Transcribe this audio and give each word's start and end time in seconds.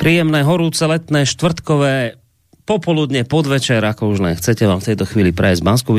Príjemné 0.00 0.40
horúce 0.48 0.80
letné 0.88 1.28
štvrtkové 1.28 2.19
popoludne, 2.70 3.26
podvečer, 3.26 3.82
ako 3.82 4.14
už 4.14 4.18
len 4.22 4.38
chcete 4.38 4.62
vám 4.62 4.78
v 4.78 4.94
tejto 4.94 5.02
chvíli 5.02 5.34
prejsť 5.34 5.58
z 5.58 5.66
bansko 5.66 5.90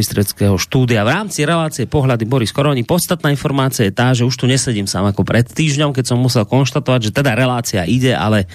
štúdia. 0.55 1.03
V 1.03 1.11
rámci 1.11 1.43
relácie 1.43 1.83
Pohľady 1.83 2.23
Boris 2.23 2.55
Koroni 2.55 2.87
podstatná 2.87 3.27
informácia 3.27 3.83
je 3.83 3.91
tá, 3.91 4.15
že 4.15 4.23
už 4.23 4.39
tu 4.39 4.47
nesedím 4.47 4.87
sám 4.87 5.11
ako 5.11 5.27
pred 5.27 5.43
týždňom, 5.43 5.91
keď 5.91 6.15
som 6.15 6.23
musel 6.23 6.47
konštatovať, 6.47 7.11
že 7.11 7.11
teda 7.11 7.35
relácia 7.35 7.83
ide, 7.83 8.15
ale 8.15 8.47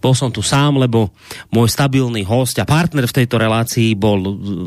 bol 0.00 0.16
som 0.16 0.32
tu 0.32 0.40
sám, 0.40 0.80
lebo 0.80 1.12
môj 1.52 1.68
stabilný 1.68 2.24
host 2.24 2.56
a 2.56 2.64
partner 2.64 3.04
v 3.04 3.16
tejto 3.20 3.36
relácii 3.36 3.92
bol, 3.92 4.16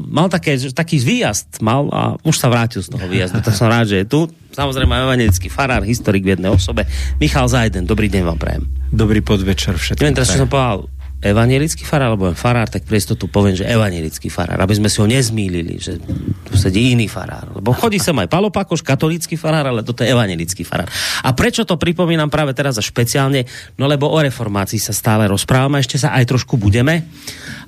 mal 0.05 0.29
také, 0.29 0.61
taký 0.69 1.01
výjazd, 1.01 1.57
mal 1.65 1.89
a 1.89 2.21
už 2.21 2.37
sa 2.37 2.53
vrátil 2.53 2.85
z 2.85 2.93
toho 2.93 3.09
výjazdu, 3.09 3.41
tak 3.41 3.57
som 3.57 3.65
rád, 3.65 3.89
že 3.89 4.05
je 4.05 4.05
tu. 4.05 4.29
Samozrejme 4.53 4.93
evangelický 4.93 5.49
farár, 5.49 5.81
historik 5.81 6.21
v 6.21 6.37
jednej 6.37 6.53
osobe. 6.53 6.85
Michal 7.17 7.49
Zajden, 7.49 7.89
dobrý 7.89 8.13
deň 8.13 8.23
vám 8.29 8.37
prajem. 8.37 8.63
Dobrý 8.93 9.25
podvečer 9.25 9.73
všetkým. 9.73 10.05
Neviem 10.05 10.17
teraz, 10.21 10.37
čo 10.37 10.45
som 10.45 10.51
povedal 10.51 11.00
evangelický 11.21 11.85
farár, 11.85 12.17
alebo 12.17 12.33
farár, 12.33 12.67
tak 12.67 12.83
pre 12.83 12.97
tu 12.97 13.29
poviem, 13.29 13.53
že 13.53 13.69
evangelický 13.69 14.33
farár, 14.33 14.57
aby 14.57 14.73
sme 14.77 14.89
si 14.89 14.97
ho 14.97 15.07
nezmýlili, 15.07 15.75
že 15.77 16.01
tu 16.45 16.53
sedí 16.57 16.97
iný 16.97 17.05
farár. 17.05 17.53
Lebo 17.61 17.71
chodí 17.77 18.01
sem 18.01 18.17
aj 18.17 18.27
Palopakoš, 18.27 18.81
katolícky 18.81 19.37
farár, 19.37 19.69
ale 19.69 19.85
toto 19.85 20.01
je 20.01 20.09
evangelický 20.09 20.65
farár. 20.65 20.89
A 21.21 21.29
prečo 21.37 21.61
to 21.61 21.77
pripomínam 21.77 22.33
práve 22.33 22.57
teraz 22.57 22.81
a 22.81 22.83
špeciálne? 22.83 23.45
No 23.77 23.85
lebo 23.85 24.09
o 24.09 24.17
reformácii 24.17 24.81
sa 24.81 24.91
stále 24.91 25.29
rozprávame, 25.29 25.77
ešte 25.79 26.01
sa 26.01 26.17
aj 26.17 26.25
trošku 26.25 26.57
budeme 26.57 27.05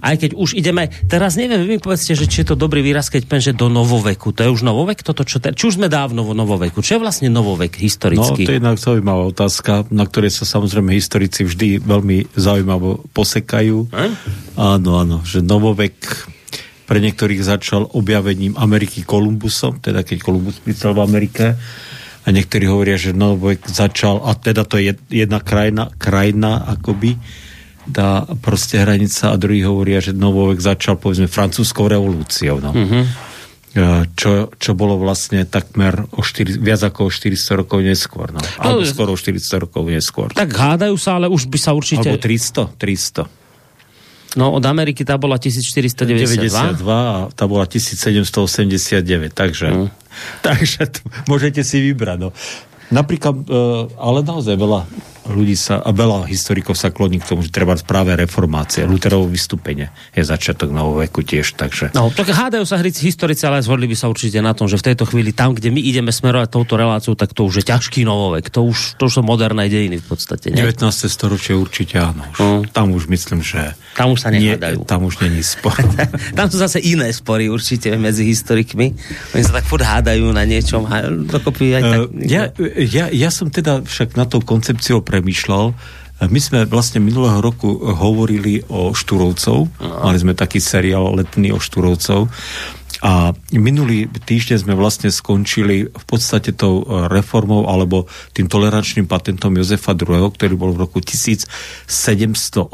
aj 0.03 0.15
keď 0.19 0.31
už 0.35 0.59
ideme, 0.59 0.91
teraz 1.07 1.39
neviem, 1.39 1.63
vy 1.63 1.67
mi 1.77 1.79
povedzte, 1.79 2.11
že 2.11 2.27
či 2.27 2.43
je 2.43 2.51
to 2.51 2.55
dobrý 2.59 2.83
výraz, 2.83 3.07
keď 3.07 3.23
poviem, 3.23 3.45
že 3.47 3.55
do 3.55 3.71
novoveku. 3.71 4.35
To 4.35 4.43
je 4.43 4.49
už 4.51 4.67
novovek 4.67 4.99
toto, 4.99 5.23
čo 5.23 5.39
te, 5.39 5.55
či 5.55 5.71
už 5.71 5.79
sme 5.79 5.87
dávno 5.87 6.27
vo 6.27 6.35
novoveku. 6.35 6.83
Čo 6.83 6.99
je 6.99 7.03
vlastne 7.07 7.31
novovek 7.31 7.79
historický? 7.79 8.43
No, 8.43 8.47
to 8.47 8.51
je 8.51 8.59
jednak 8.59 8.77
zaujímavá 8.83 9.23
otázka, 9.31 9.87
na 9.95 10.03
ktorej 10.03 10.35
sa 10.35 10.43
samozrejme 10.43 10.91
historici 10.91 11.47
vždy 11.47 11.79
veľmi 11.79 12.35
zaujímavo 12.35 13.07
posekajú. 13.43 13.91
Hm? 13.91 14.13
Áno, 14.55 14.91
áno, 15.03 15.17
že 15.27 15.43
novovek 15.43 15.99
pre 16.87 16.99
niektorých 17.03 17.43
začal 17.43 17.91
objavením 17.91 18.55
Ameriky 18.55 19.03
Kolumbusom, 19.03 19.83
teda 19.83 20.03
keď 20.03 20.17
Kolumbus 20.19 20.59
prístal 20.59 20.95
v 20.95 21.03
Amerike 21.03 21.55
a 22.23 22.27
niektorí 22.31 22.67
hovoria, 22.67 22.95
že 22.99 23.15
novovek 23.15 23.67
začal, 23.67 24.23
a 24.23 24.35
teda 24.35 24.63
to 24.63 24.79
je 24.79 24.95
jedna 25.11 25.43
krajina, 25.43 25.91
krajina 25.95 26.63
akoby, 26.71 27.19
tá 27.83 28.23
proste 28.39 28.79
hranica 28.79 29.35
a 29.35 29.39
druhý 29.39 29.67
hovoria, 29.67 29.99
že 29.99 30.15
novovek 30.15 30.59
začal 30.63 30.95
povedzme 30.95 31.27
francúzskou 31.27 31.87
revolúciou. 31.91 32.63
No. 32.63 32.71
Mm-hmm. 32.71 33.03
Čo, 34.13 34.53
čo 34.53 34.71
bolo 34.77 35.01
vlastne 35.01 35.49
takmer 35.49 36.05
o 36.13 36.21
4, 36.21 36.61
viac 36.61 36.85
ako 36.85 37.07
o 37.07 37.11
400 37.11 37.65
rokov 37.65 37.81
neskôr. 37.81 38.29
No. 38.29 38.37
Alebo 38.61 38.85
skoro 38.85 39.13
o 39.13 39.17
400 39.17 39.65
rokov 39.65 39.89
neskôr. 39.89 40.29
Tak 40.29 40.45
hádajú 40.45 40.93
sa, 41.01 41.17
ale 41.17 41.25
už 41.25 41.49
by 41.49 41.57
sa 41.57 41.73
určite... 41.73 42.05
Alebo 42.05 42.21
300, 42.21 42.77
300. 42.77 43.25
No 44.37 44.53
od 44.53 44.65
Ameriky 44.65 45.05
tá 45.05 45.17
bola 45.17 45.41
1492. 45.41 46.05
92 46.37 46.85
a 46.85 47.29
tá 47.33 47.45
bola 47.49 47.65
1789, 47.65 49.33
takže, 49.33 49.67
mm. 49.69 49.89
takže 50.45 50.81
môžete 51.25 51.65
si 51.65 51.81
vybrať. 51.81 52.17
No. 52.17 52.29
Napríklad, 52.93 53.41
e, 53.41 53.57
ale 53.97 54.21
naozaj 54.21 54.53
veľa 54.53 54.85
ľudí 55.27 55.55
sa, 55.55 55.79
a 55.79 55.89
veľa 55.95 56.27
historikov 56.27 56.75
sa 56.75 56.91
kloní 56.91 57.19
k 57.23 57.27
tomu, 57.31 57.41
že 57.43 57.51
treba 57.53 57.75
práve 57.83 58.15
reformácia, 58.15 58.87
Luterovo 58.87 59.27
vystúpenie 59.27 59.91
je 60.11 60.23
začiatok 60.23 60.71
novoveku 60.71 61.23
tiež, 61.23 61.55
takže... 61.55 61.95
No, 61.95 62.11
tak 62.11 62.31
hádajú 62.31 62.63
sa 62.67 62.79
hrici 62.79 63.07
historici, 63.07 63.43
ale 63.47 63.63
zhodli 63.63 63.87
by 63.87 63.95
sa 63.95 64.11
určite 64.11 64.39
na 64.43 64.51
tom, 64.51 64.67
že 64.67 64.79
v 64.79 64.93
tejto 64.93 65.07
chvíli 65.07 65.31
tam, 65.31 65.55
kde 65.55 65.71
my 65.71 65.81
ideme 65.81 66.11
smerovať 66.11 66.49
touto 66.51 66.75
reláciu, 66.75 67.13
tak 67.15 67.31
to 67.31 67.47
už 67.47 67.63
je 67.63 67.65
ťažký 67.71 68.03
novovek, 68.03 68.51
to 68.51 68.63
už, 68.67 68.99
to 68.99 69.07
už 69.07 69.19
sú 69.19 69.21
moderné 69.23 69.67
dejiny 69.67 69.99
v 69.99 70.05
podstate. 70.05 70.51
Nie? 70.51 70.69
19. 70.69 70.83
storočie 71.07 71.55
určite 71.55 71.99
áno. 71.99 72.23
Už. 72.35 72.39
Mm. 72.39 72.61
Tam 72.71 72.87
už 72.91 73.03
myslím, 73.09 73.39
že... 73.41 73.75
Tam 73.93 74.09
už 74.09 74.25
sa 74.25 74.29
nehádajú. 74.33 74.83
Nie, 74.83 74.89
tam 74.89 75.05
už 75.05 75.21
není 75.21 75.45
spor. 75.45 75.77
tam 76.37 76.45
sú 76.49 76.57
zase 76.57 76.81
iné 76.81 77.13
spory 77.13 77.47
určite 77.47 77.93
medzi 77.95 78.25
historikmi. 78.25 78.93
Oni 79.37 79.43
sa 79.45 79.61
tak 79.61 79.65
furt 79.69 79.85
hádajú 79.85 80.33
na 80.33 80.43
niečom. 80.49 80.89
Dokopy 81.29 81.77
aj 81.77 81.83
tak... 81.83 81.99
Uh, 81.99 82.25
ja, 82.25 82.43
ja, 82.79 83.05
ja 83.13 83.29
som 83.29 83.53
teda 83.53 83.85
však 83.85 84.17
na 84.17 84.25
tou 84.25 84.41
koncepciou 84.41 85.05
premýšľal. 85.13 85.77
My 86.23 86.39
sme 86.41 86.65
vlastne 86.65 86.97
minulého 86.97 87.37
roku 87.37 87.77
hovorili 87.77 88.65
o 88.71 88.97
Štúrovcov. 88.97 89.69
Mali 89.77 90.17
sme 90.17 90.33
taký 90.33 90.57
seriál 90.57 91.13
letný 91.13 91.53
o 91.53 91.61
Štúrovcov. 91.61 92.33
A 93.03 93.35
minulý 93.51 94.07
týždeň 94.07 94.63
sme 94.63 94.79
vlastne 94.79 95.11
skončili 95.11 95.91
v 95.91 96.05
podstate 96.07 96.55
tou 96.55 96.87
reformou 97.11 97.67
alebo 97.67 98.07
tým 98.31 98.47
tolerančným 98.47 99.11
patentom 99.11 99.51
Jozefa 99.59 99.91
II, 99.91 100.31
ktorý 100.31 100.53
bol 100.55 100.71
v 100.71 100.87
roku 100.87 101.03
1781. 101.03 102.71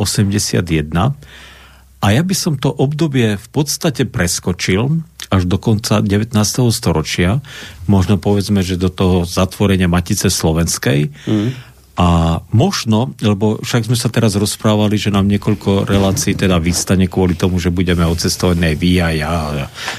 A 2.00 2.08
ja 2.16 2.22
by 2.24 2.36
som 2.38 2.62
to 2.62 2.70
obdobie 2.70 3.36
v 3.36 3.48
podstate 3.50 4.06
preskočil 4.06 5.02
až 5.34 5.46
do 5.50 5.58
konca 5.58 6.02
19. 6.02 6.34
storočia, 6.72 7.42
možno 7.90 8.22
povedzme, 8.22 8.62
že 8.62 8.82
do 8.82 8.90
toho 8.90 9.26
zatvorenia 9.26 9.90
Matice 9.90 10.30
Slovenskej. 10.30 11.10
Mm 11.26 11.69
a 12.00 12.40
možno, 12.56 13.12
lebo 13.20 13.60
však 13.60 13.92
sme 13.92 14.00
sa 14.00 14.08
teraz 14.08 14.40
rozprávali, 14.40 14.96
že 14.96 15.12
nám 15.12 15.28
niekoľko 15.28 15.84
relácií 15.84 16.32
teda 16.32 16.56
vystane 16.56 17.12
kvôli 17.12 17.36
tomu, 17.36 17.60
že 17.60 17.76
budeme 17.76 18.08
odcestovať 18.08 18.56
aj 18.56 18.76
vy 18.80 18.92
a 19.04 19.08
ja, 19.12 19.34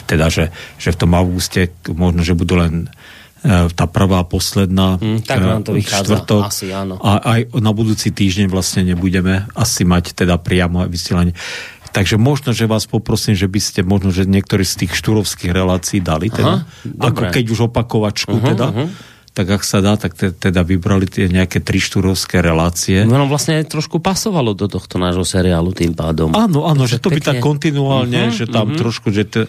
teda, 0.09 0.33
že, 0.33 0.49
že 0.81 0.97
v 0.97 1.01
tom 1.05 1.13
auguste 1.13 1.69
možno, 1.93 2.25
že 2.25 2.33
budú 2.33 2.57
len 2.57 2.89
e, 3.45 3.69
tá 3.69 3.85
prvá, 3.85 4.25
posledná 4.25 4.97
mm, 4.97 5.29
tak 5.29 5.45
nám 5.45 5.61
to 5.61 5.77
vychádza, 5.77 6.25
štvrtok, 6.25 6.43
asi 6.49 6.73
áno. 6.73 6.97
A 7.05 7.21
aj 7.21 7.53
na 7.61 7.73
budúci 7.77 8.09
týždeň 8.17 8.49
vlastne 8.49 8.81
nebudeme 8.81 9.45
asi 9.53 9.85
mať 9.85 10.17
teda 10.17 10.41
priamo 10.41 10.89
vysielanie. 10.89 11.37
Takže 11.93 12.17
možno, 12.17 12.57
že 12.57 12.65
vás 12.65 12.89
poprosím, 12.89 13.37
že 13.37 13.45
by 13.45 13.61
ste 13.61 13.85
možno, 13.85 14.09
že 14.09 14.25
niektoré 14.25 14.65
z 14.65 14.89
tých 14.89 14.97
štúrovských 14.97 15.53
relácií 15.53 16.01
dali, 16.01 16.33
teda, 16.33 16.65
Aha, 16.65 17.13
ako 17.13 17.29
keď 17.29 17.45
už 17.45 17.69
opakovačku 17.69 18.41
uh-huh, 18.41 18.51
teda, 18.57 18.69
uh-huh 18.73 19.11
tak 19.31 19.47
ak 19.47 19.63
sa 19.63 19.79
dá, 19.79 19.95
tak 19.95 20.19
te, 20.19 20.35
teda 20.35 20.67
vybrali 20.67 21.07
tie 21.07 21.31
nejaké 21.31 21.63
trištúrovské 21.63 22.43
relácie. 22.43 23.07
No, 23.07 23.15
no 23.15 23.31
vlastne 23.31 23.63
trošku 23.63 24.03
pasovalo 24.03 24.59
do 24.59 24.67
tohto 24.67 24.99
nášho 24.99 25.23
seriálu 25.23 25.71
tým 25.71 25.95
pádom. 25.95 26.35
Áno, 26.35 26.67
áno, 26.67 26.85
že 26.91 26.99
to 26.99 27.15
by 27.15 27.23
tak 27.23 27.39
kontinuálne, 27.39 28.29
uh-huh, 28.31 28.37
že 28.37 28.51
tam 28.51 28.75
uh-huh. 28.75 28.81
trošku, 28.83 29.15
že 29.15 29.25
to, 29.31 29.41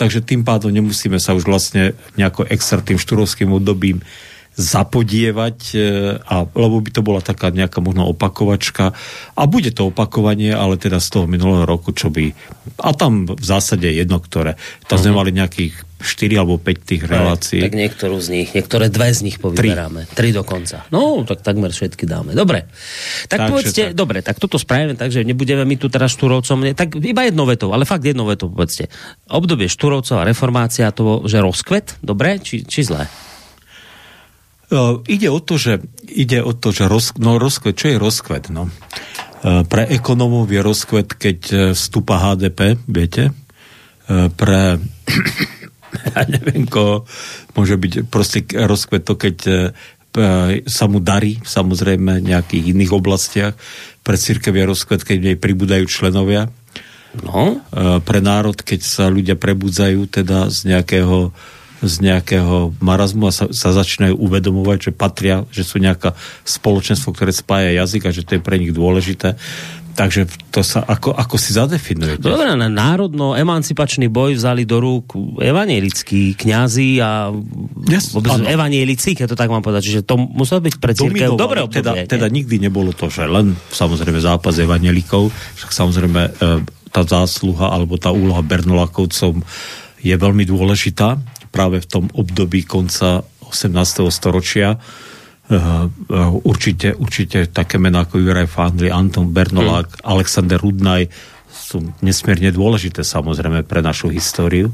takže 0.00 0.24
tým 0.24 0.48
pádom 0.48 0.72
nemusíme 0.72 1.20
sa 1.20 1.36
už 1.36 1.44
vlastne 1.44 1.92
nejako 2.16 2.48
extra 2.48 2.80
tým 2.80 2.96
štúrovským 2.96 3.52
obdobím 3.52 4.00
zapodievať, 4.58 5.58
e, 5.70 5.80
a, 6.18 6.42
lebo 6.42 6.82
by 6.82 6.90
to 6.90 7.00
bola 7.06 7.22
taká 7.22 7.54
nejaká 7.54 7.78
možno 7.78 8.10
opakovačka. 8.10 8.90
A 9.38 9.42
bude 9.46 9.70
to 9.70 9.94
opakovanie, 9.94 10.50
ale 10.50 10.74
teda 10.74 10.98
z 10.98 11.08
toho 11.14 11.26
minulého 11.30 11.62
roku, 11.62 11.94
čo 11.94 12.10
by... 12.10 12.34
A 12.82 12.90
tam 12.90 13.30
v 13.30 13.44
zásade 13.46 13.86
jedno, 13.86 14.18
ktoré. 14.18 14.58
Tam 14.90 14.98
sme 14.98 15.14
mhm. 15.14 15.18
mali 15.22 15.30
nejakých 15.30 15.74
4 15.98 16.42
alebo 16.42 16.58
5 16.62 16.90
tých 16.90 17.02
relácií. 17.06 17.58
Tak 17.62 17.74
niektorú 17.74 18.22
z 18.22 18.28
nich, 18.30 18.48
niektoré 18.54 18.86
dve 18.86 19.10
z 19.10 19.26
nich 19.26 19.38
povyberáme. 19.42 20.06
Tri. 20.10 20.14
Tri 20.14 20.28
dokonca. 20.30 20.86
No, 20.94 21.26
tak 21.26 21.42
takmer 21.42 21.74
všetky 21.74 22.06
dáme. 22.06 22.38
Dobre. 22.38 22.70
Tak 23.26 23.38
takže 23.38 23.50
povedzte, 23.50 23.82
tak. 23.90 23.98
dobre, 23.98 24.18
tak 24.22 24.38
toto 24.38 24.62
spravíme, 24.62 24.94
takže 24.94 25.26
nebudeme 25.26 25.66
my 25.66 25.74
tu 25.74 25.90
teraz 25.90 26.14
štúrovcom, 26.14 26.70
tak 26.78 26.98
iba 27.02 27.26
jedno 27.26 27.46
vetou, 27.50 27.74
ale 27.74 27.82
fakt 27.82 28.06
jedno 28.06 28.30
vetou 28.30 28.46
povedzte. 28.46 28.86
Obdobie 29.26 29.66
štúrovcov 29.66 30.22
a 30.22 30.26
reformácia, 30.26 30.94
to, 30.94 31.26
že 31.26 31.42
rozkvet, 31.42 31.98
dobre, 31.98 32.38
či, 32.38 32.62
či 32.62 32.86
zlé? 32.86 33.10
Uh, 34.68 35.00
ide 35.08 35.32
o 35.32 35.40
to, 35.40 35.56
že, 35.56 35.80
ide 36.12 36.44
o 36.44 36.52
to, 36.52 36.76
že 36.76 36.92
roz, 36.92 37.16
no, 37.16 37.40
rozkvet, 37.40 37.72
čo 37.72 37.88
je 37.88 37.96
rozkvet? 37.96 38.52
No? 38.52 38.68
Uh, 39.40 39.64
pre 39.64 39.88
ekonómov 39.88 40.52
je 40.52 40.60
rozkvet, 40.60 41.16
keď 41.16 41.38
uh, 41.48 41.58
vstúpa 41.72 42.20
HDP, 42.20 42.76
viete? 42.84 43.32
Pre 44.08 44.60
ja 46.12 46.20
neviem, 46.28 46.64
ko 46.64 47.04
môže 47.52 47.76
byť 47.76 47.92
proste 48.08 48.44
rozkvet 48.48 49.04
to, 49.04 49.20
keď 49.20 49.36
sa 50.64 50.88
mu 50.88 51.04
darí, 51.04 51.36
samozrejme, 51.44 52.24
v 52.24 52.28
nejakých 52.32 52.72
iných 52.72 52.92
oblastiach. 52.96 53.52
Pre 54.00 54.16
církev 54.16 54.56
je 54.56 54.64
rozkvet, 54.64 55.04
keď 55.04 55.18
nej 55.20 55.36
pribúdajú 55.36 55.84
členovia. 55.84 56.48
No. 57.20 57.60
Pre 58.00 58.20
národ, 58.24 58.56
keď 58.56 58.80
sa 58.80 59.12
ľudia 59.12 59.36
prebudzajú 59.36 60.08
teda 60.08 60.48
z 60.48 60.72
nejakého 60.72 61.36
z 61.78 61.94
nejakého 62.02 62.74
marazmu 62.82 63.30
a 63.30 63.32
sa, 63.32 63.46
sa 63.54 63.70
začínajú 63.70 64.18
uvedomovať, 64.18 64.90
že 64.90 64.92
patria, 64.94 65.46
že 65.54 65.62
sú 65.62 65.78
nejaká 65.78 66.18
spoločenstvo, 66.42 67.14
ktoré 67.14 67.30
spája 67.30 67.70
jazyk 67.78 68.10
a 68.10 68.14
že 68.14 68.26
to 68.26 68.38
je 68.38 68.42
pre 68.42 68.58
nich 68.58 68.74
dôležité. 68.74 69.38
Takže 69.98 70.30
to 70.54 70.62
sa 70.62 70.86
ako, 70.86 71.10
ako 71.10 71.34
si 71.42 71.50
zadefinuje. 71.50 72.22
Dobre, 72.22 72.54
na 72.54 72.70
národno-emancipačný 72.70 74.06
boj 74.06 74.38
vzali 74.38 74.62
do 74.62 74.78
rúk 74.78 75.18
evanielickí 75.42 76.38
kňazi 76.38 77.02
a 77.02 77.34
yes, 77.90 78.14
vôbec 78.14 78.30
evanielici, 78.46 79.18
keď 79.18 79.34
to 79.34 79.36
tak 79.38 79.50
mám 79.50 79.58
povedať, 79.58 79.90
že 79.90 80.06
to 80.06 80.14
muselo 80.14 80.62
byť 80.62 80.74
pre 80.78 80.94
církev 80.94 81.34
dobre 81.34 81.66
obdobie. 81.66 82.06
Teda, 82.06 82.06
teda 82.06 82.26
nikdy 82.30 82.62
nebolo 82.62 82.94
to, 82.94 83.10
že 83.10 83.26
len 83.26 83.58
samozrejme 83.74 84.22
zápas 84.22 84.54
evanielikov, 84.62 85.34
však 85.58 85.70
samozrejme 85.74 86.22
e, 86.22 86.30
tá 86.94 87.02
zásluha 87.02 87.74
alebo 87.74 87.98
tá 87.98 88.14
úloha 88.14 88.38
Bernolakovcov 88.46 89.34
je 89.98 90.14
veľmi 90.14 90.46
dôležitá 90.46 91.18
práve 91.48 91.82
v 91.82 91.86
tom 91.88 92.04
období 92.12 92.64
konca 92.64 93.24
18. 93.48 94.08
storočia, 94.12 94.76
určite, 96.44 96.92
určite 96.92 97.48
také 97.48 97.80
mená 97.80 98.04
ako 98.04 98.20
Juraj 98.20 98.48
Fandli, 98.48 98.92
Anton 98.92 99.32
Bernolák, 99.32 99.88
mm. 99.88 100.04
Alexander 100.04 100.60
Rudnaj 100.60 101.08
sú 101.48 101.80
nesmierne 102.04 102.52
dôležité 102.52 103.00
samozrejme 103.00 103.64
pre 103.64 103.80
našu 103.80 104.12
históriu. 104.12 104.68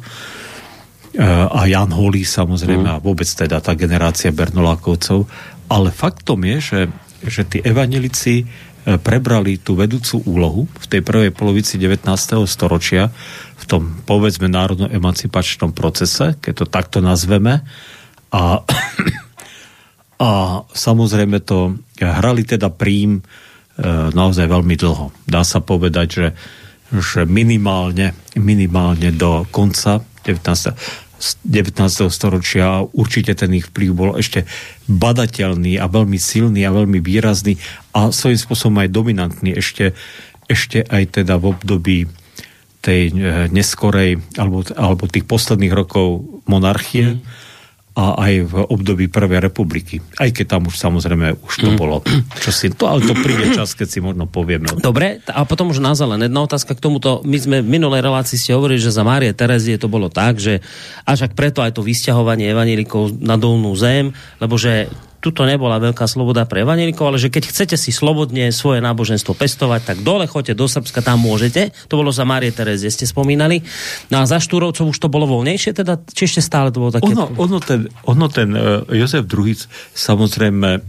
A 1.54 1.70
Jan 1.70 1.94
Holý 1.94 2.26
samozrejme 2.26 2.90
mm. 2.90 2.94
a 2.98 3.02
vôbec 3.02 3.26
teda 3.30 3.62
tá 3.62 3.78
generácia 3.78 4.34
Bernolákovcov. 4.34 5.30
Ale 5.70 5.94
faktom 5.94 6.42
je, 6.42 6.56
že, 6.58 6.80
že 7.22 7.42
tí 7.46 7.58
evanelici 7.62 8.42
prebrali 8.84 9.56
tú 9.56 9.80
vedúcu 9.80 10.20
úlohu 10.28 10.62
v 10.68 10.86
tej 10.86 11.00
prvej 11.00 11.32
polovici 11.32 11.80
19. 11.80 12.04
storočia 12.44 13.08
v 13.56 13.64
tom 13.64 13.82
povedzme 14.04 14.44
národno-emancipačnom 14.52 15.72
procese, 15.72 16.36
keď 16.36 16.52
to 16.52 16.66
takto 16.68 16.98
nazveme. 17.00 17.64
A 18.28 18.60
a 20.18 20.62
samozrejme 20.70 21.42
to 21.42 21.74
hrali 21.98 22.46
teda 22.46 22.70
príjm 22.70 23.18
e, 23.18 23.22
naozaj 24.14 24.46
veľmi 24.46 24.74
dlho. 24.78 25.10
Dá 25.26 25.42
sa 25.42 25.58
povedať, 25.58 26.06
že, 26.08 26.26
že 26.94 27.20
minimálne, 27.26 28.14
minimálne 28.38 29.10
do 29.10 29.42
konca 29.50 30.00
19. 30.22 31.03
19. 31.20 32.10
storočia 32.10 32.84
určite 32.92 33.32
ten 33.34 33.52
ich 33.54 33.70
vplyv 33.70 33.90
bol 33.94 34.10
ešte 34.18 34.44
badateľný 34.90 35.80
a 35.80 35.86
veľmi 35.88 36.18
silný 36.20 36.66
a 36.66 36.74
veľmi 36.74 37.00
výrazný 37.00 37.56
a 37.96 38.10
svojím 38.10 38.40
spôsobom 38.40 38.82
aj 38.84 38.92
dominantný 38.92 39.56
ešte, 39.56 39.96
ešte 40.50 40.84
aj 40.84 41.22
teda 41.22 41.40
v 41.40 41.44
období 41.54 41.98
tej 42.84 43.02
e, 43.08 43.48
neskorej 43.48 44.20
alebo, 44.36 44.66
alebo 44.76 45.08
tých 45.08 45.24
posledných 45.24 45.72
rokov 45.72 46.22
monarchie. 46.44 47.16
Mm 47.16 47.43
a 47.94 48.18
aj 48.26 48.32
v 48.50 48.54
období 48.74 49.06
Prvej 49.06 49.38
republiky. 49.38 50.02
Aj 50.18 50.26
keď 50.26 50.58
tam 50.58 50.66
už 50.66 50.74
samozrejme 50.74 51.38
už 51.46 51.54
to 51.62 51.68
mm. 51.70 51.78
bolo. 51.78 52.02
Čo 52.42 52.50
si, 52.50 52.66
to, 52.74 52.90
ale 52.90 53.06
to 53.06 53.14
príde 53.14 53.54
čas, 53.54 53.78
keď 53.78 53.86
si 53.86 54.02
možno 54.02 54.26
povieme. 54.26 54.66
Dobre, 54.82 55.22
a 55.30 55.46
potom 55.46 55.70
už 55.70 55.78
naozaj 55.78 56.10
len 56.10 56.26
jedna 56.26 56.42
otázka 56.42 56.74
k 56.74 56.82
tomuto. 56.82 57.22
My 57.22 57.38
sme 57.38 57.62
v 57.62 57.78
minulej 57.78 58.02
relácii 58.02 58.34
ste 58.34 58.58
hovorili, 58.58 58.82
že 58.82 58.90
za 58.90 59.06
Márie 59.06 59.30
Terezie 59.30 59.78
to 59.78 59.86
bolo 59.86 60.10
tak, 60.10 60.42
že 60.42 60.58
až 61.06 61.30
ak 61.30 61.38
preto 61.38 61.62
aj 61.62 61.78
to 61.78 61.86
vysťahovanie 61.86 62.50
evanílikov 62.50 63.14
na 63.22 63.38
dolnú 63.38 63.70
zem, 63.78 64.10
lebo 64.42 64.58
že 64.58 64.90
tuto 65.24 65.48
nebola 65.48 65.80
veľká 65.80 66.04
sloboda 66.04 66.44
pre 66.44 66.68
evanelikov, 66.68 67.08
ale 67.08 67.16
že 67.16 67.32
keď 67.32 67.48
chcete 67.48 67.76
si 67.80 67.88
slobodne 67.96 68.52
svoje 68.52 68.84
náboženstvo 68.84 69.32
pestovať, 69.32 69.80
tak 69.88 69.96
dole 70.04 70.28
choďte 70.28 70.52
do 70.52 70.68
Srbska, 70.68 71.00
tam 71.00 71.24
môžete. 71.24 71.72
To 71.88 71.96
bolo 71.96 72.12
za 72.12 72.28
Márie 72.28 72.52
Terezie, 72.52 72.92
ste 72.92 73.08
spomínali. 73.08 73.64
No 74.12 74.20
a 74.20 74.28
za 74.28 74.36
Štúrovcov 74.36 74.92
už 74.92 75.00
to 75.00 75.08
bolo 75.08 75.24
voľnejšie, 75.24 75.72
teda 75.72 76.04
či 76.12 76.28
ešte 76.28 76.44
stále 76.44 76.68
to 76.68 76.84
bolo 76.84 76.92
také... 76.92 77.16
Ono, 77.16 77.32
ono 77.40 77.56
ten, 77.64 77.88
ono 78.04 78.26
ten 78.28 78.52
uh, 78.52 78.84
Jozef 78.92 79.24
II, 79.24 79.56
samozrejme, 79.96 80.84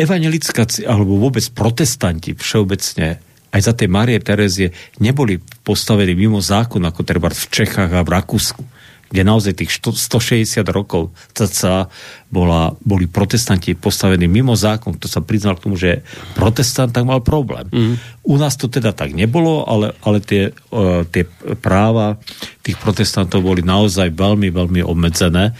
evangelická, 0.00 0.64
alebo 0.88 1.20
vôbec 1.20 1.44
protestanti 1.52 2.32
všeobecne 2.32 3.20
aj 3.52 3.60
za 3.60 3.72
tej 3.76 3.92
Márie 3.92 4.16
Terezie 4.24 4.72
neboli 5.04 5.36
postavení 5.40 6.16
mimo 6.16 6.40
zákon, 6.40 6.80
ako 6.80 7.04
treba 7.04 7.28
v 7.28 7.44
Čechách 7.52 7.92
a 7.92 8.00
v 8.00 8.12
Rakúsku 8.16 8.77
kde 9.08 9.22
naozaj 9.24 9.56
tých 9.56 9.80
160 9.80 10.60
rokov 10.68 11.16
cca 11.32 11.88
bola, 12.28 12.76
boli 12.84 13.08
protestanti 13.08 13.72
postavení 13.72 14.28
mimo 14.28 14.52
zákon, 14.52 15.00
kto 15.00 15.08
sa 15.08 15.24
priznal 15.24 15.56
k 15.56 15.64
tomu, 15.64 15.80
že 15.80 16.04
protestant, 16.36 16.92
tak 16.92 17.08
mal 17.08 17.24
problém. 17.24 17.72
Mm. 17.72 17.94
U 18.28 18.34
nás 18.36 18.60
to 18.60 18.68
teda 18.68 18.92
tak 18.92 19.16
nebolo, 19.16 19.64
ale, 19.64 19.96
ale 20.04 20.20
tie, 20.20 20.52
uh, 20.52 21.08
tie 21.08 21.24
práva 21.60 22.20
tých 22.60 22.76
protestantov 22.76 23.40
boli 23.40 23.64
naozaj 23.64 24.12
veľmi, 24.12 24.52
veľmi 24.52 24.84
obmedzené. 24.84 25.56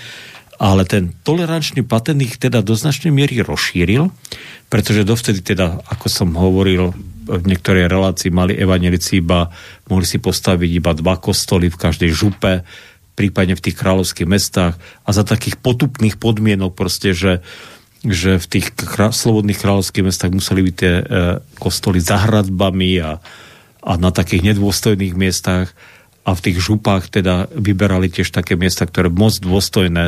Ale 0.59 0.83
ten 0.85 1.15
tolerančný 1.23 1.87
patent 1.87 2.19
ich 2.19 2.37
teda 2.37 2.67
do 2.67 2.75
značnej 2.75 3.15
miery 3.15 3.47
rozšíril, 3.47 4.11
pretože 4.69 5.07
dovtedy 5.07 5.41
teda, 5.41 5.81
ako 5.87 6.07
som 6.11 6.35
hovoril, 6.35 6.93
v 7.29 7.45
niektorej 7.45 7.87
relácii 7.93 8.33
mali 8.33 8.57
evanelici 8.57 9.21
iba, 9.21 9.53
mohli 9.93 10.09
si 10.09 10.17
postaviť 10.17 10.71
iba 10.81 10.97
dva 10.97 11.21
kostoly 11.21 11.69
v 11.69 11.77
každej 11.77 12.11
župe, 12.11 12.65
prípadne 13.19 13.59
v 13.59 13.65
tých 13.67 13.75
kráľovských 13.75 14.31
mestách 14.31 14.79
a 14.79 15.11
za 15.11 15.27
takých 15.27 15.59
potupných 15.59 16.23
podmienok 16.23 16.79
proste, 16.79 17.11
že, 17.11 17.43
že 18.07 18.39
v 18.39 18.47
tých 18.47 18.71
krá- 18.79 19.11
slobodných 19.11 19.59
kráľovských 19.59 20.07
mestách 20.07 20.31
museli 20.31 20.71
byť 20.71 20.75
tie 20.79 20.95
e, 20.95 21.05
kostoly 21.59 21.99
za 21.99 22.23
hradbami 22.23 23.03
a, 23.03 23.19
a 23.83 23.93
na 23.99 24.15
takých 24.15 24.55
nedôstojných 24.55 25.19
miestach 25.19 25.75
a 26.23 26.31
v 26.37 26.45
tých 26.45 26.63
župách 26.63 27.11
teda 27.11 27.51
vyberali 27.51 28.07
tiež 28.13 28.31
také 28.31 28.55
miesta, 28.55 28.87
ktoré 28.87 29.11
moc 29.11 29.35
dôstojné 29.43 30.07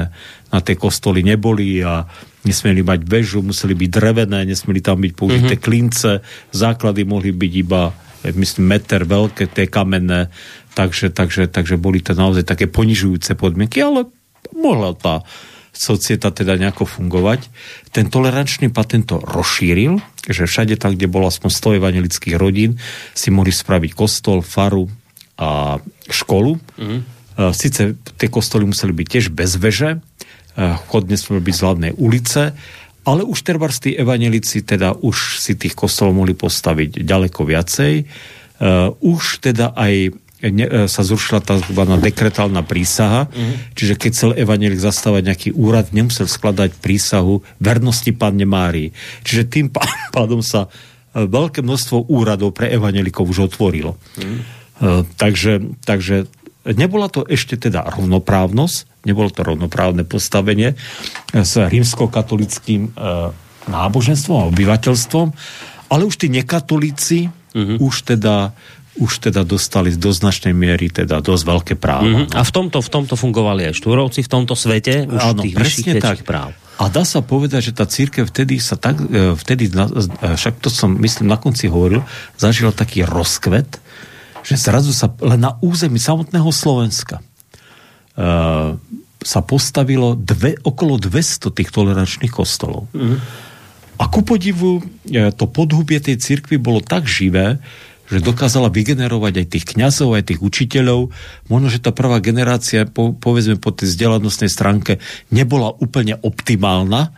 na 0.52 0.58
tie 0.62 0.76
kostoly 0.78 1.26
neboli 1.26 1.82
a 1.82 2.06
nesmieli 2.46 2.84
mať 2.84 3.08
väžu, 3.08 3.40
museli 3.40 3.72
byť 3.72 3.90
drevené, 3.90 4.44
nesmieli 4.44 4.84
tam 4.84 5.00
byť 5.00 5.12
použité 5.16 5.56
mm-hmm. 5.56 5.66
klince, 5.66 6.20
základy 6.52 7.08
mohli 7.08 7.32
byť 7.32 7.52
iba 7.58 7.90
myslím, 8.25 8.64
meter 8.76 9.08
veľké, 9.08 9.49
tie 9.49 9.67
kamenné, 9.70 10.28
takže, 10.76 11.08
takže, 11.11 11.49
takže 11.49 11.81
boli 11.81 12.05
to 12.05 12.12
naozaj 12.12 12.44
také 12.44 12.69
ponižujúce 12.69 13.34
podmienky, 13.37 13.81
ale 13.81 14.06
mohla 14.52 14.93
tá 14.93 15.25
societa 15.70 16.34
teda 16.34 16.58
nejako 16.58 16.84
fungovať. 16.84 17.46
Ten 17.94 18.11
tolerančný 18.11 18.75
patent 18.75 19.06
to 19.06 19.22
rozšíril, 19.22 20.02
že 20.26 20.44
všade 20.44 20.76
tam, 20.76 20.99
kde 20.99 21.06
bolo 21.06 21.31
aspoň 21.31 21.50
100 21.55 21.78
evangelických 21.81 22.37
rodín, 22.37 22.76
si 23.14 23.31
mohli 23.31 23.55
spraviť 23.55 23.94
kostol, 23.94 24.43
faru 24.43 24.90
a 25.40 25.81
školu. 26.11 26.58
Mm-hmm. 26.58 27.00
Sice 27.56 27.96
tie 27.96 28.28
kostoly 28.28 28.69
museli 28.69 28.93
byť 28.93 29.06
tiež 29.08 29.26
bez 29.32 29.56
veže, 29.56 30.05
chod 30.90 31.08
nesmel 31.08 31.40
byť 31.40 31.55
z 31.56 31.62
hlavnej 31.64 31.93
ulice, 31.96 32.52
ale 33.05 33.25
už 33.25 33.38
terbars 33.41 33.81
tí 33.81 33.97
evanelici 33.97 34.61
teda 34.61 34.93
už 34.93 35.41
si 35.41 35.56
tých 35.56 35.73
kostolov 35.73 36.20
mohli 36.20 36.37
postaviť 36.37 37.00
ďaleko 37.00 37.41
viacej. 37.49 37.94
Uh, 38.61 38.93
už 39.00 39.40
teda 39.40 39.73
aj 39.73 40.12
ne, 40.52 40.66
uh, 40.69 40.85
sa 40.85 41.00
zrušila 41.00 41.40
tzv. 41.40 41.80
dekretálna 41.80 42.61
prísaha, 42.61 43.25
mm-hmm. 43.33 43.73
čiže 43.73 43.95
keď 43.97 44.11
chcel 44.12 44.30
evanelik 44.37 44.76
zastávať 44.76 45.23
nejaký 45.33 45.50
úrad, 45.57 45.97
nemusel 45.97 46.28
skladať 46.28 46.76
prísahu 46.76 47.40
vernosti 47.57 48.12
Panne 48.12 48.45
Márii. 48.45 48.92
Čiže 49.25 49.42
tým 49.49 49.66
pádom 50.16 50.45
sa 50.45 50.69
uh, 50.69 51.25
veľké 51.25 51.64
množstvo 51.64 52.12
úradov 52.12 52.52
pre 52.52 52.69
evanelikov 52.69 53.25
už 53.33 53.49
otvorilo. 53.49 53.97
Mm-hmm. 54.21 54.40
Uh, 54.80 55.09
takže, 55.16 55.64
takže 55.88 56.28
nebola 56.64 57.09
to 57.09 57.25
ešte 57.25 57.57
teda 57.57 57.85
rovnoprávnosť, 57.88 59.07
nebolo 59.09 59.33
to 59.33 59.40
rovnoprávne 59.40 60.05
postavenie 60.05 60.76
s 61.33 61.57
rímskokatolickým 61.57 62.83
e, 62.87 63.31
náboženstvom 63.69 64.37
a 64.37 64.49
obyvateľstvom, 64.52 65.26
ale 65.90 66.02
už 66.05 66.14
tí 66.21 66.29
nekatolíci 66.29 67.29
uh-huh. 67.29 67.76
už 67.81 68.14
teda 68.14 68.52
už 69.00 69.31
teda 69.31 69.47
dostali 69.47 69.95
do 69.97 70.12
značnej 70.12 70.52
miery 70.52 70.93
teda 70.93 71.25
dosť 71.25 71.45
veľké 71.47 71.75
práva. 71.81 72.05
Uh-huh. 72.05 72.37
A 72.37 72.43
v 72.45 72.52
tomto, 72.52 72.85
v 72.85 72.90
tomto 72.90 73.14
fungovali 73.17 73.71
aj 73.71 73.75
štúrovci, 73.79 74.21
v 74.21 74.29
tomto 74.29 74.52
svete 74.52 75.09
už 75.09 75.23
Áno, 75.25 75.40
tých 75.40 75.57
presne 75.57 75.93
tak. 75.97 76.26
práv. 76.26 76.52
A 76.81 76.88
dá 76.88 77.05
sa 77.05 77.25
povedať, 77.25 77.71
že 77.71 77.76
tá 77.76 77.85
církev 77.85 78.29
vtedy 78.29 78.61
sa 78.61 78.76
tak, 78.76 79.00
e, 79.00 79.37
vtedy, 79.37 79.73
e, 79.73 79.88
však 80.37 80.61
to 80.61 80.69
som 80.69 80.97
myslím 81.00 81.33
na 81.33 81.38
konci 81.40 81.71
hovoril, 81.71 82.05
zažila 82.37 82.73
taký 82.73 83.07
rozkvet, 83.07 83.81
že 84.44 84.56
zrazu 84.56 84.92
sa 84.94 85.12
len 85.20 85.40
na 85.40 85.56
území 85.61 86.00
samotného 86.00 86.50
Slovenska 86.50 87.20
uh, 88.16 88.76
sa 89.20 89.40
postavilo 89.44 90.16
dve, 90.16 90.56
okolo 90.64 90.97
200 90.97 91.52
tých 91.52 91.68
tolerančných 91.68 92.32
kostolov. 92.32 92.88
Mm. 92.97 93.20
A 94.00 94.09
ku 94.09 94.25
podivu 94.25 94.80
e, 94.80 95.28
to 95.37 95.44
podhubie 95.44 96.00
tej 96.00 96.16
cirkvi 96.16 96.56
bolo 96.56 96.80
tak 96.80 97.04
živé, 97.04 97.61
že 98.09 98.25
dokázala 98.25 98.73
vygenerovať 98.73 99.44
aj 99.44 99.47
tých 99.47 99.66
kňazov, 99.76 100.16
aj 100.16 100.25
tých 100.35 100.40
učiteľov. 100.40 101.12
Možno, 101.52 101.68
že 101.68 101.85
tá 101.85 101.92
prvá 101.92 102.18
generácia, 102.18 102.88
po, 102.88 103.12
povedzme 103.12 103.61
po 103.61 103.70
tej 103.70 103.92
vzdelanostnej 103.92 104.50
stránke, 104.50 104.99
nebola 105.30 105.76
úplne 105.78 106.16
optimálna, 106.18 107.12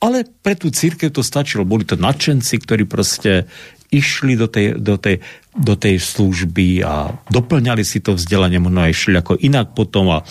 ale 0.00 0.28
pre 0.44 0.54
tú 0.54 0.70
církev 0.70 1.10
to 1.10 1.24
stačilo. 1.24 1.66
Boli 1.66 1.88
to 1.88 1.98
nadšenci, 1.98 2.62
ktorí 2.62 2.84
proste 2.86 3.48
išli 3.90 4.38
do 4.38 4.46
tej, 4.46 4.78
do 4.78 4.94
tej, 4.96 5.18
do 5.54 5.74
tej 5.74 5.98
služby 5.98 6.86
a 6.86 7.10
doplňali 7.26 7.82
si 7.82 7.98
to 7.98 8.14
vzdelanie, 8.14 8.62
možno 8.62 8.86
aj 8.86 8.94
šli 8.94 9.14
ako 9.18 9.34
inak 9.42 9.74
potom 9.74 10.14
a, 10.14 10.22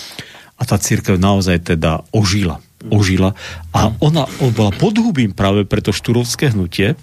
a 0.55 0.63
tá 0.63 0.79
církev 0.79 1.19
naozaj 1.19 1.75
teda 1.75 2.07
ožila. 2.15 2.63
Ožila 2.87 3.35
a 3.75 3.91
ona 3.99 4.23
bola 4.55 4.71
podhubím 4.71 5.35
práve 5.35 5.67
pre 5.67 5.83
to 5.83 5.91
štúrovské 5.91 6.55
hnutie, 6.55 6.95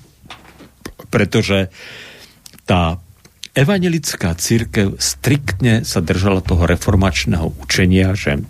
pretože 1.13 1.69
tá 2.65 2.97
evangelická 3.53 4.33
církev 4.33 4.97
striktne 4.97 5.85
sa 5.85 6.01
držala 6.01 6.41
toho 6.41 6.65
reformačného 6.65 7.53
učenia, 7.61 8.17
že 8.17 8.41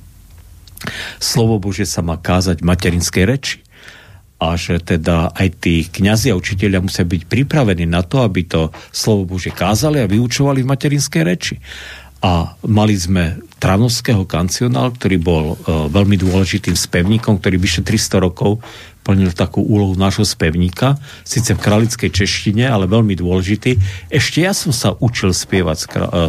slovo 1.18 1.58
Bože 1.58 1.82
sa 1.82 2.06
má 2.06 2.14
kázať 2.14 2.62
v 2.62 2.68
materinskej 2.70 3.24
reči 3.26 3.65
a 4.36 4.52
že 4.60 4.76
teda 4.84 5.32
aj 5.32 5.48
tí 5.64 5.88
kňazi 5.88 6.28
a 6.28 6.38
učiteľia 6.38 6.84
musia 6.84 7.08
byť 7.08 7.24
pripravení 7.24 7.88
na 7.88 8.04
to, 8.04 8.20
aby 8.20 8.44
to 8.44 8.68
slovo 8.92 9.24
Bože 9.24 9.48
kázali 9.48 10.04
a 10.04 10.10
vyučovali 10.10 10.60
v 10.60 10.70
materinskej 10.70 11.22
reči. 11.24 11.56
A 12.20 12.52
mali 12.68 12.96
sme 12.96 13.40
Tranovského 13.56 14.28
kancionál, 14.28 14.92
ktorý 14.92 15.16
bol 15.16 15.44
uh, 15.56 15.88
veľmi 15.88 16.20
dôležitým 16.20 16.76
spevníkom, 16.76 17.40
ktorý 17.40 17.56
vyše 17.56 17.80
300 17.80 18.24
rokov 18.24 18.60
plnil 19.06 19.30
takú 19.30 19.62
úlohu 19.62 19.94
nášho 19.94 20.26
spevníka, 20.26 20.98
síce 21.22 21.54
v 21.54 21.62
kralickej 21.62 22.10
češtine, 22.10 22.66
ale 22.66 22.90
veľmi 22.90 23.14
dôležitý. 23.14 23.78
Ešte 24.10 24.42
ja 24.42 24.50
som 24.50 24.74
sa 24.74 24.98
učil 24.98 25.30
spievať 25.30 25.76
z 25.78 25.84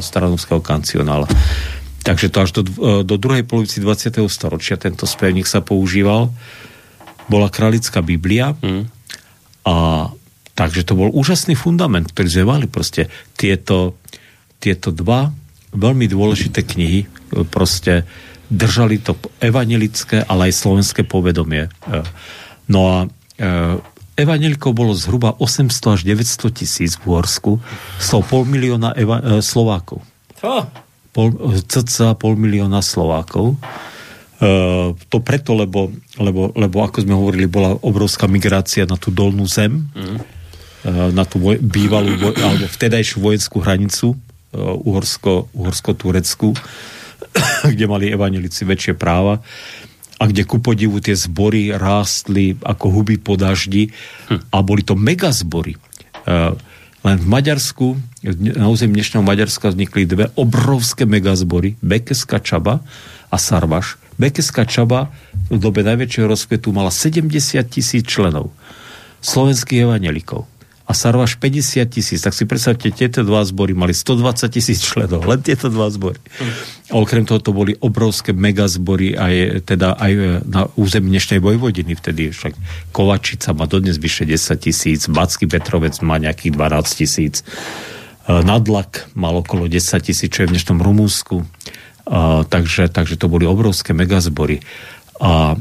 Stranovského 0.05 0.61
kancionála. 0.61 1.25
Takže 2.05 2.29
to 2.29 2.37
až 2.45 2.49
do, 2.61 2.61
do 3.01 3.15
druhej 3.17 3.41
polovici 3.49 3.81
20. 3.81 4.21
storočia 4.29 4.77
tento 4.77 5.09
spevník 5.09 5.49
sa 5.49 5.65
používal. 5.65 6.29
Bola 7.27 7.51
kralická 7.51 7.99
Biblia 8.03 8.55
mm. 8.55 8.83
a 9.67 9.75
takže 10.57 10.87
to 10.87 10.97
bol 10.97 11.13
úžasný 11.13 11.53
fundament, 11.53 12.09
ktorý 12.09 12.27
sme 12.27 12.45
mali 12.47 12.65
proste 12.65 13.11
tieto, 13.37 13.99
tieto 14.57 14.89
dva 14.89 15.29
veľmi 15.75 16.07
dôležité 16.09 16.65
knihy 16.65 17.05
proste 17.51 18.07
držali 18.47 19.03
to 19.03 19.19
evanelické, 19.43 20.23
ale 20.23 20.49
aj 20.49 20.53
slovenské 20.55 21.03
povedomie. 21.03 21.67
No 22.71 22.79
a 22.87 22.97
evanelikov 24.17 24.73
bolo 24.73 24.97
zhruba 24.97 25.37
800 25.37 25.93
až 25.93 26.01
900 26.07 26.49
tisíc 26.57 26.97
v 26.97 27.13
Uhorsku, 27.13 27.61
z 28.01 28.05
toho 28.09 28.23
pol 28.25 28.43
milióna 28.49 28.97
eva- 28.97 29.21
e, 29.21 29.45
Slovákov. 29.45 30.01
Pol, 31.13 31.29
cca 31.69 32.17
pol 32.17 32.33
milióna 32.33 32.81
Slovákov. 32.81 33.61
E, 34.37 34.49
to 35.09 35.17
preto, 35.25 35.57
lebo, 35.57 35.89
lebo, 36.21 36.53
lebo 36.53 36.77
ako 36.85 37.01
sme 37.01 37.17
hovorili, 37.17 37.49
bola 37.49 37.73
obrovská 37.81 38.29
migrácia 38.29 38.85
na 38.85 38.93
tú 38.93 39.09
dolnú 39.09 39.49
zem, 39.49 39.89
mm. 39.91 40.17
na 41.17 41.23
tú 41.25 41.41
voj, 41.41 41.57
bývalú, 41.57 42.13
voj, 42.21 42.37
alebo 42.37 42.69
vtedajšiu 42.69 43.17
vojenskú 43.17 43.57
hranicu 43.65 44.13
e, 44.13 44.17
Uhorsko, 44.61 45.49
Uhorsko-Turecku, 45.57 46.53
kde 47.73 47.85
mali 47.89 48.13
evanelici 48.13 48.61
väčšie 48.61 48.93
práva 48.93 49.41
a 50.17 50.23
kde 50.25 50.49
ku 50.49 50.57
podivu 50.57 50.97
tie 50.97 51.13
zbory 51.13 51.69
rástli 51.73 52.57
ako 52.65 52.89
huby 52.89 53.21
po 53.21 53.37
daždi 53.37 53.93
hm. 54.29 54.49
a 54.49 54.57
boli 54.65 54.81
to 54.81 54.97
megazbory. 54.97 55.77
Len 57.05 57.17
v 57.21 57.27
Maďarsku, 57.29 57.95
na 58.57 58.67
území 58.67 58.97
dnešného 58.99 59.23
Maďarska 59.23 59.71
vznikli 59.71 60.09
dve 60.09 60.27
obrovské 60.35 61.05
megazbory, 61.05 61.79
Bekeska 61.79 62.41
Čaba 62.41 62.81
a 63.29 63.37
Sarvaš. 63.37 63.95
Bekeska 64.17 64.65
Čaba 64.65 65.13
v 65.47 65.57
dobe 65.61 65.85
najväčšieho 65.85 66.27
rozkvetu 66.27 66.73
mala 66.73 66.89
70 66.89 67.31
tisíc 67.69 68.03
členov 68.03 68.51
slovenských 69.21 69.85
evanelikov 69.85 70.45
a 70.87 70.95
Sarvaš 70.95 71.35
50 71.35 71.83
tisíc. 71.91 72.23
Tak 72.23 72.31
si 72.31 72.47
predstavte, 72.47 72.87
tieto 72.95 73.19
dva 73.27 73.43
zbory 73.43 73.75
mali 73.75 73.91
120 73.91 74.47
tisíc 74.47 74.79
členov, 74.79 75.27
len 75.27 75.43
tieto 75.43 75.67
dva 75.67 75.91
zbory. 75.91 76.15
A 76.87 76.95
okrem 76.95 77.27
toho 77.27 77.43
to 77.43 77.51
boli 77.51 77.75
obrovské 77.83 78.31
megazbory 78.31 79.19
aj, 79.19 79.67
teda 79.67 79.99
aj 79.99 80.11
na 80.47 80.71
území 80.79 81.11
dnešnej 81.11 81.43
Vojvodiny 81.43 81.91
vtedy. 81.99 82.31
Však 82.31 82.55
Kovačica 82.95 83.51
má 83.51 83.67
dodnes 83.67 83.99
vyše 83.99 84.23
10 84.23 84.63
tisíc, 84.63 85.11
Backý 85.11 85.51
Petrovec 85.51 85.99
má 85.99 86.15
nejakých 86.23 86.55
12 86.55 86.99
tisíc, 87.03 87.43
e, 87.43 88.31
Nadlak 88.31 89.11
mal 89.11 89.35
okolo 89.35 89.67
10 89.67 89.83
tisíc, 89.99 90.31
čo 90.31 90.47
je 90.47 90.47
v 90.47 90.55
dnešnom 90.55 90.79
Rumúnsku. 90.79 91.43
A, 92.07 92.47
takže, 92.47 92.87
takže 92.87 93.19
to 93.19 93.27
boli 93.27 93.43
obrovské 93.43 93.91
megazbory. 93.91 94.63
A 95.19 95.59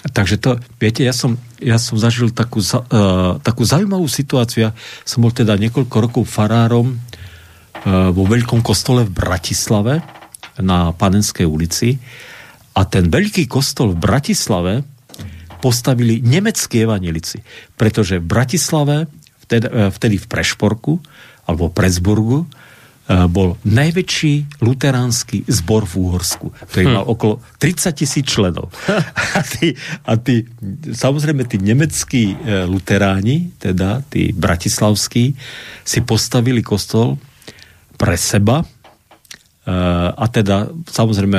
Takže 0.00 0.40
to, 0.40 0.56
viete, 0.80 1.04
ja 1.04 1.12
som, 1.12 1.36
ja 1.60 1.76
som 1.76 2.00
zažil 2.00 2.32
takú, 2.32 2.64
uh, 2.64 3.36
takú 3.44 3.68
zaujímavú 3.68 4.08
situáciu. 4.08 4.70
Ja 4.70 4.72
som 5.04 5.20
bol 5.20 5.34
teda 5.34 5.60
niekoľko 5.60 5.96
rokov 6.00 6.24
farárom 6.24 6.96
uh, 6.96 8.08
vo 8.08 8.24
veľkom 8.24 8.64
kostole 8.64 9.04
v 9.04 9.12
Bratislave 9.12 10.00
na 10.56 10.96
Panenskej 10.96 11.44
ulici 11.44 12.00
a 12.72 12.88
ten 12.88 13.12
veľký 13.12 13.44
kostol 13.44 13.92
v 13.92 14.00
Bratislave 14.00 14.72
postavili 15.60 16.24
nemeckí 16.24 16.80
evanelici, 16.80 17.44
pretože 17.76 18.22
v 18.22 18.24
Bratislave, 18.24 19.04
vtedy, 19.44 19.68
uh, 19.68 19.92
vtedy 19.92 20.16
v 20.16 20.26
Prešporku 20.32 20.96
alebo 21.44 21.68
Presburgu, 21.68 22.48
E, 22.48 22.59
bol 23.10 23.58
najväčší 23.66 24.62
luteránsky 24.62 25.42
zbor 25.50 25.82
v 25.82 25.94
Úhorsku, 25.98 26.54
ktorý 26.70 26.84
hm. 26.86 26.94
mal 26.94 27.04
okolo 27.10 27.42
30 27.58 27.90
tisíc 27.98 28.24
členov. 28.30 28.70
A 29.38 29.42
tí, 29.46 29.74
a 30.02 30.18
tí, 30.18 30.42
samozrejme, 30.90 31.46
tí 31.46 31.62
nemeckí 31.62 32.34
e, 32.34 32.66
luteráni, 32.66 33.54
teda 33.62 34.02
tí 34.10 34.34
bratislavskí, 34.34 35.38
si 35.86 35.98
postavili 36.02 36.66
kostol 36.66 37.14
pre 37.94 38.18
seba 38.18 38.60
e, 38.60 38.66
a 40.10 40.24
teda 40.26 40.66
samozrejme 40.90 41.38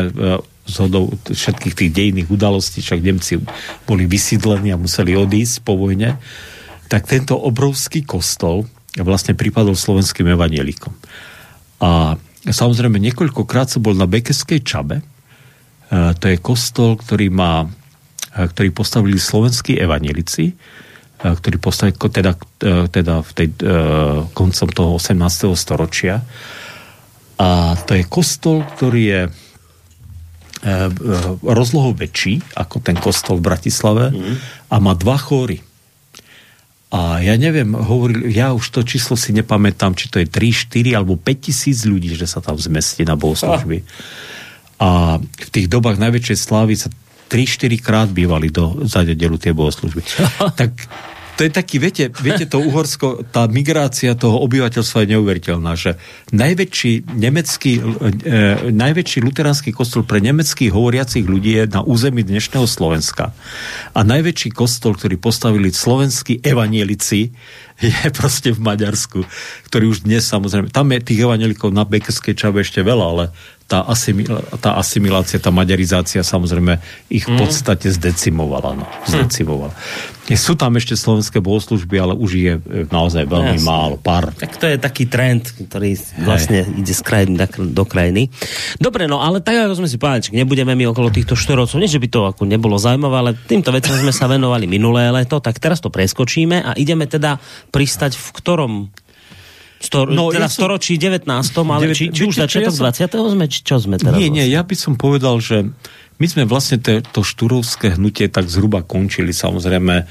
zhodou 0.72 1.12
všetkých 1.28 1.76
tých 1.76 1.92
dejných 1.92 2.32
udalostí, 2.32 2.80
však 2.80 3.04
Nemci 3.04 3.44
boli 3.84 4.08
vysídlení 4.08 4.72
a 4.72 4.80
museli 4.80 5.20
odísť 5.20 5.68
po 5.68 5.76
vojne, 5.76 6.16
tak 6.88 7.12
tento 7.12 7.36
obrovský 7.36 8.08
kostol 8.08 8.68
vlastne 8.96 9.36
pripadol 9.36 9.76
slovenským 9.76 10.32
evanielikom. 10.32 10.96
A 11.82 12.14
samozrejme 12.46 13.02
niekoľkokrát 13.02 13.74
som 13.74 13.82
bol 13.82 13.98
na 13.98 14.06
Bekeskej 14.06 14.62
Čabe. 14.62 15.02
E, 15.02 15.04
to 16.16 16.26
je 16.30 16.38
kostol, 16.38 16.96
ktorý 17.02 17.34
má 17.34 17.66
e, 17.66 18.46
ktorý 18.46 18.70
postavili 18.70 19.18
slovenskí 19.18 19.82
evanelici, 19.82 20.54
e, 20.54 20.56
ktorý 21.26 21.58
postavili 21.58 21.98
teda, 21.98 22.38
teda 22.94 23.14
v 23.26 23.32
tej, 23.34 23.48
koncom 24.38 24.68
toho 24.70 24.92
18. 25.02 25.58
storočia. 25.58 26.22
A 27.42 27.74
to 27.90 27.98
je 27.98 28.06
kostol, 28.06 28.62
ktorý 28.78 29.02
je 29.02 29.22
rozlohou 31.42 31.98
väčší 31.98 32.38
ako 32.54 32.86
ten 32.86 32.94
kostol 32.94 33.42
v 33.42 33.50
Bratislave 33.50 34.14
mm. 34.14 34.36
a 34.70 34.78
má 34.78 34.94
dva 34.94 35.18
chóry. 35.18 35.58
A 36.92 37.24
ja 37.24 37.40
neviem, 37.40 37.72
hovoril, 37.72 38.28
ja 38.28 38.52
už 38.52 38.68
to 38.68 38.84
číslo 38.84 39.16
si 39.16 39.32
nepamätám, 39.32 39.96
či 39.96 40.12
to 40.12 40.20
je 40.20 40.28
3, 40.28 40.68
4 40.76 41.00
alebo 41.00 41.16
5 41.16 41.48
tisíc 41.48 41.88
ľudí, 41.88 42.12
že 42.20 42.28
sa 42.28 42.44
tam 42.44 42.60
zmestí 42.60 43.08
na 43.08 43.16
bohoslužby. 43.16 43.88
A 44.76 45.16
v 45.24 45.50
tých 45.56 45.72
dobách 45.72 46.04
najväčšej 46.04 46.38
slávy 46.38 46.76
sa 46.76 46.92
3-4 47.32 47.80
krát 47.80 48.10
bývali 48.12 48.52
do, 48.52 48.84
za 48.84 49.08
nedelu 49.08 49.40
tie 49.40 49.56
bohoslužby. 49.56 50.04
tak 50.60 50.76
to 51.38 51.48
je 51.48 51.52
taký, 51.52 51.82
viete, 51.82 52.04
viete 52.22 52.46
to 52.46 52.62
Uhorsko, 52.62 53.26
tá 53.32 53.48
migrácia 53.48 54.14
toho 54.14 54.40
obyvateľstva 54.46 55.04
je 55.04 55.12
neuveriteľná, 55.18 55.72
že 55.74 55.98
najväčší 56.36 57.18
nemecký, 57.18 57.82
e, 57.82 58.42
najväčší 58.70 59.20
luteránsky 59.26 59.74
kostol 59.74 60.06
pre 60.06 60.22
nemeckých 60.22 60.70
hovoriacich 60.70 61.26
ľudí 61.26 61.58
je 61.58 61.66
na 61.72 61.82
území 61.82 62.22
dnešného 62.22 62.68
Slovenska. 62.68 63.34
A 63.96 64.00
najväčší 64.04 64.54
kostol, 64.54 64.94
ktorý 64.94 65.18
postavili 65.18 65.74
slovenskí 65.74 66.44
evanielici, 66.44 67.34
je 67.82 68.08
proste 68.20 68.54
v 68.54 68.62
Maďarsku, 68.62 69.26
ktorý 69.68 69.86
už 69.90 70.06
dnes 70.06 70.30
samozrejme, 70.30 70.70
tam 70.70 70.94
je 70.94 71.02
tých 71.02 71.26
evanelikov 71.26 71.74
na 71.74 71.84
Bekeskej 71.84 72.38
čave 72.38 72.62
ešte 72.62 72.86
veľa, 72.86 73.06
ale 73.06 73.26
tá, 73.72 73.88
asimil, 73.88 74.28
tá 74.60 74.76
asimilácia, 74.76 75.40
tá 75.40 75.48
maďarizácia 75.48 76.20
samozrejme 76.28 76.76
ich 77.08 77.24
v 77.24 77.32
mhm. 77.32 77.40
podstate 77.40 77.88
zdecimovala. 77.88 78.76
No, 78.76 78.86
zdecimovala. 79.08 79.72
Mm. 79.72 80.20
Sú 80.32 80.56
tam 80.56 80.80
ešte 80.80 80.96
slovenské 80.96 81.44
bohoslužby, 81.44 81.96
ale 82.00 82.14
už 82.16 82.32
je 82.40 82.54
naozaj 82.88 83.28
veľmi 83.28 83.60
Jasne. 83.60 83.68
málo, 83.68 83.96
pár. 84.00 84.32
Tak 84.32 84.64
to 84.64 84.70
je 84.70 84.80
taký 84.80 85.12
trend, 85.12 85.44
ktorý 85.44 86.00
vlastne 86.24 86.64
Hej. 86.64 86.80
ide 86.80 86.94
z 86.96 87.02
krajiny 87.04 87.36
do 87.76 87.84
krajiny. 87.84 88.32
Dobre, 88.80 89.12
no 89.12 89.20
ale 89.20 89.44
tak 89.44 89.60
ako 89.60 89.84
sme 89.84 89.92
si 89.92 90.00
povedali, 90.00 90.32
nebudeme 90.32 90.72
my 90.72 90.88
okolo 90.88 91.12
týchto 91.12 91.36
štorovcov, 91.36 91.84
nie 91.84 91.92
že 91.92 92.00
by 92.00 92.08
to 92.08 92.22
ako 92.32 92.48
nebolo 92.48 92.80
zaujímavé, 92.80 93.16
ale 93.18 93.32
týmto 93.36 93.76
veciam 93.76 93.98
sme 94.00 94.16
sa 94.16 94.32
venovali 94.32 94.72
minulé 94.72 95.12
leto, 95.12 95.44
tak 95.44 95.60
teraz 95.60 95.84
to 95.84 95.92
preskočíme 95.92 96.64
a 96.64 96.72
ideme 96.80 97.12
teda 97.12 97.36
pristať 97.74 98.16
v 98.16 98.28
ktorom 98.32 98.74
Stor, 99.82 100.14
no, 100.14 100.30
teda 100.30 100.46
ja 100.46 100.52
som... 100.54 100.70
storočí 100.70 101.02
19. 101.02 101.26
ale 101.66 101.90
9, 101.90 101.98
či, 101.98 102.06
či 102.14 102.22
už 102.30 102.38
začiatok 102.38 102.70
ja 102.70 102.94
som... 102.94 103.10
20. 103.18 103.34
sme, 103.34 103.46
či 103.50 103.60
čo 103.66 103.76
sme 103.82 103.96
teraz? 103.98 104.14
Nie, 104.14 104.30
nie, 104.30 104.46
vlastne? 104.46 104.54
ja 104.54 104.62
by 104.62 104.76
som 104.78 104.94
povedal, 104.94 105.36
že 105.42 105.66
my 106.22 106.26
sme 106.30 106.44
vlastne 106.46 106.78
te, 106.78 107.02
to 107.02 107.26
štúrovské 107.26 107.98
hnutie 107.98 108.30
tak 108.30 108.46
zhruba 108.46 108.86
končili, 108.86 109.34
samozrejme 109.34 110.06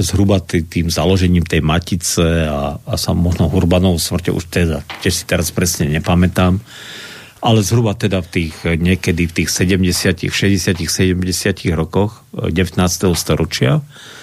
zhruba 0.00 0.40
tý, 0.40 0.64
tým 0.64 0.88
založením 0.88 1.44
tej 1.44 1.60
matice 1.60 2.48
a, 2.48 2.80
a 2.80 2.94
sa 2.96 3.12
možno 3.12 3.52
Urbanovou 3.52 4.00
smrťou, 4.00 4.40
už 4.40 4.48
teda, 4.48 4.80
tiež 5.04 5.12
si 5.12 5.24
teraz 5.28 5.52
presne 5.52 5.92
nepamätám, 5.92 6.56
ale 7.44 7.60
zhruba 7.60 7.92
teda 7.92 8.24
v 8.24 8.28
tých, 8.32 8.56
niekedy 8.64 9.28
v 9.28 9.32
tých 9.44 9.52
70 9.52 10.32
60 10.32 10.80
70 10.80 11.20
rokoch 11.76 12.24
19. 12.32 12.80
storočia 13.12 13.84
Eh, 13.84 14.19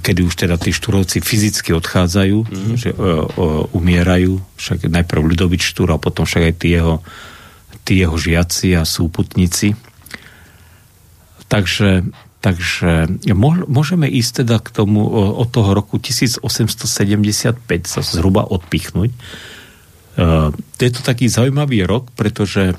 kedy 0.00 0.20
už 0.28 0.34
teda 0.36 0.60
tí 0.60 0.70
štúrovci 0.70 1.24
fyzicky 1.24 1.72
odchádzajú, 1.72 2.38
mm-hmm. 2.44 2.76
že 2.76 2.90
uh, 2.92 3.24
uh, 3.24 3.76
umierajú, 3.76 4.38
však 4.60 4.86
najprv 4.88 5.22
Ľudovič 5.34 5.62
Štúr 5.74 5.96
a 5.96 5.98
potom 5.98 6.28
však 6.28 6.52
aj 6.52 6.54
tí 6.60 6.76
jeho, 6.76 7.00
tí 7.82 8.04
jeho 8.04 8.14
žiaci 8.14 8.76
a 8.76 8.84
súputníci. 8.84 9.72
Takže, 11.48 12.08
takže 12.40 13.08
môžeme 13.68 14.10
ísť 14.10 14.44
teda 14.44 14.58
k 14.60 14.68
tomu 14.72 15.04
od 15.14 15.48
toho 15.48 15.70
roku 15.72 15.96
1875 16.00 16.44
sa 17.84 18.00
zhruba 18.04 18.44
odpichnúť. 18.44 19.10
Uh, 20.14 20.54
je 20.78 20.90
to 20.92 21.00
taký 21.02 21.26
zaujímavý 21.26 21.82
rok, 21.88 22.12
pretože 22.14 22.76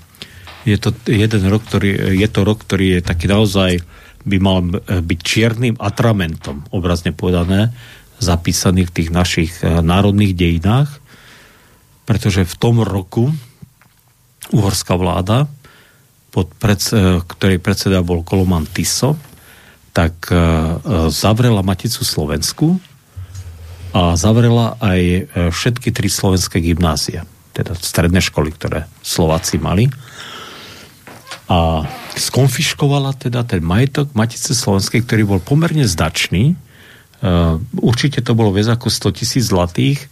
je 0.66 0.78
to 0.82 0.92
jeden 1.06 1.46
rok, 1.46 1.62
ktorý, 1.62 2.18
je 2.18 2.30
to 2.32 2.42
rok, 2.42 2.66
ktorý 2.66 3.00
je 3.00 3.02
taký 3.06 3.30
naozaj 3.30 3.86
by 4.26 4.38
mal 4.42 4.58
e, 4.66 5.00
byť 5.06 5.20
čiernym 5.22 5.76
atramentom, 5.78 6.66
obrazne 6.74 7.14
povedané, 7.14 7.72
zapísaný 8.18 8.90
v 8.90 8.94
tých 8.94 9.10
našich 9.14 9.52
e, 9.62 9.80
národných 9.86 10.34
dejinách, 10.34 10.90
pretože 12.10 12.46
v 12.46 12.56
tom 12.58 12.82
roku 12.82 13.30
uhorská 14.54 14.98
vláda, 14.98 15.46
pod 16.34 16.52
pred, 16.58 16.82
e, 16.90 17.22
ktorej 17.22 17.62
predseda 17.62 18.02
bol 18.02 18.26
Koloman 18.26 18.66
Tiso, 18.66 19.16
tak 19.96 20.28
zavrela 21.08 21.64
Maticu 21.64 22.04
Slovensku 22.04 22.84
a 23.96 24.20
zavrela 24.20 24.76
aj 24.84 25.32
všetky 25.56 25.96
tri 25.96 26.12
slovenské 26.12 26.60
gymnázia, 26.60 27.24
teda 27.56 27.80
stredné 27.80 28.20
školy, 28.20 28.52
ktoré 28.52 28.92
Slováci 29.00 29.56
mali 29.56 29.88
a 31.46 31.86
skonfiškovala 32.18 33.14
teda 33.22 33.46
ten 33.46 33.62
majetok 33.62 34.18
Matice 34.18 34.58
Slovenskej, 34.58 35.06
ktorý 35.06 35.24
bol 35.30 35.42
pomerne 35.42 35.86
značný. 35.86 36.58
Uh, 37.22 37.62
určite 37.78 38.26
to 38.26 38.34
bolo 38.34 38.50
viac 38.50 38.74
ako 38.74 38.90
100 38.90 39.18
tisíc 39.22 39.44
zlatých 39.50 40.10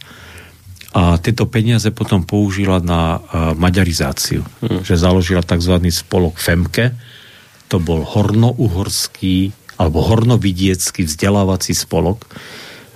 a 0.94 1.18
tieto 1.18 1.50
peniaze 1.50 1.90
potom 1.90 2.22
použila 2.22 2.78
na 2.78 3.18
uh, 3.18 3.50
maďarizáciu. 3.58 4.46
Hmm. 4.62 4.86
Že 4.86 4.94
založila 4.94 5.42
tzv. 5.42 5.74
spolok 5.90 6.38
FEMKE, 6.38 6.94
to 7.66 7.82
bol 7.82 8.06
hornouhorský 8.06 9.50
alebo 9.74 10.06
hornovidiecký 10.06 11.02
vzdelávací 11.02 11.74
spolok. 11.74 12.30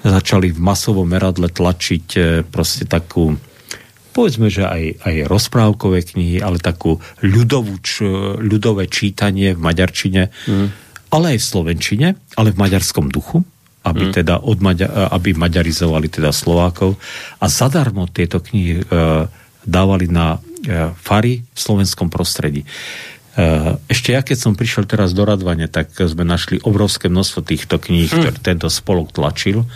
Začali 0.07 0.54
v 0.54 0.62
masovom 0.62 1.11
meradle 1.11 1.50
tlačiť 1.50 2.07
uh, 2.14 2.23
proste 2.47 2.87
takú 2.87 3.35
povedzme, 4.12 4.49
že 4.50 4.67
aj, 4.67 5.05
aj 5.05 5.15
rozprávkové 5.31 6.03
knihy, 6.03 6.43
ale 6.43 6.59
takú 6.59 6.99
ľudovú, 7.23 7.79
č, 7.81 8.03
ľudové 8.38 8.91
čítanie 8.91 9.55
v 9.55 9.61
maďarčine, 9.61 10.23
mm. 10.31 10.69
ale 11.15 11.37
aj 11.37 11.38
v 11.38 11.49
slovenčine, 11.49 12.09
ale 12.35 12.49
v 12.50 12.61
maďarskom 12.61 13.09
duchu, 13.09 13.47
aby 13.87 14.11
mm. 14.11 14.12
teda 14.12 14.35
odmaďa, 14.43 15.15
aby 15.15 15.38
maďarizovali 15.38 16.11
teda 16.11 16.35
Slovákov 16.35 16.99
a 17.38 17.47
zadarmo 17.47 18.11
tieto 18.11 18.43
knihy 18.43 18.83
e, 18.83 18.85
dávali 19.62 20.11
na 20.11 20.37
e, 20.37 20.93
fary 20.99 21.47
v 21.47 21.59
slovenskom 21.59 22.11
prostredí. 22.11 22.65
E, 22.65 22.69
ešte 23.87 24.12
ja, 24.12 24.21
keď 24.27 24.37
som 24.37 24.59
prišiel 24.59 24.85
teraz 24.85 25.15
do 25.15 25.23
Radvane, 25.23 25.71
tak 25.71 25.95
sme 25.95 26.27
našli 26.27 26.59
obrovské 26.61 27.07
množstvo 27.07 27.41
týchto 27.47 27.79
kníh, 27.79 28.11
mm. 28.11 28.19
ktoré 28.19 28.38
tento 28.43 28.69
spolok 28.69 29.15
tlačil. 29.15 29.62
E, 29.62 29.67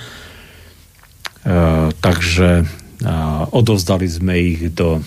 takže 1.95 2.82
a 3.03 3.47
odovzdali 3.51 4.07
sme 4.07 4.35
ich 4.39 4.73
do 4.73 5.03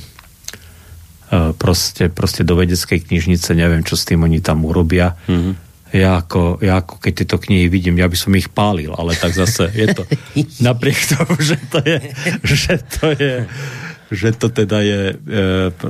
proste, 1.58 2.10
proste 2.14 2.46
do 2.46 2.56
vedeckej 2.56 3.10
knižnice, 3.10 3.58
neviem, 3.58 3.82
čo 3.82 3.98
s 3.98 4.06
tým 4.06 4.24
oni 4.24 4.40
tam 4.40 4.64
urobia. 4.66 5.18
Mm-hmm. 5.26 5.54
Ja 5.96 6.20
ako, 6.20 6.60
ja 6.60 6.84
ako 6.84 7.00
keď 7.00 7.14
tieto 7.24 7.38
knihy 7.40 7.72
vidím, 7.72 7.96
ja 7.96 8.12
by 8.12 8.18
som 8.20 8.36
ich 8.36 8.52
pálil, 8.52 8.92
ale 8.92 9.16
tak 9.16 9.32
zase 9.32 9.72
je 9.72 9.88
to 9.96 10.04
napriek 10.68 10.98
tomu, 11.16 11.40
že 11.40 11.56
to 11.72 11.80
je, 11.82 12.00
že 12.44 12.74
to 13.00 13.06
je 13.16 13.34
že 14.06 14.38
to 14.38 14.54
teda 14.54 14.86
je, 14.86 15.02
e, 15.18 15.44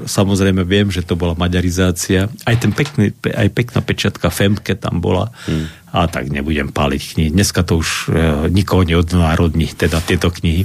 samozrejme 0.07 0.63
viem, 0.63 0.87
že 0.87 1.03
to 1.03 1.19
bola 1.19 1.35
maďarizácia. 1.35 2.31
Aj, 2.47 2.55
ten 2.55 2.71
pekný, 2.71 3.11
aj 3.27 3.51
pekná 3.51 3.83
pečiatka 3.83 4.31
Femke 4.31 4.79
tam 4.79 5.03
bola. 5.03 5.35
Hmm. 5.43 5.67
A 5.91 6.07
tak 6.07 6.31
nebudem 6.31 6.71
páliť 6.71 7.01
knihy. 7.11 7.29
Dneska 7.35 7.67
to 7.67 7.83
už 7.83 8.07
e, 8.07 8.47
nikoho 8.55 8.87
neodnárodní, 8.87 9.67
teda 9.75 9.99
tieto 9.99 10.31
knihy. 10.31 10.63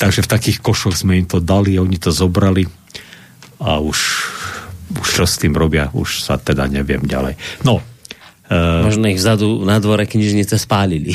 Takže 0.00 0.24
v 0.24 0.32
takých 0.32 0.58
košoch 0.64 0.96
sme 0.96 1.20
im 1.20 1.28
to 1.28 1.44
dali, 1.44 1.76
oni 1.76 2.00
to 2.00 2.08
zobrali 2.08 2.64
a 3.60 3.76
už, 3.84 3.98
už 4.96 5.08
čo 5.12 5.24
s 5.28 5.36
tým 5.36 5.52
robia, 5.52 5.92
už 5.92 6.24
sa 6.24 6.40
teda 6.40 6.64
neviem 6.72 7.04
ďalej. 7.04 7.36
No, 7.68 7.84
Uh, 8.50 8.82
Možno 8.82 9.06
ich 9.06 9.22
vzadu 9.22 9.62
na 9.62 9.78
dvore 9.78 10.10
knižnice 10.10 10.58
spálili. 10.58 11.14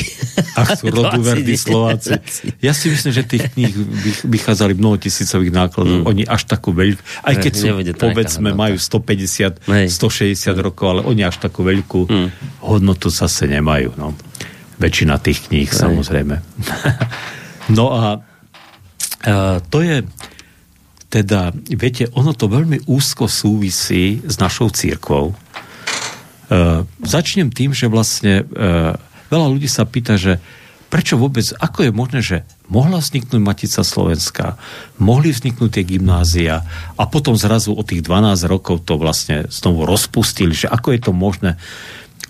Ach, 0.56 0.72
sú 0.72 0.88
roduverdi 0.96 1.52
Slováci. 1.60 2.16
Ja 2.64 2.72
si 2.72 2.88
myslím, 2.88 3.12
že 3.12 3.28
tých 3.28 3.52
kníh 3.52 3.76
vychádzali 4.24 4.72
mnoho 4.72 4.96
tisícových 4.96 5.52
nákladov. 5.52 6.00
Mm. 6.00 6.08
Oni 6.08 6.22
až 6.24 6.48
takú 6.48 6.72
veľkú, 6.72 6.96
aj 7.28 7.34
keď 7.36 7.52
sú, 7.52 7.66
povedzme, 7.92 8.56
majú 8.56 8.80
150, 8.80 9.68
Nej. 9.68 9.84
160 9.92 10.32
mm. 10.32 10.64
rokov, 10.64 10.86
ale 10.96 11.00
oni 11.04 11.28
až 11.28 11.36
takú 11.36 11.60
veľkú 11.60 12.08
mm. 12.08 12.28
hodnotu 12.64 13.12
zase 13.12 13.44
nemajú. 13.52 13.92
No. 14.00 14.16
Väčšina 14.80 15.20
tých 15.20 15.52
kníh, 15.52 15.68
samozrejme. 15.68 16.40
no 17.76 17.92
a 17.92 18.24
to 19.72 19.80
je 19.80 20.04
teda, 21.06 21.54
viete, 21.54 22.10
ono 22.12 22.34
to 22.34 22.50
veľmi 22.50 22.90
úzko 22.90 23.30
súvisí 23.30 24.20
s 24.26 24.42
našou 24.42 24.68
církvou. 24.68 25.32
Uh, 26.46 26.86
začnem 27.02 27.50
tým, 27.50 27.74
že 27.74 27.90
vlastne 27.90 28.44
uh, 28.44 28.94
veľa 29.30 29.46
ľudí 29.50 29.66
sa 29.66 29.86
pýta, 29.86 30.16
že 30.18 30.38
prečo 30.86 31.18
vôbec, 31.18 31.42
ako 31.58 31.82
je 31.82 31.90
možné, 31.90 32.22
že 32.22 32.46
mohla 32.70 33.02
vzniknúť 33.02 33.42
Matica 33.42 33.82
Slovenská, 33.82 34.54
mohli 35.02 35.34
vzniknúť 35.34 35.70
tie 35.74 35.84
gymnázia 35.86 36.62
a 36.94 37.02
potom 37.10 37.34
zrazu 37.34 37.74
o 37.74 37.82
tých 37.82 38.06
12 38.06 38.46
rokov 38.46 38.86
to 38.86 38.94
vlastne 38.94 39.50
znovu 39.50 39.82
rozpustili, 39.86 40.54
že 40.54 40.70
ako 40.70 40.94
je 40.94 41.00
to 41.02 41.10
možné. 41.10 41.58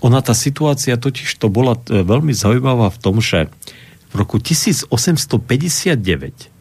Ona 0.01 0.25
tá 0.25 0.33
situácia 0.33 0.97
totiž 0.97 1.37
to 1.37 1.45
bola 1.49 1.77
veľmi 1.85 2.33
zaujímavá 2.33 2.89
v 2.89 3.01
tom, 3.01 3.21
že 3.21 3.49
v 4.09 4.13
roku 4.17 4.41
1859 4.41 6.56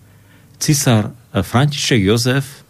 cisár 0.58 1.12
eh, 1.12 1.42
František 1.42 2.00
Jozef 2.02 2.66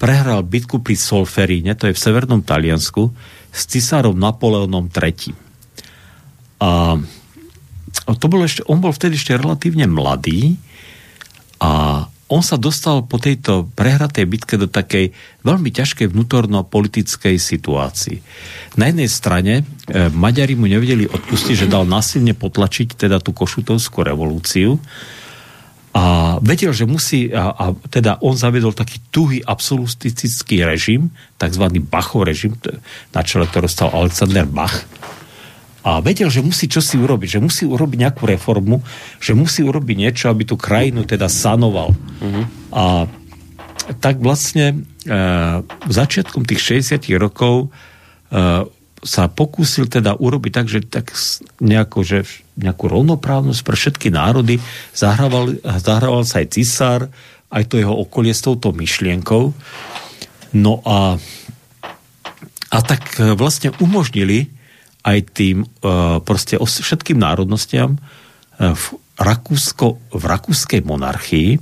prehral 0.00 0.40
bitku 0.40 0.80
pri 0.80 0.96
Solferíne, 0.96 1.76
to 1.76 1.84
je 1.84 1.96
v 1.96 2.00
severnom 2.00 2.40
Taliansku, 2.40 3.12
s 3.52 3.62
cisárom 3.68 4.16
Napoleonom 4.16 4.88
III. 4.88 5.36
A 6.60 6.96
to 8.16 8.26
bol 8.32 8.40
ešte, 8.40 8.64
on 8.64 8.80
bol 8.80 8.96
vtedy 8.96 9.20
ešte 9.20 9.36
relatívne 9.36 9.84
mladý 9.84 10.56
a 11.60 12.04
on 12.30 12.46
sa 12.46 12.54
dostal 12.54 13.02
po 13.02 13.18
tejto 13.18 13.66
prehratej 13.74 14.22
bitke 14.22 14.54
do 14.54 14.70
takej 14.70 15.10
veľmi 15.42 15.74
ťažkej 15.74 16.14
vnútorno-politickej 16.14 17.36
situácii. 17.36 18.22
Na 18.78 18.86
jednej 18.86 19.10
strane 19.10 19.54
e, 19.60 19.62
Maďari 20.14 20.54
mu 20.54 20.70
nevedeli 20.70 21.10
odpustiť, 21.10 21.66
že 21.66 21.66
dal 21.66 21.90
násilne 21.90 22.38
potlačiť 22.38 22.94
teda 22.94 23.18
tú 23.18 23.34
košutovskú 23.34 24.06
revolúciu, 24.06 24.78
a 25.90 26.38
vedel, 26.38 26.70
že 26.70 26.86
musí, 26.86 27.34
a, 27.34 27.50
a 27.50 27.64
teda 27.90 28.22
on 28.22 28.38
zavedol 28.38 28.70
taký 28.70 29.02
tuhý 29.10 29.42
absolutistický 29.42 30.62
režim, 30.62 31.10
tzv. 31.34 31.66
Bachov 31.82 32.30
režim, 32.30 32.54
na 33.10 33.26
čele 33.26 33.50
ktorého 33.50 33.66
stal 33.66 33.90
Alexander 33.90 34.46
Bach. 34.46 34.86
A 35.80 35.98
vedel, 35.98 36.30
že 36.30 36.44
musí 36.44 36.70
čosi 36.70 37.00
urobiť, 37.00 37.28
že 37.36 37.40
musí 37.40 37.64
urobiť 37.66 37.98
nejakú 38.06 38.22
reformu, 38.28 38.84
že 39.18 39.32
musí 39.34 39.64
urobiť 39.66 39.96
niečo, 39.96 40.24
aby 40.30 40.44
tú 40.46 40.54
krajinu 40.60 41.08
teda 41.08 41.26
sanoval. 41.26 41.96
Uh-huh. 41.96 42.44
A 42.70 42.84
tak 43.98 44.20
vlastne 44.20 44.84
e, 45.08 45.10
začiatkom 45.88 46.44
tých 46.44 46.84
60 46.84 47.00
rokov 47.16 47.66
e, 47.66 47.68
sa 49.00 49.32
pokúsil 49.32 49.88
teda 49.88 50.12
urobiť 50.16 50.52
tak, 50.52 50.66
že 50.68 50.80
tak 50.84 51.16
nejako, 51.60 52.04
že 52.04 52.18
nejakú 52.60 52.92
rovnoprávnosť 52.92 53.60
pre 53.64 53.76
všetky 53.76 54.08
národy 54.12 54.60
zahrával, 54.92 55.56
zahrával 55.64 56.24
sa 56.28 56.44
aj 56.44 56.48
cisár, 56.52 57.00
aj 57.48 57.64
to 57.66 57.80
jeho 57.80 57.96
okolie 57.96 58.36
s 58.36 58.44
touto 58.44 58.76
myšlienkou. 58.76 59.56
No 60.54 60.72
a, 60.84 61.16
a 62.70 62.78
tak 62.84 63.16
e, 63.16 63.32
vlastne 63.32 63.72
umožnili 63.80 64.52
aj 65.00 65.32
tým 65.32 65.64
uh, 65.64 66.20
proste 66.20 66.60
všetkým 66.60 67.16
národnostiam 67.16 67.96
uh, 67.96 68.76
v, 68.76 68.84
Rakúsko, 69.16 69.96
v 70.12 70.24
rakúskej 70.28 70.84
monarchii, 70.84 71.56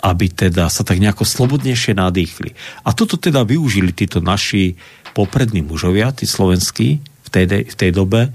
aby 0.00 0.32
teda 0.32 0.72
sa 0.72 0.80
tak 0.80 0.96
nejako 0.96 1.28
slobodnejšie 1.28 1.92
nadýchli. 1.92 2.56
A 2.84 2.96
toto 2.96 3.20
teda 3.20 3.44
využili 3.44 3.92
títo 3.92 4.24
naši 4.24 4.74
poprední 5.12 5.60
mužovia, 5.60 6.12
tí 6.16 6.24
slovenskí, 6.24 7.00
v 7.00 7.28
tej, 7.28 7.44
v 7.68 7.76
tej 7.76 7.90
dobe, 7.92 8.32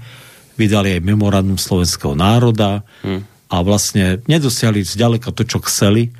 vydali 0.56 0.96
aj 0.96 1.04
memorandum 1.04 1.60
slovenského 1.60 2.16
národa 2.16 2.86
hmm. 3.04 3.50
a 3.52 3.56
vlastne 3.60 4.24
nedosiahli 4.24 4.80
zďaleka 4.86 5.34
to, 5.34 5.44
čo 5.44 5.60
chceli, 5.68 6.14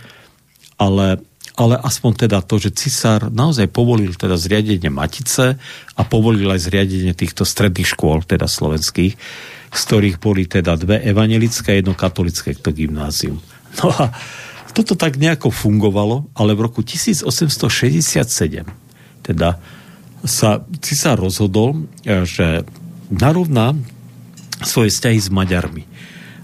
ale, 0.77 1.23
ale 1.57 1.75
aspoň 1.81 2.29
teda 2.29 2.45
to, 2.45 2.61
že 2.61 2.77
cisár 2.77 3.33
naozaj 3.33 3.73
povolil 3.73 4.13
teda 4.13 4.37
zriadenie 4.37 4.93
Matice 4.93 5.57
a 5.97 6.03
povolil 6.05 6.53
aj 6.53 6.69
zriadenie 6.69 7.17
týchto 7.17 7.49
stredných 7.49 7.89
škôl, 7.89 8.29
teda 8.29 8.45
slovenských, 8.45 9.17
z 9.73 9.81
ktorých 9.89 10.21
boli 10.21 10.45
teda 10.45 10.77
dve 10.77 11.01
evangelické 11.01 11.73
a 11.73 11.79
jedno 11.81 11.97
katolické 11.97 12.53
to 12.53 12.73
gymnázium. 12.77 13.41
No 13.77 13.93
a 13.93 14.09
toto 14.77 14.93
tak 14.93 15.17
nejako 15.17 15.49
fungovalo, 15.49 16.29
ale 16.37 16.53
v 16.53 16.69
roku 16.69 16.85
1867 16.85 17.25
teda 19.25 19.57
sa 20.23 20.61
cisár 20.85 21.17
rozhodol, 21.17 21.89
e, 22.05 22.29
že 22.29 22.69
narovná 23.09 23.73
svoje 24.61 24.93
vzťahy 24.93 25.19
s 25.19 25.29
Maďarmi. 25.33 25.85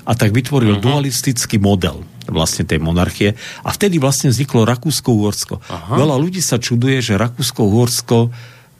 A 0.08 0.16
tak 0.16 0.32
vytvoril 0.34 0.80
uh-huh. 0.80 0.84
dualistický 0.84 1.60
model 1.60 2.02
vlastne 2.26 2.66
tej 2.66 2.78
monarchie 2.78 3.34
a 3.62 3.70
vtedy 3.74 3.98
vlastne 3.98 4.30
vzniklo 4.30 4.66
Rakúsko-Uhorsko. 4.66 5.58
Veľa 5.94 6.16
ľudí 6.18 6.38
sa 6.38 6.58
čuduje, 6.58 7.02
že 7.02 7.18
Rakúsko-Uhorsko 7.18 8.30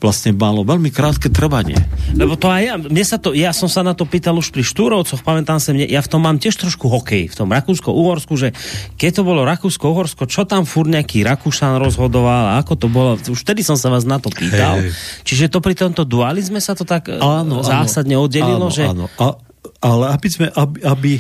vlastne 0.03 0.35
malo 0.35 0.67
veľmi 0.67 0.91
krátke 0.91 1.31
trvanie. 1.31 1.79
Lebo 2.13 2.35
to 2.35 2.51
aj 2.51 2.63
ja, 2.67 2.75
mne 2.75 3.05
sa 3.07 3.23
to, 3.23 3.31
ja 3.33 3.55
som 3.55 3.71
sa 3.71 3.87
na 3.87 3.95
to 3.95 4.03
pýtal 4.03 4.35
už 4.35 4.51
pri 4.51 4.67
Štúrovcoch, 4.67 5.23
pamätám 5.23 5.63
sa, 5.63 5.71
mne, 5.71 5.87
ja 5.87 6.03
v 6.03 6.11
tom 6.11 6.27
mám 6.27 6.43
tiež 6.43 6.59
trošku 6.59 6.91
hokej, 6.91 7.31
v 7.31 7.35
tom 7.39 7.49
Rakúsko-Uhorsku, 7.55 8.35
že 8.35 8.51
keď 8.99 9.11
to 9.19 9.23
bolo 9.23 9.47
Rakúsko-Uhorsko, 9.47 10.27
čo 10.27 10.43
tam 10.43 10.67
furt 10.67 10.91
nejaký 10.91 11.23
Rakúšan 11.23 11.79
rozhodoval 11.79 12.59
a 12.59 12.61
ako 12.61 12.75
to 12.75 12.87
bolo, 12.91 13.15
už 13.15 13.41
vtedy 13.47 13.63
som 13.63 13.79
sa 13.79 13.89
vás 13.89 14.03
na 14.03 14.19
to 14.19 14.29
pýtal. 14.29 14.83
Hey. 14.83 14.91
Čiže 15.23 15.55
to 15.55 15.63
pri 15.63 15.79
tomto 15.79 16.03
dualizme 16.03 16.59
sa 16.59 16.75
to 16.75 16.83
tak 16.83 17.07
áno, 17.07 17.63
zásadne 17.63 18.19
oddelilo, 18.19 18.69
áno, 18.69 18.75
že... 18.75 18.85
Áno, 18.91 19.07
a, 19.23 19.39
ale 19.83 20.05
aby 20.19 20.29
sme, 20.29 20.47
aby, 20.51 20.79
aby 20.83 21.13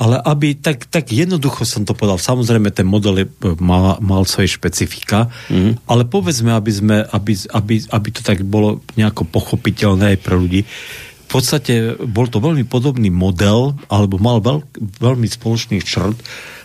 ale 0.00 0.16
aby, 0.16 0.56
tak, 0.56 0.88
tak 0.88 1.12
jednoducho 1.12 1.68
som 1.68 1.84
to 1.84 1.92
povedal, 1.92 2.16
samozrejme 2.16 2.72
ten 2.72 2.88
model 2.88 3.20
je, 3.20 3.26
mal, 3.60 4.00
mal 4.00 4.24
svoje 4.24 4.56
špecifika, 4.56 5.28
mm. 5.52 5.84
ale 5.84 6.08
povedzme, 6.08 6.56
aby, 6.56 6.72
sme, 6.72 6.96
aby, 7.04 7.36
aby, 7.52 7.74
aby 7.84 8.08
to 8.08 8.24
tak 8.24 8.40
bolo 8.40 8.80
nejako 8.96 9.28
pochopiteľné 9.28 10.16
aj 10.16 10.18
pre 10.24 10.40
ľudí. 10.40 10.64
V 10.64 11.28
podstate 11.28 12.00
bol 12.00 12.32
to 12.32 12.40
veľmi 12.40 12.64
podobný 12.64 13.12
model, 13.12 13.76
alebo 13.92 14.16
mal 14.16 14.40
veľ, 14.40 14.64
veľmi 15.04 15.28
spoločný 15.28 15.84
črt 15.84 16.16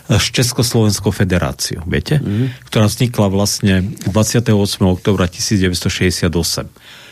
s 0.08 0.26
Československou 0.32 1.12
federáciou, 1.12 1.84
viete? 1.84 2.16
Mm. 2.16 2.56
Ktorá 2.72 2.88
vznikla 2.88 3.28
vlastne 3.28 3.84
28. 4.08 4.48
oktobra 4.80 5.28
1968 5.28 7.04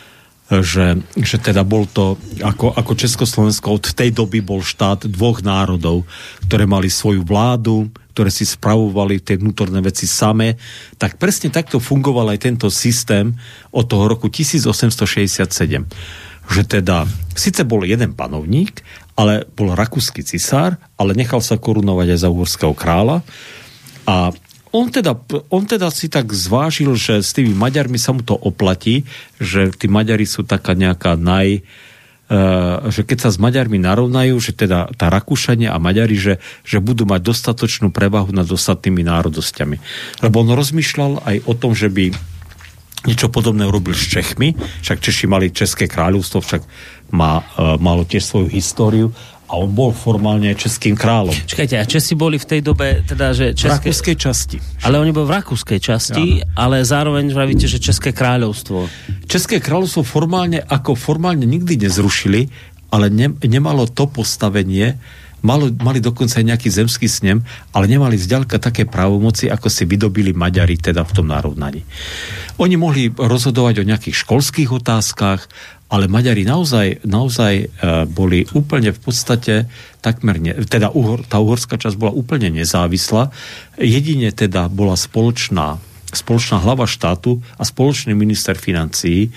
že, 0.53 1.01
že 1.17 1.41
teda 1.41 1.65
bol 1.65 1.89
to, 1.89 2.21
ako, 2.45 2.77
ako 2.77 2.93
Československo 2.93 3.81
od 3.81 3.85
tej 3.97 4.13
doby 4.13 4.45
bol 4.45 4.61
štát 4.61 5.09
dvoch 5.09 5.41
národov, 5.41 6.05
ktoré 6.45 6.69
mali 6.69 6.93
svoju 6.93 7.25
vládu, 7.25 7.89
ktoré 8.13 8.29
si 8.29 8.45
spravovali 8.45 9.25
tie 9.25 9.41
vnútorné 9.41 9.81
veci 9.81 10.05
samé, 10.05 10.61
tak 11.01 11.17
presne 11.17 11.49
takto 11.49 11.81
fungoval 11.81 12.37
aj 12.37 12.45
tento 12.45 12.69
systém 12.69 13.33
od 13.73 13.89
toho 13.89 14.05
roku 14.05 14.29
1867. 14.29 15.49
Že 16.45 16.63
teda, 16.69 17.09
síce 17.33 17.65
bol 17.65 17.89
jeden 17.89 18.13
panovník, 18.13 18.85
ale 19.17 19.49
bol 19.57 19.73
rakúsky 19.73 20.21
cisár, 20.21 20.77
ale 21.01 21.17
nechal 21.17 21.41
sa 21.41 21.57
korunovať 21.57 22.07
aj 22.15 22.19
za 22.21 22.29
uhorského 22.29 22.77
kráľa 22.77 23.25
a 24.05 24.29
on 24.75 24.91
teda, 24.91 25.15
on 25.55 25.63
teda 25.63 25.87
si 25.95 26.11
tak 26.11 26.35
zvážil, 26.35 26.99
že 26.99 27.23
s 27.23 27.31
tými 27.31 27.55
Maďarmi 27.55 27.95
sa 27.95 28.11
mu 28.11 28.27
to 28.27 28.35
oplatí, 28.35 29.07
že 29.39 29.71
tí 29.71 29.87
Maďari 29.87 30.27
sú 30.27 30.43
taká 30.43 30.75
nejaká 30.75 31.15
naj... 31.15 31.63
Uh, 32.25 32.89
že 32.89 33.05
keď 33.05 33.29
sa 33.29 33.31
s 33.31 33.39
Maďarmi 33.39 33.79
narovnajú, 33.79 34.35
že 34.41 34.57
teda 34.57 34.91
tá 34.97 35.13
Rakúšania 35.13 35.71
a 35.71 35.79
Maďari, 35.79 36.17
že, 36.19 36.35
že 36.65 36.81
budú 36.83 37.05
mať 37.05 37.21
dostatočnú 37.21 37.93
prevahu 37.95 38.33
nad 38.35 38.49
ostatnými 38.49 39.05
národosťami. 39.07 39.77
Lebo 40.25 40.43
on 40.43 40.57
rozmýšľal 40.57 41.21
aj 41.23 41.37
o 41.45 41.53
tom, 41.55 41.77
že 41.77 41.93
by 41.93 42.11
niečo 43.05 43.29
podobné 43.29 43.69
urobil 43.69 43.93
s 43.93 44.09
Čechmi, 44.09 44.57
však 44.57 45.05
Češi 45.05 45.29
mali 45.29 45.53
České 45.53 45.85
kráľovstvo, 45.85 46.41
však 46.41 46.63
má, 47.13 47.45
uh, 47.45 47.77
malo 47.77 48.09
tiež 48.09 48.25
svoju 48.25 48.49
históriu 48.49 49.13
a 49.45 49.61
on 49.61 49.71
bol 49.71 49.93
formálne 49.93 50.49
českým 50.57 50.97
kráľom. 50.97 51.37
Čakajte, 51.45 51.77
a 51.77 51.85
Česi 51.85 52.17
boli 52.17 52.41
v 52.41 52.47
tej 52.49 52.61
dobe, 52.65 53.05
teda, 53.05 53.37
že 53.37 53.53
České... 53.53 53.93
V 53.93 53.93
rakúskej 53.93 54.17
časti. 54.17 54.57
Ale 54.81 54.97
oni 54.97 55.13
boli 55.13 55.29
v 55.29 55.35
rakúskej 55.37 55.81
časti, 55.81 56.41
ja. 56.41 56.49
ale 56.57 56.81
zároveň 56.81 57.29
vravíte, 57.29 57.69
že 57.69 57.77
České 57.77 58.17
kráľovstvo. 58.17 58.89
České 59.29 59.61
kráľovstvo 59.61 60.01
formálne, 60.01 60.65
ako 60.65 60.97
formálne 60.97 61.45
nikdy 61.45 61.77
nezrušili, 61.77 62.49
ale 62.89 63.13
ne, 63.13 63.37
nemalo 63.45 63.85
to 63.85 64.09
postavenie, 64.09 64.97
malo, 65.45 65.69
mali 65.85 66.01
dokonca 66.01 66.41
aj 66.41 66.47
nejaký 66.57 66.69
zemský 66.73 67.05
snem, 67.05 67.45
ale 67.77 67.85
nemali 67.85 68.17
zďalka 68.17 68.57
také 68.57 68.89
právomoci, 68.89 69.53
ako 69.53 69.69
si 69.69 69.85
vydobili 69.85 70.33
Maďari 70.33 70.81
teda 70.81 71.05
v 71.05 71.13
tom 71.13 71.29
nárovnaní. 71.29 71.85
Oni 72.57 72.75
mohli 72.81 73.13
rozhodovať 73.13 73.85
o 73.85 73.89
nejakých 73.89 74.17
školských 74.25 74.73
otázkach, 74.73 75.45
ale 75.93 76.09
Maďari 76.09 76.49
naozaj, 76.49 77.05
naozaj 77.05 77.53
e, 77.61 77.67
boli 78.09 78.49
úplne 78.57 78.91
v 78.91 79.01
podstate 79.01 79.55
takmer, 80.01 80.41
ne, 80.41 80.53
teda 80.65 80.91
uhor, 80.91 81.23
tá 81.29 81.39
uhorská 81.39 81.77
časť 81.77 81.97
bola 82.01 82.13
úplne 82.17 82.49
nezávislá. 82.51 83.29
Jedine 83.79 84.33
teda 84.33 84.73
bola 84.73 84.97
spoločná, 84.97 85.77
spoločná 86.11 86.61
hlava 86.65 86.89
štátu 86.89 87.45
a 87.61 87.63
spoločný 87.63 88.17
minister 88.17 88.57
financií 88.57 89.31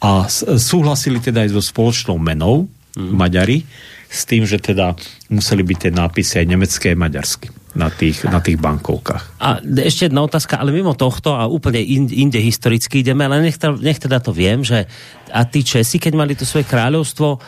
a 0.00 0.28
súhlasili 0.58 1.20
teda 1.20 1.44
aj 1.44 1.56
so 1.56 1.62
spoločnou 1.64 2.16
menou 2.20 2.68
mm. 2.96 3.12
Maďari 3.14 3.64
s 4.08 4.28
tým, 4.28 4.44
že 4.44 4.60
teda 4.60 4.96
museli 5.32 5.64
byť 5.64 5.78
tie 5.88 5.92
nápisy 5.92 6.34
aj 6.44 6.46
nemecké 6.48 6.86
a 6.92 6.98
maďarsky 6.98 7.63
na 7.74 7.90
tých, 7.90 8.22
na 8.30 8.38
tých 8.38 8.58
bankovkách. 8.58 9.42
A 9.42 9.58
ešte 9.82 10.06
jedna 10.06 10.22
otázka, 10.22 10.62
ale 10.62 10.70
mimo 10.70 10.94
tohto 10.94 11.34
a 11.34 11.50
úplne 11.50 11.82
inde 11.82 12.38
historicky 12.38 13.02
ideme, 13.02 13.26
ale 13.26 13.42
nech, 13.42 13.58
nech 13.82 13.98
teda 13.98 14.22
to 14.22 14.30
viem, 14.30 14.62
že 14.62 14.86
a 15.34 15.42
tí 15.50 15.66
Česi, 15.66 15.98
keď 15.98 16.12
mali 16.14 16.38
to 16.38 16.46
svoje 16.46 16.62
kráľovstvo, 16.70 17.42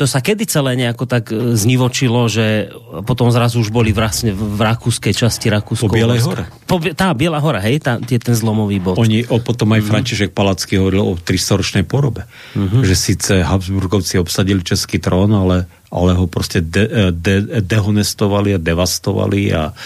to 0.00 0.08
sa 0.08 0.24
kedy 0.24 0.48
celé 0.48 0.80
nejako 0.80 1.04
tak 1.04 1.28
e, 1.28 1.52
znivočilo, 1.52 2.24
že 2.24 2.72
potom 3.04 3.28
zrazu 3.28 3.60
už 3.60 3.68
boli 3.68 3.92
vlastne 3.92 4.32
v 4.32 4.56
rakúskej 4.56 5.12
časti 5.12 5.52
Rakúsko. 5.52 5.92
Po 5.92 5.92
Bielej 5.92 6.24
hore. 6.24 6.48
Po, 6.64 6.80
tá 6.96 7.12
Biela 7.12 7.36
hora, 7.36 7.60
hej, 7.60 7.84
tá, 7.84 8.00
je 8.00 8.16
ten 8.16 8.32
zlomový 8.32 8.80
bod. 8.80 8.96
Oni, 8.96 9.28
o, 9.28 9.36
potom 9.44 9.68
aj 9.76 9.84
mm-hmm. 9.84 9.92
František 9.92 10.30
Palacký 10.32 10.80
hovoril 10.80 11.04
o 11.04 11.12
300-ročnej 11.20 11.84
porobe. 11.84 12.24
Mm-hmm. 12.56 12.80
Že 12.80 12.94
síce 12.96 13.32
Habsburgovci 13.44 14.16
obsadili 14.16 14.64
český 14.64 14.96
trón, 14.96 15.36
ale, 15.36 15.68
ale 15.92 16.16
ho 16.16 16.24
proste 16.24 16.64
de, 16.64 17.12
de, 17.12 17.60
dehonestovali 17.60 18.56
a 18.56 18.58
devastovali 18.58 19.52
a 19.52 19.76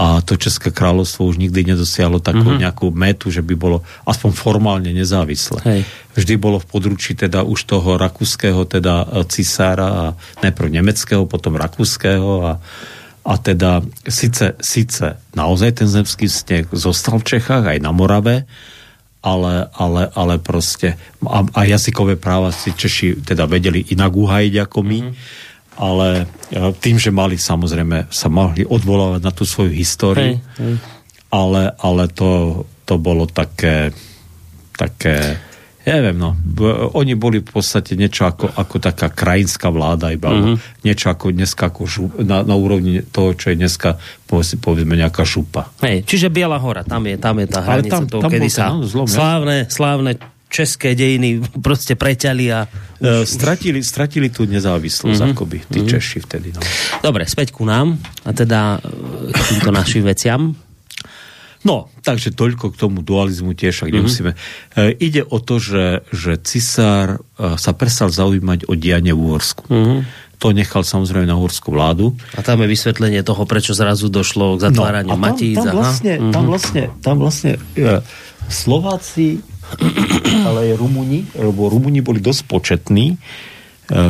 a 0.00 0.24
to 0.24 0.40
České 0.40 0.72
kráľovstvo 0.72 1.28
už 1.28 1.36
nikdy 1.36 1.76
nedosiahlo 1.76 2.24
takú 2.24 2.48
mm-hmm. 2.48 2.64
nejakú 2.64 2.88
metu, 2.88 3.28
že 3.28 3.44
by 3.44 3.52
bolo 3.52 3.84
aspoň 4.08 4.32
formálne 4.32 4.88
nezávislé. 4.96 5.60
Hej. 5.60 5.80
Vždy 6.16 6.34
bolo 6.40 6.56
v 6.56 6.66
područí 6.72 7.12
teda 7.12 7.44
už 7.44 7.68
toho 7.68 8.00
rakúskeho 8.00 8.64
teda 8.64 9.04
e, 9.04 9.28
cisára 9.28 9.88
a 9.92 10.04
najprv 10.40 10.72
nemeckého, 10.72 11.28
potom 11.28 11.60
rakúskeho 11.60 12.32
a, 12.48 12.52
a 13.28 13.34
teda 13.36 13.84
síce, 14.08 14.56
síce 14.64 15.20
naozaj 15.36 15.84
ten 15.84 15.88
zemský 15.92 16.32
sneh 16.32 16.64
zostal 16.72 17.20
v 17.20 17.36
Čechách 17.36 17.76
aj 17.76 17.78
na 17.84 17.92
Morave, 17.92 18.48
ale, 19.20 19.68
ale, 19.76 20.08
ale 20.16 20.40
proste 20.40 20.96
a, 21.28 21.44
a 21.44 21.60
jazykové 21.68 22.16
práva 22.16 22.56
si 22.56 22.72
Češi 22.72 23.20
teda 23.20 23.44
vedeli 23.44 23.84
inak 23.92 24.16
uhajiť 24.16 24.54
ako 24.64 24.78
my. 24.80 25.00
Mm-hmm 25.04 25.48
ale 25.78 26.26
e, 26.50 26.72
tým, 26.78 26.96
že 26.98 27.14
mali 27.14 27.38
samozrejme, 27.38 28.10
sa 28.10 28.26
mohli 28.26 28.66
odvolávať 28.66 29.20
na 29.22 29.32
tú 29.34 29.46
svoju 29.46 29.70
históriu, 29.70 30.38
hej, 30.38 30.62
hej. 30.62 30.74
ale, 31.30 31.74
ale 31.78 32.10
to, 32.10 32.62
to 32.88 32.98
bolo 32.98 33.28
také 33.30 33.94
také 34.80 35.36
ja 35.80 35.96
neviem, 35.96 36.20
no. 36.20 36.36
Oni 36.92 37.16
boli 37.16 37.40
v 37.40 37.50
podstate 37.56 37.96
niečo 37.96 38.28
ako, 38.28 38.52
ako 38.52 38.76
taká 38.84 39.08
krajinská 39.08 39.72
vláda, 39.72 40.12
iba 40.12 40.28
mm-hmm. 40.28 40.84
niečo 40.84 41.08
ako 41.08 41.32
dneska 41.32 41.72
ako 41.72 41.82
žup, 41.88 42.10
na, 42.20 42.44
na 42.44 42.52
úrovni 42.52 43.00
toho, 43.00 43.32
čo 43.32 43.48
je 43.48 43.56
dneska 43.56 43.96
povedzme 44.28 44.92
nejaká 44.92 45.24
šupa. 45.24 45.72
Hej, 45.80 46.04
čiže 46.04 46.28
Biela 46.28 46.60
hora, 46.60 46.84
tam 46.84 47.08
je, 47.08 47.16
tam 47.16 47.40
je 47.40 47.46
tá 47.48 47.64
hranica 47.64 47.96
tam, 47.96 48.04
toho, 48.12 48.22
tam 48.28 48.30
kedy 48.30 48.48
sa 48.52 48.76
zlom, 48.76 49.08
slávne, 49.08 49.72
slávne 49.72 50.20
české 50.50 50.98
dejiny 50.98 51.38
proste 51.62 51.94
preťali 51.94 52.44
a... 52.50 52.66
Uh, 52.98 53.22
stratili, 53.22 53.80
stratili 53.86 54.28
tú 54.34 54.44
nezávislosť 54.50 55.14
mm-hmm. 55.14 55.32
akoby, 55.32 55.58
tí 55.70 55.78
mm-hmm. 55.80 55.92
Češi 55.94 56.18
vtedy. 56.26 56.48
No. 56.52 56.60
Dobre, 57.00 57.24
späť 57.30 57.54
ku 57.54 57.62
nám 57.62 57.96
a 58.26 58.34
teda 58.34 58.82
k 59.30 59.38
týmto 59.54 59.70
našim 59.70 60.02
veciam. 60.02 60.58
No, 61.60 61.92
takže 62.00 62.32
toľko 62.32 62.72
k 62.72 62.76
tomu 62.80 63.04
dualizmu 63.04 63.52
tiež, 63.52 63.84
ak 63.84 63.92
mm-hmm. 63.92 63.96
nemusíme. 64.00 64.30
E, 64.32 64.38
ide 64.96 65.22
o 65.22 65.38
to, 65.44 65.60
že, 65.60 66.02
že 66.08 66.40
cisár 66.40 67.20
e, 67.36 67.54
sa 67.60 67.76
prestal 67.76 68.08
zaujímať 68.08 68.64
o 68.66 68.72
dianie 68.74 69.12
v 69.12 69.20
Uhorsku. 69.28 69.68
Mm-hmm. 69.68 70.00
To 70.40 70.56
nechal 70.56 70.88
samozrejme 70.88 71.28
na 71.28 71.36
uhorskú 71.36 71.68
vládu. 71.76 72.16
A 72.32 72.40
tam 72.40 72.64
je 72.64 72.72
vysvetlenie 72.72 73.20
toho, 73.20 73.44
prečo 73.44 73.76
zrazu 73.76 74.08
došlo 74.08 74.56
k 74.56 74.72
zatváraniu 74.72 75.12
no, 75.12 75.20
Matíc. 75.20 75.60
Tam, 75.60 75.68
tam, 75.68 75.76
vlastne, 75.84 76.14
mm-hmm. 76.16 76.32
tam 76.32 76.44
vlastne, 76.48 76.82
tam 77.04 77.16
vlastne 77.20 77.52
e, 77.76 78.00
Slováci 78.48 79.44
ale 80.48 80.72
aj 80.72 80.78
Rumuni, 80.78 81.20
lebo 81.36 81.70
Rumuni 81.70 82.00
boli 82.02 82.18
dosť 82.18 82.42
početní, 82.46 83.14
e, 83.14 83.16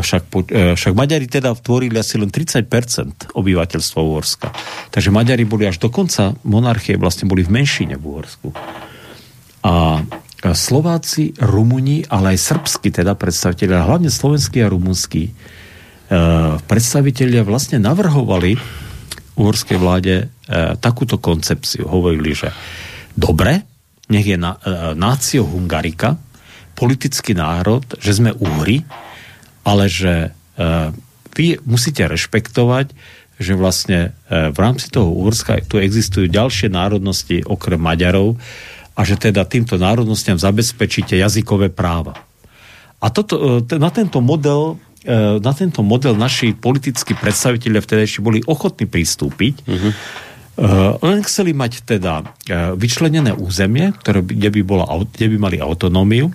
však, 0.01 0.23
e, 0.51 0.75
však 0.77 0.92
Maďari 0.92 1.27
teda 1.29 1.53
tvorili 1.57 1.96
asi 2.01 2.16
len 2.16 2.33
30% 2.33 3.33
obyvateľstva 3.35 3.99
Uhorska. 4.01 4.49
Takže 4.90 5.12
Maďari 5.12 5.44
boli 5.44 5.68
až 5.68 5.81
do 5.81 5.92
konca 5.92 6.37
monarchie, 6.46 6.96
vlastne 6.96 7.29
boli 7.29 7.44
v 7.44 7.53
menšine 7.61 7.96
v 8.01 8.05
Uhorsku. 8.05 8.49
A 9.61 10.01
Slováci, 10.40 11.37
Rumuni, 11.37 12.09
ale 12.09 12.33
aj 12.33 12.38
srbsky 12.40 12.88
teda 12.88 13.12
predstaviteľia, 13.12 13.85
hlavne 13.85 14.09
slovenskí 14.09 14.64
a 14.64 14.73
rumunskí 14.73 15.23
e, 15.29 15.33
predstaviteľia 16.64 17.44
vlastne 17.44 17.77
navrhovali 17.77 18.57
uhorskej 19.40 19.79
vláde 19.81 20.29
takúto 20.85 21.16
koncepciu. 21.16 21.88
Hovorili, 21.88 22.37
že 22.37 22.53
dobre, 23.16 23.64
nech 24.11 24.27
je 24.27 24.37
na, 24.37 24.59
e, 24.61 25.38
Hungarika, 25.38 26.18
politický 26.75 27.33
národ, 27.33 27.87
že 28.03 28.18
sme 28.18 28.35
Uhry, 28.35 28.83
ale 29.62 29.87
že 29.87 30.35
e, 30.59 30.90
vy 31.37 31.62
musíte 31.64 32.05
rešpektovať, 32.05 32.92
že 33.40 33.57
vlastne 33.57 34.12
e, 34.29 34.53
v 34.53 34.59
rámci 34.61 34.92
toho 34.92 35.09
Uhorska 35.09 35.64
tu 35.64 35.81
existujú 35.81 36.29
ďalšie 36.29 36.68
národnosti 36.68 37.40
okrem 37.46 37.81
Maďarov 37.81 38.37
a 38.92 39.01
že 39.07 39.16
teda 39.16 39.49
týmto 39.49 39.81
národnostiam 39.81 40.37
zabezpečíte 40.37 41.16
jazykové 41.16 41.73
práva. 41.73 42.20
A 43.01 43.09
toto, 43.09 43.64
e, 43.64 43.79
na 43.81 43.88
tento 43.88 44.20
model 44.20 44.77
e, 45.01 45.40
na 45.40 45.53
tento 45.57 45.81
model 45.81 46.20
naši 46.20 46.53
politickí 46.53 47.16
predstaviteľe 47.16 47.81
vtedy 47.81 48.05
ešte 48.05 48.20
boli 48.20 48.44
ochotní 48.44 48.85
pristúpiť, 48.85 49.55
uh-huh. 49.64 49.92
Len 51.01 51.19
chceli 51.25 51.55
mať 51.55 51.87
teda 51.87 52.27
vyčlenené 52.75 53.33
územie, 53.33 53.95
ktoré, 53.97 54.25
kde, 54.25 54.51
by 54.51 54.61
bola, 54.67 54.85
kde 55.15 55.27
by 55.31 55.37
mali 55.39 55.57
autonómiu, 55.63 56.35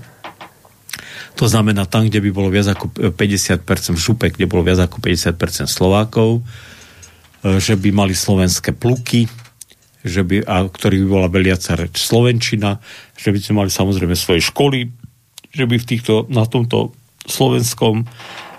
to 1.36 1.52
znamená 1.52 1.84
tam, 1.84 2.08
kde 2.08 2.24
by 2.24 2.30
bolo 2.32 2.48
viac 2.48 2.72
ako 2.72 3.12
50% 3.12 3.92
v 3.92 4.00
župe, 4.00 4.26
kde 4.32 4.48
bolo 4.48 4.64
viac 4.64 4.88
ako 4.88 5.04
50% 5.04 5.68
Slovákov, 5.68 6.40
že 7.44 7.76
by 7.76 7.90
mali 7.92 8.16
slovenské 8.16 8.72
pluky, 8.72 9.28
že 10.06 10.24
by, 10.24 10.48
a 10.48 10.64
ktorých 10.64 11.04
by 11.06 11.10
bola 11.12 11.28
veliaca 11.28 11.76
reč 11.76 12.08
Slovenčina, 12.08 12.80
že 13.20 13.36
by 13.36 13.38
sme 13.42 13.54
mali 13.62 13.70
samozrejme 13.70 14.16
svoje 14.16 14.48
školy, 14.48 14.88
že 15.52 15.68
by 15.68 15.76
v 15.76 15.86
týchto, 15.86 16.24
na 16.32 16.48
tomto 16.48 16.96
slovenskom 17.28 18.08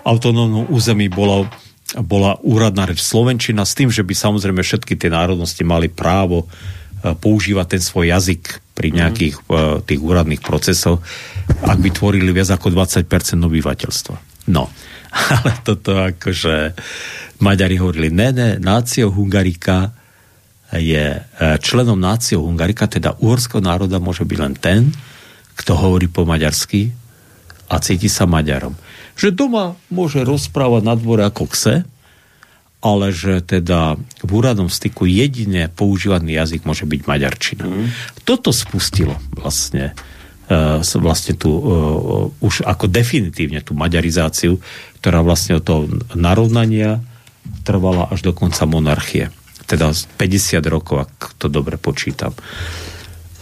autonómnom 0.05 0.69
území 0.69 1.09
bola, 1.09 1.49
bola 1.95 2.35
úradná 2.43 2.83
reč 2.83 2.99
Slovenčina 2.99 3.63
s 3.63 3.77
tým, 3.77 3.87
že 3.87 4.03
by 4.03 4.11
samozrejme 4.11 4.59
všetky 4.59 4.99
tie 4.99 5.07
národnosti 5.07 5.63
mali 5.63 5.87
právo 5.87 6.43
e, 6.43 6.47
používať 7.15 7.79
ten 7.79 7.81
svoj 7.83 8.11
jazyk 8.11 8.59
pri 8.75 8.91
mhm. 8.91 8.95
nejakých 9.01 9.35
mm. 9.41 9.49
uh, 9.49 9.57
tých 9.81 9.97
úradných 9.97 10.45
procesoch, 10.45 11.01
ak 11.65 11.79
by 11.81 11.89
tvorili 11.89 12.29
viac 12.29 12.53
ako 12.53 12.69
20% 12.69 13.09
obyvateľstva. 13.41 14.15
No, 14.53 14.69
ale 15.41 15.51
toto 15.65 15.97
akože 15.97 16.77
Maďari 17.41 17.81
hovorili, 17.81 18.13
ne, 18.13 18.29
ne, 18.29 18.49
nácio 18.61 19.09
Hungarika 19.09 19.89
je 20.77 21.05
e, 21.15 21.21
členom 21.63 21.95
náciou 21.95 22.43
Hungarika, 22.43 22.91
teda 22.91 23.15
uhorského 23.23 23.63
národa 23.63 24.03
môže 24.03 24.27
byť 24.27 24.39
len 24.41 24.53
ten, 24.59 24.81
kto 25.57 25.73
hovorí 25.73 26.11
po 26.11 26.27
maďarsky 26.27 26.91
a 27.71 27.79
cíti 27.79 28.11
sa 28.11 28.27
Maďarom. 28.27 28.75
Že 29.17 29.33
doma 29.33 29.75
môže 29.89 30.21
rozprávať 30.21 30.81
na 30.85 30.93
dvore 30.93 31.25
ako 31.25 31.49
kse, 31.49 31.75
ale 32.77 33.09
že 33.09 33.41
teda 33.41 33.97
v 34.21 34.31
úradnom 34.31 34.69
styku 34.69 35.09
jedine 35.09 35.67
používaný 35.73 36.37
jazyk 36.37 36.61
môže 36.63 36.85
byť 36.85 37.01
maďarčina. 37.09 37.65
Mm. 37.65 37.89
Toto 38.21 38.53
spustilo 38.53 39.17
vlastne 39.33 39.97
uh, 40.47 40.85
vlastne 41.01 41.33
tu 41.33 41.49
uh, 41.49 42.29
už 42.45 42.61
ako 42.63 42.85
definitívne 42.85 43.65
tú 43.65 43.73
maďarizáciu, 43.73 44.61
ktorá 45.01 45.25
vlastne 45.25 45.57
od 45.57 45.65
toho 45.65 45.81
narovnania 46.13 47.01
trvala 47.65 48.13
až 48.13 48.29
do 48.29 48.31
konca 48.37 48.69
monarchie 48.69 49.33
teda 49.67 49.91
50 49.91 50.63
rokov, 50.71 50.95
ak 51.05 51.35
to 51.35 51.51
dobre 51.51 51.75
počítam. 51.75 52.31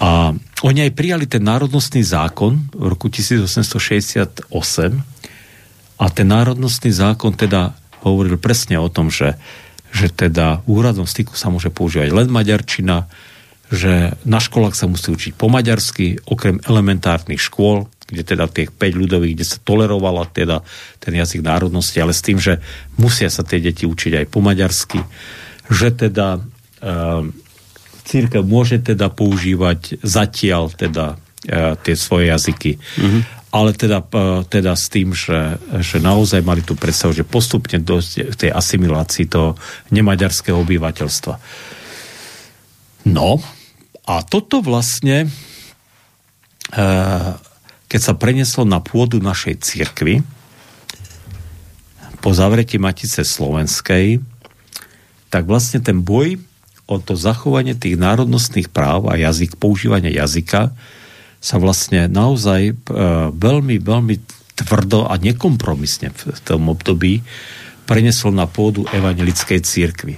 A 0.01 0.33
oni 0.65 0.89
aj 0.89 0.97
prijali 0.97 1.29
ten 1.29 1.45
národnostný 1.45 2.01
zákon 2.01 2.73
v 2.73 2.85
roku 2.89 3.07
1868 3.07 4.51
a 5.95 6.05
ten 6.11 6.27
národnostný 6.27 6.91
zákon 6.91 7.35
teda 7.35 7.75
hovoril 8.03 8.37
presne 8.37 8.77
o 8.77 8.91
tom, 8.91 9.09
že, 9.09 9.39
že 9.89 10.11
teda 10.11 10.61
v 10.67 10.83
úradnom 10.83 11.07
styku 11.07 11.33
sa 11.33 11.49
môže 11.49 11.71
používať 11.71 12.11
len 12.11 12.27
maďarčina, 12.29 13.07
že 13.73 14.13
na 14.27 14.37
školách 14.37 14.77
sa 14.77 14.85
musí 14.85 15.09
učiť 15.09 15.33
po 15.33 15.49
maďarsky, 15.49 16.21
okrem 16.29 16.61
elementárnych 16.61 17.41
škôl, 17.41 17.89
kde 18.05 18.21
teda 18.21 18.45
tých 18.45 18.69
5 18.69 19.01
ľudových, 19.01 19.33
kde 19.33 19.45
sa 19.49 19.57
tolerovala 19.65 20.29
teda 20.29 20.61
ten 21.01 21.17
jazyk 21.17 21.41
národnosti, 21.41 21.97
ale 21.97 22.13
s 22.13 22.21
tým, 22.21 22.37
že 22.37 22.61
musia 23.01 23.33
sa 23.33 23.41
tie 23.41 23.57
deti 23.57 23.89
učiť 23.89 24.21
aj 24.21 24.25
po 24.29 24.45
maďarsky 24.45 25.01
že 25.69 25.89
teda 25.93 26.41
uh, 26.41 27.23
církev 28.05 28.45
môže 28.45 28.81
teda 28.81 29.09
používať 29.09 30.01
zatiaľ 30.05 30.69
teda 30.73 31.17
uh, 31.17 31.73
tie 31.81 31.95
svoje 31.97 32.29
jazyky. 32.29 32.77
Mm-hmm. 32.77 33.21
Ale 33.55 33.71
teda, 33.71 34.03
teda 34.51 34.75
s 34.75 34.91
tým, 34.91 35.15
že, 35.15 35.55
že 35.79 36.03
naozaj 36.03 36.43
mali 36.43 36.59
tu 36.59 36.75
predstavu, 36.75 37.15
že 37.15 37.23
postupne 37.23 37.79
dosť 37.79 38.35
tej 38.35 38.51
asimilácii 38.51 39.31
toho 39.31 39.55
nemaďarského 39.95 40.59
obyvateľstva. 40.59 41.33
No, 43.07 43.39
a 44.03 44.13
toto 44.27 44.59
vlastne 44.59 45.31
uh, 46.75 47.39
keď 47.85 48.01
sa 48.01 48.13
preneslo 48.17 48.67
na 48.67 48.83
pôdu 48.83 49.21
našej 49.21 49.61
církvy 49.61 50.25
po 52.19 52.33
zavretí 52.33 52.81
Matice 52.81 53.21
Slovenskej, 53.21 54.19
tak 55.29 55.45
vlastne 55.45 55.79
ten 55.79 56.01
boj 56.01 56.41
o 56.91 56.97
to 56.99 57.13
zachovanie 57.15 57.77
tých 57.77 57.95
národnostných 57.95 58.67
práv 58.67 59.09
a 59.09 59.15
jazyk, 59.15 59.57
používanie 59.57 60.11
jazyka 60.11 60.73
sa 61.45 61.61
vlastne 61.61 62.09
naozaj 62.09 62.61
e, 62.65 62.73
veľmi, 63.29 63.77
veľmi 63.77 64.15
tvrdo 64.57 65.05
a 65.05 65.13
nekompromisne 65.21 66.09
v 66.09 66.39
tom 66.41 66.73
období 66.73 67.21
prenesol 67.85 68.33
na 68.33 68.49
pôdu 68.49 68.89
evangelickej 68.89 69.61
církvy. 69.61 70.17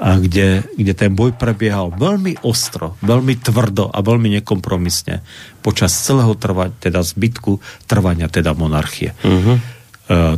A 0.00 0.20
kde, 0.20 0.64
kde 0.76 0.92
ten 0.92 1.12
boj 1.16 1.32
prebiehal 1.36 1.96
veľmi 1.96 2.44
ostro, 2.44 3.00
veľmi 3.00 3.40
tvrdo 3.40 3.88
a 3.88 4.04
veľmi 4.04 4.36
nekompromisne 4.40 5.24
počas 5.64 5.96
celého 5.96 6.36
trvania, 6.36 6.76
teda 6.76 7.04
zbytku 7.04 7.60
trvania 7.84 8.28
teda 8.28 8.56
monarchie. 8.56 9.12
Uh-huh. 9.20 9.60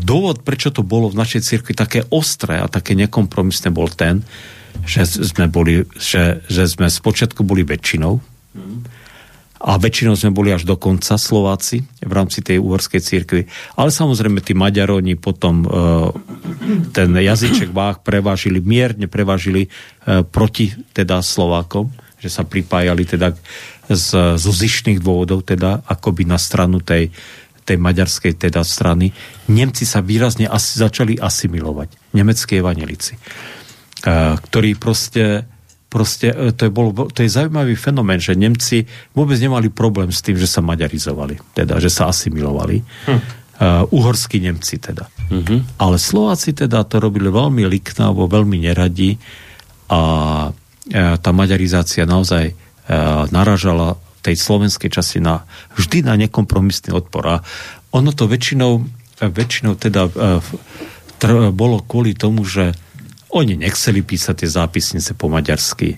Dôvod, 0.03 0.43
prečo 0.43 0.75
to 0.75 0.83
bolo 0.83 1.15
v 1.15 1.19
našej 1.19 1.47
cirkvi 1.47 1.79
také 1.79 2.03
ostré 2.11 2.59
a 2.59 2.67
také 2.67 2.99
nekompromisné 2.99 3.71
bol 3.71 3.87
ten, 3.87 4.27
že 4.83 5.07
sme, 5.07 5.47
boli, 5.47 5.87
že, 5.95 6.43
že 6.51 6.67
sme 6.67 6.91
spočiatku 6.91 7.47
boli 7.47 7.63
väčšinou 7.63 8.19
a 9.63 9.79
väčšinou 9.79 10.19
sme 10.19 10.35
boli 10.35 10.51
až 10.51 10.67
do 10.67 10.75
konca 10.75 11.15
Slováci 11.15 11.87
v 12.03 12.13
rámci 12.13 12.43
tej 12.43 12.59
uhorskej 12.59 12.99
cirkvi. 12.99 13.47
Ale 13.79 13.95
samozrejme 13.95 14.43
tí 14.43 14.59
Maďaroni 14.59 15.15
potom 15.15 15.63
e, 15.63 15.67
ten 16.91 17.15
jazyček 17.15 17.71
váh 17.71 18.03
prevážili, 18.03 18.59
mierne 18.59 19.07
prevážili 19.07 19.67
e, 19.67 20.27
proti 20.27 20.75
teda 20.91 21.23
Slovákom, 21.23 21.95
že 22.19 22.27
sa 22.27 22.43
pripájali 22.43 23.07
teda 23.07 23.39
z, 23.87 24.35
zo 24.35 24.53
zišných 24.53 24.99
dôvodov 24.99 25.47
teda 25.47 25.87
akoby 25.87 26.27
na 26.27 26.43
stranu 26.43 26.83
tej, 26.83 27.15
tej 27.63 27.79
maďarskej 27.79 28.35
teda 28.35 28.67
strany, 28.67 29.15
Nemci 29.47 29.87
sa 29.87 30.03
výrazne 30.03 30.51
asi, 30.51 30.83
začali 30.83 31.23
asimilovať. 31.23 32.15
Nemeckí 32.19 32.59
evanelici. 32.59 33.15
Ktorí 34.43 34.75
proste 34.83 35.47
proste, 35.93 36.33
e, 36.33 36.57
to 36.57 36.65
je, 36.65 36.73
bol, 36.73 36.97
to 37.13 37.21
je 37.21 37.29
zaujímavý 37.29 37.77
fenomén, 37.77 38.17
že 38.17 38.33
Nemci 38.33 38.89
vôbec 39.13 39.37
nemali 39.37 39.69
problém 39.69 40.09
s 40.09 40.25
tým, 40.25 40.41
že 40.41 40.49
sa 40.49 40.65
maďarizovali, 40.65 41.53
teda, 41.53 41.77
že 41.77 41.93
sa 41.93 42.09
asimilovali. 42.09 42.81
Hm. 42.81 43.21
Uh, 43.63 43.87
uhorskí 43.95 44.43
Nemci 44.43 44.83
teda. 44.83 45.07
Uh-huh. 45.31 45.63
Ale 45.79 45.95
Slováci 45.95 46.51
teda 46.51 46.83
to 46.83 46.99
robili 46.99 47.31
veľmi 47.31 47.63
liknávo, 47.63 48.27
veľmi 48.27 48.59
neradi 48.59 49.23
a 49.87 50.01
uh, 50.51 51.15
tá 51.21 51.31
maďarizácia 51.31 52.03
naozaj 52.03 52.51
uh, 52.51 53.31
naražala 53.31 54.03
tej 54.23 54.35
slovenskej 54.39 54.91
časti 54.91 55.19
na, 55.23 55.47
vždy 55.79 56.07
na 56.07 56.15
nekompromisný 56.19 56.91
odpor. 56.91 57.23
A 57.27 57.37
ono 57.91 58.11
to 58.15 58.31
väčšinou, 58.31 58.87
väčšinou 59.19 59.75
teda 59.77 60.09
e, 60.09 60.13
tr- 61.19 61.51
bolo 61.51 61.83
kvôli 61.83 62.15
tomu, 62.15 62.47
že 62.47 62.73
oni 63.33 63.57
nechceli 63.57 64.05
písať 64.05 64.45
tie 64.45 64.49
zápisnice 64.49 65.17
po 65.17 65.33
maďarsky. 65.33 65.97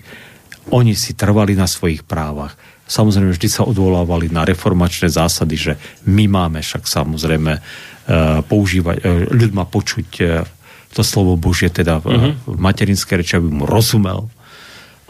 Oni 0.71 0.95
si 0.95 1.13
trvali 1.13 1.53
na 1.53 1.67
svojich 1.67 2.07
právach. 2.07 2.55
Samozrejme, 2.85 3.33
vždy 3.33 3.49
sa 3.49 3.67
odvolávali 3.67 4.31
na 4.31 4.45
reformačné 4.45 5.09
zásady, 5.11 5.55
že 5.57 5.73
my 6.07 6.29
máme 6.29 6.61
však 6.61 6.85
samozrejme 6.85 7.53
e, 7.57 7.61
používať, 8.45 8.97
e, 9.01 9.03
ľud 9.29 9.51
má 9.57 9.65
počuť 9.65 10.07
to 10.95 11.03
slovo 11.03 11.35
Božie 11.35 11.67
teda 11.67 11.99
v, 11.99 12.05
mm-hmm. 12.07 12.33
v 12.55 12.59
materinskej 12.63 13.15
reči, 13.19 13.33
aby 13.35 13.51
mu 13.51 13.67
rozumel 13.67 14.31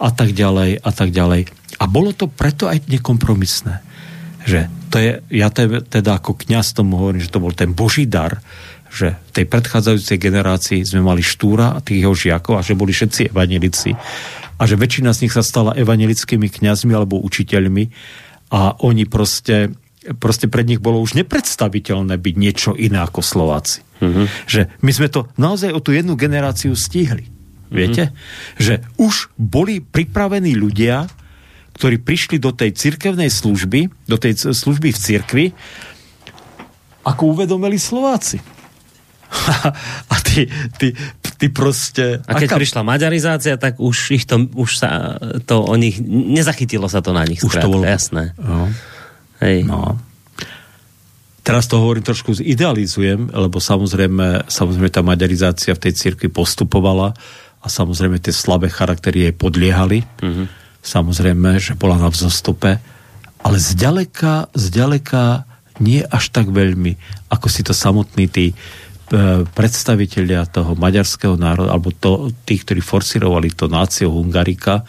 a 0.01 0.09
tak 0.09 0.33
ďalej 0.33 0.81
a 0.81 0.89
tak 0.89 1.13
ďalej. 1.13 1.45
A 1.77 1.85
bolo 1.85 2.09
to 2.11 2.25
preto 2.25 2.65
aj 2.65 2.89
nekompromisné. 2.89 3.85
Že 4.49 4.59
to 4.89 4.97
je, 4.97 5.11
ja 5.29 5.53
teda 5.53 6.17
ako 6.17 6.33
kňaz 6.41 6.73
tomu 6.73 6.97
hovorím, 6.97 7.21
že 7.21 7.29
to 7.29 7.43
bol 7.43 7.53
ten 7.53 7.77
boží 7.77 8.09
dar, 8.09 8.41
že 8.95 9.19
v 9.19 9.31
tej 9.35 9.45
predchádzajúcej 9.51 10.17
generácii 10.17 10.79
sme 10.87 11.03
mali 11.03 11.19
Štúra 11.19 11.75
a 11.75 11.83
tých 11.83 12.07
jeho 12.07 12.15
žiakov 12.15 12.55
a 12.55 12.65
že 12.65 12.79
boli 12.79 12.95
všetci 12.95 13.35
evanelici 13.35 13.91
a 14.55 14.63
že 14.63 14.79
väčšina 14.79 15.11
z 15.11 15.27
nich 15.27 15.35
sa 15.35 15.43
stala 15.43 15.75
evangelickými 15.75 16.47
kňazmi 16.47 16.95
alebo 16.95 17.19
učiteľmi 17.19 17.91
a 18.55 18.79
oni 18.79 19.03
proste, 19.03 19.75
proste 20.15 20.47
pred 20.47 20.63
nich 20.63 20.79
bolo 20.79 21.03
už 21.03 21.19
nepredstaviteľné 21.19 22.15
byť 22.15 22.35
niečo 22.39 22.71
iné 22.79 23.03
ako 23.03 23.19
Slováci. 23.19 23.83
Mm-hmm. 23.99 24.25
Že 24.47 24.61
my 24.79 24.91
sme 24.95 25.07
to 25.11 25.27
naozaj 25.35 25.75
o 25.75 25.83
tú 25.83 25.91
jednu 25.91 26.15
generáciu 26.15 26.71
stihli. 26.71 27.27
Viete? 27.67 28.11
Mm-hmm. 28.11 28.61
Že 28.63 28.73
už 28.95 29.35
boli 29.35 29.83
pripravení 29.83 30.55
ľudia, 30.55 31.11
ktorí 31.75 31.99
prišli 31.99 32.39
do 32.39 32.55
tej 32.55 32.71
cirkevnej 32.71 33.27
služby, 33.27 34.07
do 34.07 34.15
tej 34.15 34.55
služby 34.55 34.95
v 34.95 35.01
cirkvi, 35.01 35.45
ako 37.03 37.35
uvedomili 37.35 37.75
Slováci. 37.75 38.54
a 40.13 40.15
ty, 40.21 40.49
ty, 40.77 40.93
ty 41.37 41.45
proste... 41.49 42.21
A 42.25 42.37
keď 42.37 42.55
aká... 42.55 42.57
prišla 42.57 42.81
maďarizácia, 42.81 43.55
tak 43.59 43.77
už 43.77 44.15
ich 44.15 44.25
to, 44.25 44.49
už 44.51 44.71
sa 44.81 45.19
to 45.45 45.61
o 45.61 45.75
nich, 45.77 46.01
nezachytilo 46.05 46.89
sa 46.89 46.99
to 47.05 47.13
na 47.13 47.23
nich. 47.25 47.41
Už 47.41 47.61
to 47.61 47.69
bolo... 47.69 47.85
Jasné. 47.85 48.33
No. 48.41 48.69
Hej. 49.43 49.67
No. 49.67 49.99
Teraz 51.45 51.69
to 51.69 51.77
hovorím 51.77 52.01
trošku 52.01 52.33
zidealizujem, 52.33 53.29
lebo 53.29 53.61
samozrejme, 53.61 54.49
samozrejme 54.49 54.89
tá 54.89 55.05
maďarizácia 55.05 55.77
v 55.77 55.83
tej 55.85 55.93
cirkvi 55.93 56.33
postupovala 56.33 57.13
a 57.61 57.67
samozrejme 57.69 58.17
tie 58.17 58.33
slabé 58.33 58.73
charaktery 58.73 59.29
jej 59.29 59.33
podliehali. 59.37 60.01
Mm-hmm. 60.25 60.45
Samozrejme, 60.81 61.61
že 61.61 61.77
bola 61.77 62.01
na 62.01 62.09
vzostupe, 62.09 62.81
ale 63.45 63.57
zďaleka, 63.61 64.53
zďaleka 64.57 65.45
nie 65.77 66.01
až 66.01 66.33
tak 66.33 66.49
veľmi, 66.49 66.97
ako 67.29 67.47
si 67.51 67.61
to 67.61 67.77
samotní 67.77 68.25
tí 68.25 68.57
predstavitelia 69.53 70.49
toho 70.49 70.73
maďarského 70.73 71.37
národa, 71.37 71.73
alebo 71.73 71.93
to, 71.93 72.33
tí, 72.43 72.57
ktorí 72.57 72.81
forcirovali 72.81 73.53
to 73.53 73.69
nácio 73.69 74.09
Hungarika 74.09 74.81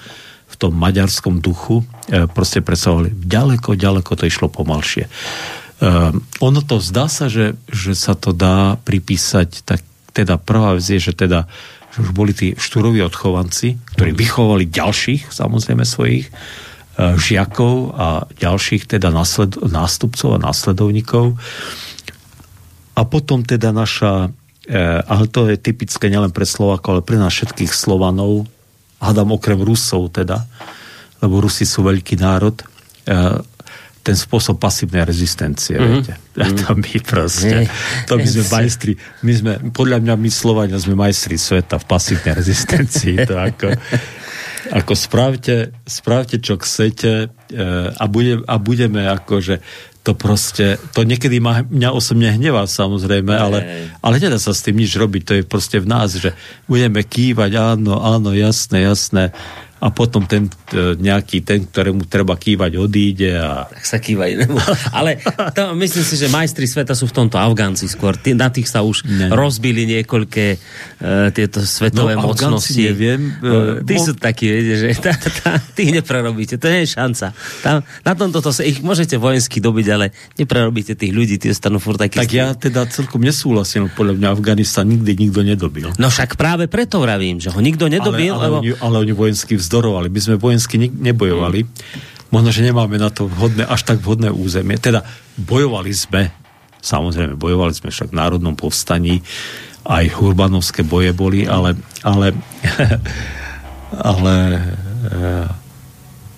v 0.46 0.54
tom 0.56 0.72
maďarskom 0.72 1.42
duchu, 1.42 1.84
e, 2.08 2.24
proste 2.30 2.64
predstavovali. 2.64 3.12
Ďaleko, 3.12 3.76
ďaleko 3.76 4.10
to 4.16 4.24
išlo 4.24 4.48
pomalšie. 4.48 5.10
Uh, 5.76 6.08
ono 6.40 6.64
to 6.64 6.80
zdá 6.80 7.04
sa, 7.04 7.28
že, 7.28 7.52
že 7.68 7.92
sa 7.92 8.16
to 8.16 8.32
dá 8.32 8.80
pripísať, 8.80 9.60
tak 9.68 9.84
teda 10.16 10.40
prvá 10.40 10.72
vec 10.72 10.88
je, 10.88 10.96
že 10.96 11.12
teda 11.12 11.44
že 11.92 12.00
už 12.00 12.16
boli 12.16 12.32
tí 12.32 12.56
štúroví 12.56 13.04
odchovanci, 13.04 13.76
ktorí 13.96 14.16
vychovali 14.16 14.68
ďalších, 14.68 15.32
samozrejme 15.32 15.84
svojich, 15.84 16.28
žiakov 16.96 17.92
a 17.92 18.24
ďalších 18.40 18.88
teda 18.88 19.12
nasled, 19.12 19.60
nástupcov 19.60 20.36
a 20.36 20.42
následovníkov. 20.44 21.36
A 22.96 23.04
potom 23.04 23.44
teda 23.44 23.70
naša, 23.76 24.32
e, 24.64 24.80
ale 25.04 25.28
to 25.28 25.52
je 25.52 25.60
typické 25.60 26.08
nielen 26.08 26.32
pre 26.32 26.48
Slovákov, 26.48 26.90
ale 26.90 27.02
pre 27.04 27.20
nás 27.20 27.36
všetkých 27.36 27.70
Slovanov, 27.70 28.48
hádam 28.96 29.36
okrem 29.36 29.60
Rusov 29.60 30.08
teda, 30.16 30.48
lebo 31.20 31.44
Rusi 31.44 31.68
sú 31.68 31.84
veľký 31.84 32.16
národ, 32.16 32.56
e, 32.56 32.64
ten 34.06 34.14
spôsob 34.14 34.62
pasívnej 34.62 35.02
rezistencie, 35.02 35.74
mm-hmm. 35.74 35.92
viete. 35.92 36.14
A 36.46 36.46
to 36.54 36.78
my 36.78 36.94
proste, 37.02 37.66
to 38.06 38.14
my 38.16 38.26
sme 38.26 38.44
majstri, 38.56 38.92
my 39.26 39.32
sme, 39.34 39.52
podľa 39.74 39.98
mňa 40.00 40.14
my 40.14 40.30
Slovania 40.30 40.78
sme 40.78 40.94
majstri 40.94 41.36
sveta 41.36 41.76
v 41.82 41.84
pasívnej 41.84 42.32
rezistencii, 42.38 43.14
to 43.28 43.34
ako 43.34 43.74
ako 44.72 44.98
spravte, 44.98 45.70
spravte 45.86 46.42
čo 46.42 46.58
chcete 46.58 47.10
e, 47.22 47.26
a, 47.94 48.04
bude, 48.10 48.42
a 48.42 48.54
budeme 48.58 49.06
akože 49.06 49.62
to 50.06 50.14
proste, 50.14 50.78
to 50.94 51.02
niekedy 51.02 51.42
ma, 51.42 51.66
mňa 51.66 51.90
osobne 51.90 52.30
hnevá 52.30 52.62
samozrejme, 52.70 53.34
ale, 53.34 53.90
ale 53.98 54.22
nedá 54.22 54.38
sa 54.38 54.54
s 54.54 54.62
tým 54.62 54.78
nič 54.78 54.94
robiť, 54.94 55.22
to 55.26 55.32
je 55.34 55.42
proste 55.42 55.82
v 55.82 55.90
nás, 55.90 56.14
že 56.14 56.30
budeme 56.70 57.02
kývať, 57.02 57.58
áno, 57.58 57.98
áno, 57.98 58.30
jasné, 58.30 58.86
jasné, 58.86 59.34
a 59.76 59.92
potom 59.92 60.24
ten 60.24 60.48
e, 60.72 60.96
nejaký, 60.96 61.44
ten, 61.44 61.68
ktorému 61.68 62.08
treba 62.08 62.32
kývať, 62.32 62.80
odíde 62.80 63.36
a... 63.36 63.68
Tak 63.68 63.84
sa 63.84 63.98
kývať 64.00 64.48
Ale 64.88 65.20
to, 65.52 65.76
myslím 65.76 66.04
si, 66.04 66.16
že 66.16 66.32
majstri 66.32 66.64
sveta 66.64 66.96
sú 66.96 67.04
v 67.04 67.12
tomto 67.12 67.36
Afgánci 67.36 67.84
skôr. 67.84 68.16
Tí, 68.16 68.32
na 68.32 68.48
tých 68.48 68.72
sa 68.72 68.80
už 68.80 69.04
ne. 69.04 69.28
rozbili 69.28 69.84
niekoľké 69.84 70.46
uh, 70.56 71.28
tieto 71.28 71.60
svetové 71.60 72.16
no, 72.16 72.32
mocnosti. 72.32 72.72
neviem. 72.72 73.36
Uh, 73.44 73.84
tí 73.84 74.00
mo... 74.00 74.04
sú 74.08 74.12
takí, 74.16 74.48
viete, 74.48 74.74
že 74.80 74.86
tá, 75.04 75.12
tá, 75.12 75.60
tí 75.76 75.92
neprerobíte. 75.92 76.56
To 76.56 76.72
nie 76.72 76.88
je 76.88 76.96
šanca. 76.96 77.36
Tam, 77.60 77.84
na 78.00 78.12
tomto 78.16 78.40
to 78.40 78.56
sa 78.56 78.64
ich 78.64 78.80
môžete 78.80 79.20
vojensky 79.20 79.60
dobiť, 79.60 79.86
ale 79.92 80.16
neprerobíte 80.40 80.96
tých 80.96 81.12
ľudí, 81.12 81.36
tí 81.36 81.52
stanú 81.52 81.76
furt 81.76 82.00
takí. 82.00 82.16
Tak 82.16 82.32
ja 82.32 82.56
teda 82.56 82.88
celkom 82.88 83.20
nesúhlasím, 83.20 83.92
podľa 83.92 84.24
mňa 84.24 84.28
Afganistan 84.32 84.88
nikdy 84.88 85.28
nikto 85.28 85.44
nedobil. 85.44 85.92
No 86.00 86.08
však 86.08 86.40
práve 86.40 86.64
preto 86.64 86.96
vravím, 87.04 87.44
že 87.44 87.52
ho 87.52 87.60
nikto 87.60 87.92
nedobil. 87.92 88.32
Ale, 88.32 88.40
ale, 88.40 88.44
lebo... 88.48 88.56
oni, 88.64 88.70
ale 88.80 88.96
oni 89.04 89.12
vojensky 89.12 89.65
vzdorovali. 89.66 90.06
My 90.06 90.20
sme 90.22 90.38
vojensky 90.38 90.78
nebojovali. 90.78 91.66
Možno, 92.30 92.50
že 92.54 92.62
nemáme 92.62 92.98
na 93.02 93.10
to 93.10 93.26
vhodné, 93.26 93.66
až 93.66 93.82
tak 93.82 93.98
vhodné 93.98 94.30
územie. 94.30 94.78
Teda 94.78 95.02
bojovali 95.34 95.90
sme, 95.90 96.30
samozrejme, 96.78 97.34
bojovali 97.34 97.74
sme 97.74 97.90
však 97.90 98.14
v 98.14 98.18
národnom 98.18 98.54
povstaní, 98.54 99.22
aj 99.86 100.18
urbanovské 100.18 100.82
boje 100.82 101.14
boli, 101.14 101.46
ale, 101.46 101.78
ale, 102.02 102.34
ale 104.10 104.34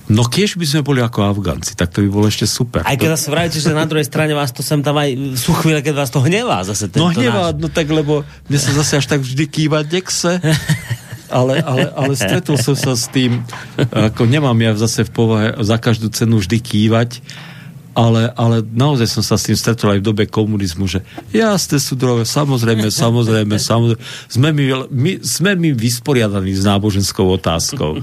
No 0.08 0.24
keď 0.24 0.56
by 0.56 0.64
sme 0.64 0.80
boli 0.80 1.04
ako 1.04 1.20
Afgánci, 1.20 1.76
tak 1.76 1.92
to 1.92 2.00
by 2.00 2.08
bolo 2.08 2.32
ešte 2.32 2.48
super. 2.48 2.80
Aj 2.80 2.96
keď 2.96 3.20
zase 3.20 3.28
vravíte, 3.28 3.60
že 3.60 3.76
na 3.76 3.84
druhej 3.84 4.08
strane 4.08 4.32
vás 4.32 4.56
to 4.56 4.64
sem 4.64 4.80
tam 4.80 4.96
aj 4.96 5.36
sú 5.36 5.52
chvíle, 5.60 5.84
keď 5.84 5.94
vás 6.00 6.08
to 6.08 6.24
hnevá 6.24 6.64
zase 6.64 6.88
tento 6.88 7.04
No 7.04 7.12
hnevá, 7.12 7.52
náš... 7.52 7.60
no 7.60 7.68
tak 7.68 7.92
lebo 7.92 8.24
mne 8.48 8.58
sa 8.58 8.72
zase 8.72 9.04
až 9.04 9.04
tak 9.04 9.20
vždy 9.20 9.44
kýva 9.44 9.84
dekse. 9.84 10.40
ale, 11.28 11.60
ale, 11.62 11.92
ale 11.92 12.12
stretol 12.16 12.56
som 12.56 12.74
sa 12.74 12.96
s 12.96 13.08
tým, 13.08 13.44
ako 13.92 14.24
nemám 14.24 14.56
ja 14.60 14.72
zase 14.76 15.04
v 15.06 15.12
povahe 15.12 15.48
za 15.60 15.76
každú 15.80 16.08
cenu 16.12 16.40
vždy 16.40 16.58
kývať, 16.60 17.20
ale, 17.98 18.30
ale 18.38 18.62
naozaj 18.62 19.10
som 19.10 19.26
sa 19.26 19.34
s 19.34 19.50
tým 19.50 19.58
stretol 19.58 19.98
aj 19.98 19.98
v 19.98 20.06
dobe 20.06 20.24
komunizmu, 20.30 20.86
že 20.86 21.02
jasné 21.34 21.82
sú 21.82 21.98
droge, 21.98 22.30
samozrejme, 22.30 22.94
samozrejme, 22.94 23.58
samozrejme. 23.58 23.98
Sme 24.30 24.48
my, 24.54 24.64
my, 24.86 25.12
sme 25.18 25.58
my 25.58 25.74
vysporiadaní 25.74 26.54
s 26.54 26.62
náboženskou 26.62 27.26
otázkou. 27.26 27.98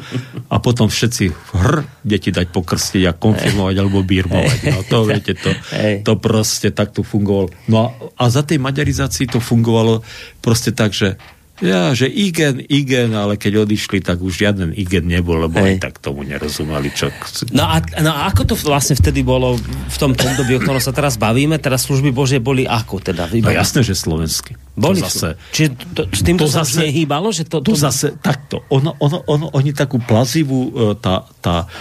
A 0.51 0.59
potom 0.59 0.91
všetci 0.91 1.31
hr, 1.31 1.87
deti 2.03 2.27
dať 2.35 2.51
pokrstiť 2.51 3.03
a 3.07 3.15
konfirmovať 3.15 3.75
alebo 3.79 4.03
birmovať. 4.03 4.59
No 4.67 4.83
to 4.83 5.07
viete, 5.07 5.31
to, 5.39 5.55
to 6.03 6.13
proste 6.19 6.75
takto 6.75 6.99
fungovalo. 6.99 7.55
No 7.71 7.75
a, 7.79 7.87
a 8.19 8.23
za 8.27 8.43
tej 8.43 8.59
maďarizácii 8.59 9.31
to 9.31 9.39
fungovalo 9.39 10.03
proste 10.43 10.75
tak, 10.75 10.91
že 10.91 11.15
ja, 11.63 11.95
že 11.95 12.11
igen, 12.11 12.59
igen, 12.67 13.15
ale 13.15 13.39
keď 13.39 13.63
odišli, 13.63 14.03
tak 14.03 14.19
už 14.19 14.43
žiaden 14.43 14.75
igen 14.75 15.07
nebol, 15.07 15.39
lebo 15.47 15.63
Hej. 15.63 15.79
aj 15.79 15.87
tak 15.87 15.95
tomu 16.03 16.27
nerozumeli, 16.27 16.91
čo... 16.91 17.07
No 17.55 17.63
a, 17.71 17.79
no 18.03 18.11
a 18.11 18.27
ako 18.27 18.51
to 18.51 18.55
vlastne 18.59 18.99
vtedy 18.99 19.23
bolo 19.23 19.55
v 19.63 19.97
tom 19.97 20.11
období, 20.11 20.59
o 20.59 20.59
ktorom 20.59 20.83
sa 20.83 20.91
teraz 20.91 21.15
bavíme, 21.15 21.55
teraz 21.55 21.87
služby 21.87 22.11
Božie 22.11 22.43
boli 22.43 22.67
ako 22.67 22.99
teda? 22.99 23.31
No 23.39 23.55
jasné, 23.55 23.87
že 23.87 23.95
slovenský. 23.95 24.59
Boli 24.75 24.99
to 24.99 25.07
zase. 25.07 25.39
Čiže 25.55 25.69
to, 25.95 26.01
s 26.11 26.21
tým 26.27 26.35
to 26.35 26.51
sa 26.51 26.67
zase 26.67 26.91
nehýbalo? 26.91 27.31
Že 27.31 27.47
to, 27.47 27.57
to, 27.63 27.71
to 27.71 27.79
zase 27.79 28.07
takto. 28.19 28.67
Ono, 28.67 28.99
ono, 28.99 29.23
ono, 29.23 29.47
oni 29.55 29.71
takú 29.71 30.03
plazivú, 30.03 30.75
e, 30.75 30.99
tá, 30.99 31.23
tá, 31.39 31.71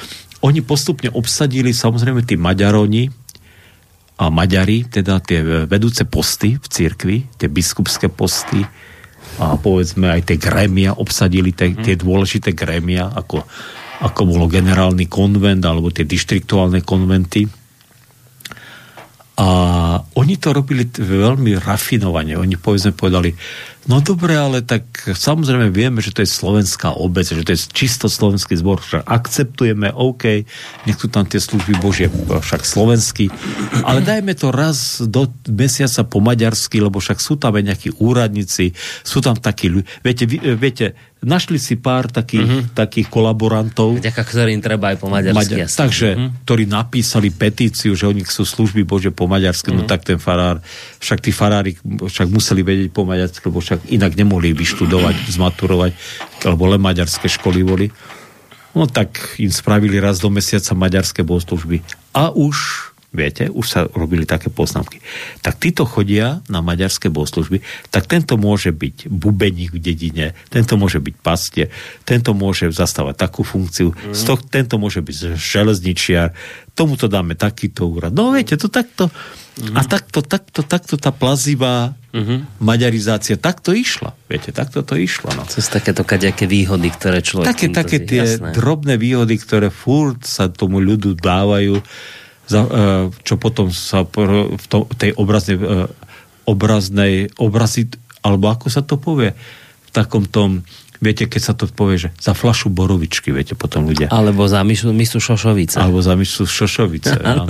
oni 0.47 0.63
postupne 0.63 1.11
obsadili 1.11 1.75
samozrejme 1.75 2.23
tí 2.23 2.39
Maďaroni, 2.39 3.27
a 4.15 4.31
Maďari, 4.31 4.87
teda 4.87 5.19
tie 5.19 5.67
vedúce 5.67 6.07
posty 6.07 6.55
v 6.55 6.67
cirkvi, 6.71 7.17
tie 7.35 7.51
biskupské 7.51 8.07
posty, 8.07 8.63
a 9.39 9.59
povedzme 9.59 10.11
aj 10.11 10.31
tie 10.31 10.39
grémia, 10.39 10.95
obsadili 10.95 11.51
tie, 11.51 11.75
tie 11.75 11.99
dôležité 11.99 12.55
grémia, 12.55 13.11
ako, 13.11 13.43
ako 14.05 14.21
bolo 14.27 14.47
generálny 14.47 15.11
konvent 15.11 15.63
alebo 15.67 15.91
tie 15.91 16.07
dištriktuálne 16.07 16.85
konventy. 16.87 17.64
A 19.35 19.49
oni 20.15 20.39
to 20.39 20.55
robili 20.55 20.87
veľmi 20.87 21.59
rafinovane. 21.59 22.39
Oni 22.39 22.55
povedzme 22.55 22.95
povedali, 22.95 23.35
No 23.85 24.01
dobre, 24.01 24.33
ale 24.33 24.65
tak 24.65 25.13
samozrejme 25.13 25.69
vieme, 25.69 26.01
že 26.01 26.17
to 26.17 26.25
je 26.25 26.31
slovenská 26.33 26.97
obec, 26.97 27.29
že 27.29 27.45
to 27.45 27.53
je 27.53 27.69
čisto 27.69 28.09
slovenský 28.09 28.57
zbor, 28.57 28.81
však 28.81 29.05
akceptujeme, 29.05 29.93
OK, 29.93 30.49
nech 30.89 30.97
sú 30.97 31.13
tam 31.13 31.29
tie 31.29 31.37
služby 31.37 31.77
Božie, 31.85 32.09
však 32.09 32.65
slovenský, 32.65 33.29
ale 33.85 34.01
dajme 34.01 34.33
to 34.41 34.49
raz 34.49 35.05
do 35.05 35.29
mesiaca 35.53 36.01
po 36.09 36.25
maďarsky, 36.25 36.81
lebo 36.81 36.97
však 36.97 37.21
sú 37.21 37.37
tam 37.37 37.61
aj 37.61 37.65
nejakí 37.77 37.89
úradníci, 38.01 38.73
sú 39.05 39.21
tam 39.21 39.37
takí 39.37 39.69
ľudia. 39.69 39.89
Viete, 40.01 40.25
viete, 40.57 40.87
našli 41.25 41.59
si 41.59 41.75
pár 41.81 42.13
takých, 42.13 42.47
uh-huh. 42.47 42.77
takých 42.77 43.11
kolaborantov. 43.11 43.99
Vďaka 43.99 44.23
ktorým 44.23 44.61
treba 44.61 44.95
aj 44.95 44.99
po 45.01 45.09
maďarsky. 45.11 45.59
Maďar, 45.59 45.69
takže, 45.69 46.09
uh-huh. 46.15 46.31
ktorí 46.47 46.65
napísali 46.71 47.29
petíciu, 47.35 47.97
že 47.99 48.07
oni 48.07 48.23
chcú 48.23 48.47
služby 48.47 48.87
Bože 48.87 49.11
po 49.11 49.27
maďarsky, 49.27 49.73
uh-huh. 49.73 49.85
no 49.85 49.91
tak 49.91 50.05
ten 50.07 50.21
farár, 50.23 50.63
však 51.03 51.19
tí 51.25 51.33
farári 51.35 51.75
však 51.83 52.29
museli 52.31 52.63
vedieť 52.63 52.95
po 52.95 53.03
maďarsky, 53.09 53.43
lebo 53.49 53.59
však 53.59 53.91
inak 53.91 54.13
nemohli 54.15 54.55
vyštudovať, 54.55 55.35
zmaturovať, 55.35 55.93
alebo 56.47 56.71
len 56.71 56.81
maďarské 56.81 57.27
školy 57.27 57.61
boli. 57.67 57.89
No 58.75 58.91
tak 58.91 59.39
im 59.39 59.55
spravili 59.55 60.03
raz 60.03 60.19
do 60.19 60.31
mesiaca 60.31 60.75
maďarské 60.75 61.23
bohoslužby. 61.23 61.83
A 62.15 62.35
už 62.35 62.91
viete, 63.15 63.47
už 63.47 63.67
sa 63.67 63.81
robili 63.95 64.27
také 64.27 64.51
poznámky. 64.51 64.99
Tak 65.41 65.63
títo 65.63 65.87
chodia 65.87 66.43
na 66.51 66.59
maďarské 66.61 67.09
bohoslužby, 67.09 67.63
tak 67.95 68.11
tento 68.11 68.35
môže 68.35 68.75
byť 68.75 69.07
bubeník 69.07 69.79
v 69.79 69.81
dedine, 69.81 70.27
tento 70.51 70.75
môže 70.75 70.99
byť 70.99 71.15
pastie, 71.23 71.71
tento 72.03 72.35
môže 72.35 72.69
zastávať 72.75 73.15
takú 73.15 73.47
funkciu, 73.47 73.95
mm. 73.95 74.13
Stok, 74.13 74.51
tento 74.51 74.77
môže 74.77 75.01
byť 75.01 75.39
železničiar, 75.39 76.35
tomuto 76.75 77.07
dáme 77.07 77.39
takýto 77.39 77.87
úrad. 77.87 78.11
No 78.11 78.35
viete, 78.35 78.59
to 78.59 78.67
takto... 78.67 79.09
Mm. 79.55 79.79
A 79.79 79.87
takto, 79.87 80.19
takto, 80.19 80.67
takto 80.67 80.99
tá 80.99 81.15
plazivá 81.15 81.95
mm-hmm. 82.11 82.59
maďarizácia 82.59 83.39
takto 83.39 83.71
išla. 83.71 84.11
Viete, 84.27 84.51
takto 84.51 84.83
to 84.83 84.99
išlo. 84.99 85.31
No. 85.31 85.47
Cez 85.47 85.71
takéto 85.71 86.03
kaďaké 86.03 86.51
výhody, 86.51 86.91
ktoré 86.91 87.23
človek... 87.23 87.55
Také, 87.55 87.71
také 87.71 88.03
tie 88.03 88.27
jasné. 88.27 88.51
drobné 88.51 88.99
výhody, 88.99 89.39
ktoré 89.39 89.71
furt 89.71 90.27
sa 90.27 90.51
tomu 90.51 90.83
ľudu 90.83 91.15
dávajú 91.15 91.79
čo 93.25 93.35
potom 93.41 93.73
sa 93.73 94.05
v 94.05 94.95
tej 95.01 95.17
obraznej, 95.17 95.57
e, 95.57 95.89
obraznej 96.45 97.33
obrazi, 97.41 97.89
alebo 98.21 98.53
ako 98.53 98.67
sa 98.69 98.85
to 98.85 99.01
povie 99.01 99.33
v 99.85 99.91
takom 99.93 100.29
tom, 100.29 100.61
viete, 101.01 101.29
keď 101.29 101.41
sa 101.41 101.53
to 101.57 101.69
povie, 101.69 102.01
že 102.01 102.09
za 102.17 102.33
flašu 102.33 102.69
borovičky, 102.73 103.33
viete, 103.33 103.53
potom 103.57 103.89
ľudia. 103.89 104.09
Alebo 104.13 104.49
za 104.49 104.61
misu, 104.65 104.93
misu 104.93 105.21
šošovice. 105.21 105.77
Alebo 105.81 106.01
za 106.01 106.17
misu 106.17 106.49
šošovice, 106.49 107.17
áno. 107.33 107.45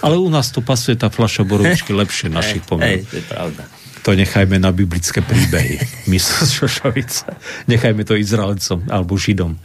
Ale 0.00 0.16
u 0.16 0.28
nás 0.32 0.52
to 0.52 0.64
pasuje 0.64 0.96
tá 0.96 1.12
flaša 1.12 1.44
borovičky 1.44 1.92
lepšie 1.92 2.32
našich 2.38 2.64
pomerov. 2.64 3.04
To 3.08 3.16
je 3.16 3.24
pravda. 3.24 3.62
To 4.00 4.16
nechajme 4.16 4.56
na 4.56 4.72
biblické 4.72 5.20
príbehy. 5.20 5.76
Misu 6.10 6.48
šošovice. 6.48 7.28
Nechajme 7.68 8.00
to 8.08 8.16
Izraelcom 8.16 8.88
alebo 8.88 9.20
Židom. 9.20 9.60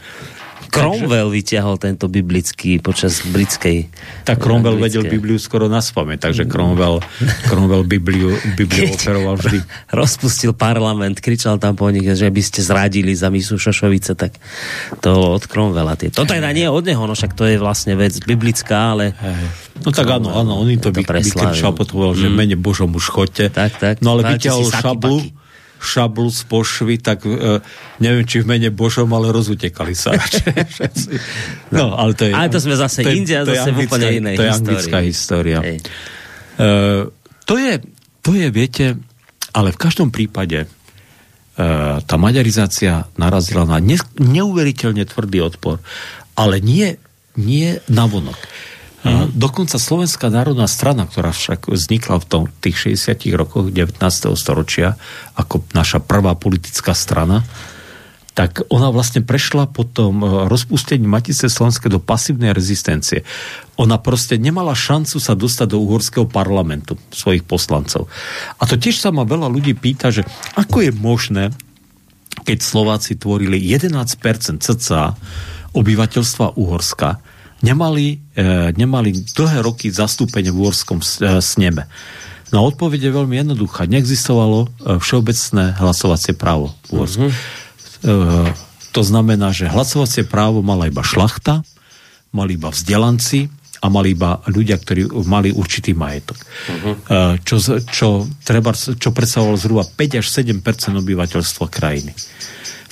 Cromwell 0.70 1.28
vyťahol 1.30 1.76
tento 1.80 2.10
biblický 2.10 2.78
počas 2.82 3.22
britskej... 3.24 3.88
Tak 4.26 4.42
Cromwell 4.42 4.76
vedel 4.76 5.06
Bibliu 5.06 5.38
skoro 5.38 5.70
na 5.70 5.80
spame, 5.80 6.18
takže 6.20 6.44
Cromwell, 6.44 7.00
Cromwell 7.46 7.86
Bibliu, 7.86 8.34
Bibliu 8.54 8.92
operoval 8.96 9.38
vždy. 9.40 9.58
Rozpustil 10.00 10.52
parlament, 10.52 11.22
kričal 11.22 11.56
tam 11.56 11.78
po 11.78 11.88
nich, 11.88 12.04
že 12.04 12.28
by 12.28 12.42
ste 12.42 12.60
zradili 12.60 13.14
za 13.14 13.32
misu 13.32 13.56
Šošovice, 13.56 14.18
tak 14.18 14.36
to 15.00 15.38
od 15.38 15.44
Cromwella. 15.46 15.94
Tie. 15.94 16.12
To 16.12 16.28
teda 16.28 16.50
nie 16.52 16.66
od 16.66 16.84
neho, 16.84 17.02
no 17.06 17.14
však 17.14 17.32
to 17.32 17.46
je 17.46 17.56
vlastne 17.56 17.94
vec 17.96 18.18
biblická, 18.22 18.94
ale... 18.94 19.14
No 19.84 19.92
tak 19.92 20.08
áno, 20.08 20.32
áno, 20.32 20.60
on 20.60 20.72
im 20.72 20.80
to, 20.80 20.88
to 20.88 21.04
vykričal, 21.04 21.76
potom 21.76 22.16
že 22.16 22.28
mm. 22.28 22.34
mene 22.34 22.56
Božom 22.56 22.88
už 22.96 23.12
chodte. 23.12 23.52
Tak, 23.52 23.76
tak. 23.76 23.94
No 24.00 24.16
ale 24.16 24.36
vyťahol 24.36 24.68
šablu. 24.72 25.18
Paky 25.20 25.45
šablu 25.76 26.28
z 26.32 26.42
pošvy, 26.48 26.96
tak 26.98 27.24
e, 27.24 27.60
neviem, 28.00 28.24
či 28.24 28.40
v 28.42 28.46
mene 28.48 28.68
Božom, 28.72 29.08
ale 29.12 29.30
rozutekali 29.30 29.92
sa. 29.92 30.16
no, 31.76 31.94
ale 31.94 32.12
to 32.16 32.28
je... 32.28 32.32
Ale 32.32 32.48
to 32.48 32.60
sme 32.60 32.76
zase 32.76 33.04
to 33.04 33.12
India, 33.12 33.44
to 33.44 33.52
zase 33.52 33.72
anglická, 33.72 33.88
úplne 33.92 34.08
inej 34.12 34.36
To 34.36 34.44
je 34.44 34.52
anglická 34.52 34.98
história. 35.04 35.58
Hej. 35.60 35.78
E, 36.56 36.68
to, 37.44 37.54
je, 37.60 37.72
to 38.24 38.30
je, 38.32 38.46
viete, 38.48 38.86
ale 39.52 39.68
v 39.72 39.78
každom 39.78 40.08
prípade 40.08 40.64
e, 40.64 40.68
tá 42.00 42.16
maďarizácia 42.16 43.08
narazila 43.20 43.68
na 43.68 43.78
ne, 43.80 44.00
neuveriteľne 44.16 45.04
tvrdý 45.04 45.44
odpor, 45.44 45.80
ale 46.36 46.60
nie, 46.60 46.96
nie 47.36 47.80
navonok. 47.88 48.36
Mm. 49.06 49.30
Dokonca 49.38 49.78
Slovenská 49.78 50.26
národná 50.26 50.66
strana, 50.66 51.06
ktorá 51.06 51.30
však 51.30 51.70
vznikla 51.70 52.18
v 52.18 52.26
tom, 52.26 52.42
tých 52.58 52.98
60 52.98 53.22
rokoch 53.38 53.70
19. 53.70 54.02
storočia 54.34 54.98
ako 55.38 55.62
naša 55.70 56.02
prvá 56.02 56.34
politická 56.34 56.90
strana, 56.90 57.46
tak 58.36 58.68
ona 58.68 58.92
vlastne 58.92 59.24
prešla 59.24 59.64
potom 59.64 60.20
e, 60.20 60.26
rozpustení 60.52 61.08
Matice 61.08 61.48
Slovenskej 61.48 61.88
do 61.88 62.04
pasívnej 62.04 62.52
rezistencie. 62.52 63.24
Ona 63.80 63.96
proste 63.96 64.36
nemala 64.36 64.76
šancu 64.76 65.16
sa 65.16 65.32
dostať 65.32 65.72
do 65.72 65.80
uhorského 65.80 66.28
parlamentu 66.28 67.00
svojich 67.08 67.48
poslancov. 67.48 68.12
A 68.60 68.68
to 68.68 68.76
tiež 68.76 69.00
sa 69.00 69.08
ma 69.08 69.24
veľa 69.24 69.48
ľudí 69.48 69.72
pýta, 69.72 70.12
že 70.12 70.28
ako 70.52 70.84
je 70.84 70.92
možné, 70.92 71.44
keď 72.44 72.58
Slováci 72.60 73.16
tvorili 73.16 73.56
11% 73.56 74.60
cca 74.60 75.16
obyvateľstva 75.72 76.60
Uhorska, 76.60 77.35
nemali, 77.64 78.20
e, 78.36 78.72
nemali 78.76 79.12
dlhé 79.32 79.64
roky 79.64 79.88
zastúpenie 79.88 80.52
v 80.52 80.68
Úorskom 80.68 81.00
e, 81.00 81.40
sneme. 81.40 81.88
No 82.54 82.62
odpoveď 82.68 83.10
je 83.10 83.16
veľmi 83.16 83.36
jednoduchá. 83.42 83.88
Neexistovalo 83.88 84.66
e, 84.66 84.98
všeobecné 85.00 85.76
hlasovacie 85.80 86.36
právo 86.36 86.76
v 86.88 87.00
Úorsku. 87.00 87.26
Mm-hmm. 87.28 87.64
To 88.94 89.02
znamená, 89.02 89.50
že 89.50 89.66
hlasovacie 89.66 90.22
právo 90.28 90.62
mala 90.62 90.86
iba 90.86 91.02
šlachta, 91.02 91.66
mali 92.30 92.54
iba 92.54 92.70
vzdelanci 92.70 93.50
a 93.82 93.90
mali 93.90 94.14
iba 94.14 94.40
ľudia, 94.46 94.78
ktorí 94.78 95.10
mali 95.26 95.50
určitý 95.50 95.92
majetok. 95.96 96.38
Uh-huh. 96.38 96.94
Čo, 97.42 97.56
čo, 97.82 98.08
treba, 98.46 98.72
čo 98.76 99.10
predstavovalo 99.10 99.58
zhruba 99.58 99.84
5 99.84 100.22
až 100.22 100.26
7 100.28 100.62
obyvateľstva 101.02 101.66
krajiny. 101.66 102.12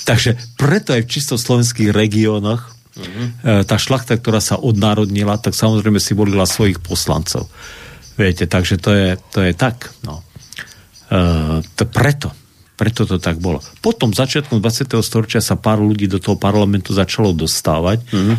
Takže 0.05 0.37
preto 0.61 0.93
aj 0.93 1.07
v 1.07 1.11
čisto 1.15 1.41
slovenských 1.41 1.95
regiónoch 1.95 2.74
Uh-huh. 2.95 3.67
Tá 3.67 3.77
šlachta, 3.77 4.15
ktorá 4.15 4.39
sa 4.39 4.55
odnárodnila, 4.55 5.35
tak 5.43 5.59
samozrejme 5.59 5.99
si 5.99 6.15
volila 6.15 6.47
svojich 6.47 6.79
poslancov. 6.79 7.51
Viete, 8.15 8.47
takže 8.47 8.79
to 8.79 8.91
je, 8.95 9.09
to 9.35 9.43
je 9.43 9.53
tak. 9.55 9.91
No. 10.07 10.23
E, 11.11 11.61
to 11.75 11.85
preto. 11.91 12.31
Preto 12.75 13.07
to 13.07 13.19
tak 13.19 13.39
bolo. 13.39 13.63
Potom 13.83 14.15
začiatkom 14.15 14.59
20. 14.59 14.99
storočia 15.03 15.43
sa 15.43 15.59
pár 15.59 15.83
ľudí 15.83 16.11
do 16.11 16.19
toho 16.19 16.39
parlamentu 16.39 16.95
začalo 16.95 17.35
dostávať, 17.35 18.03
uh-huh. 18.11 18.35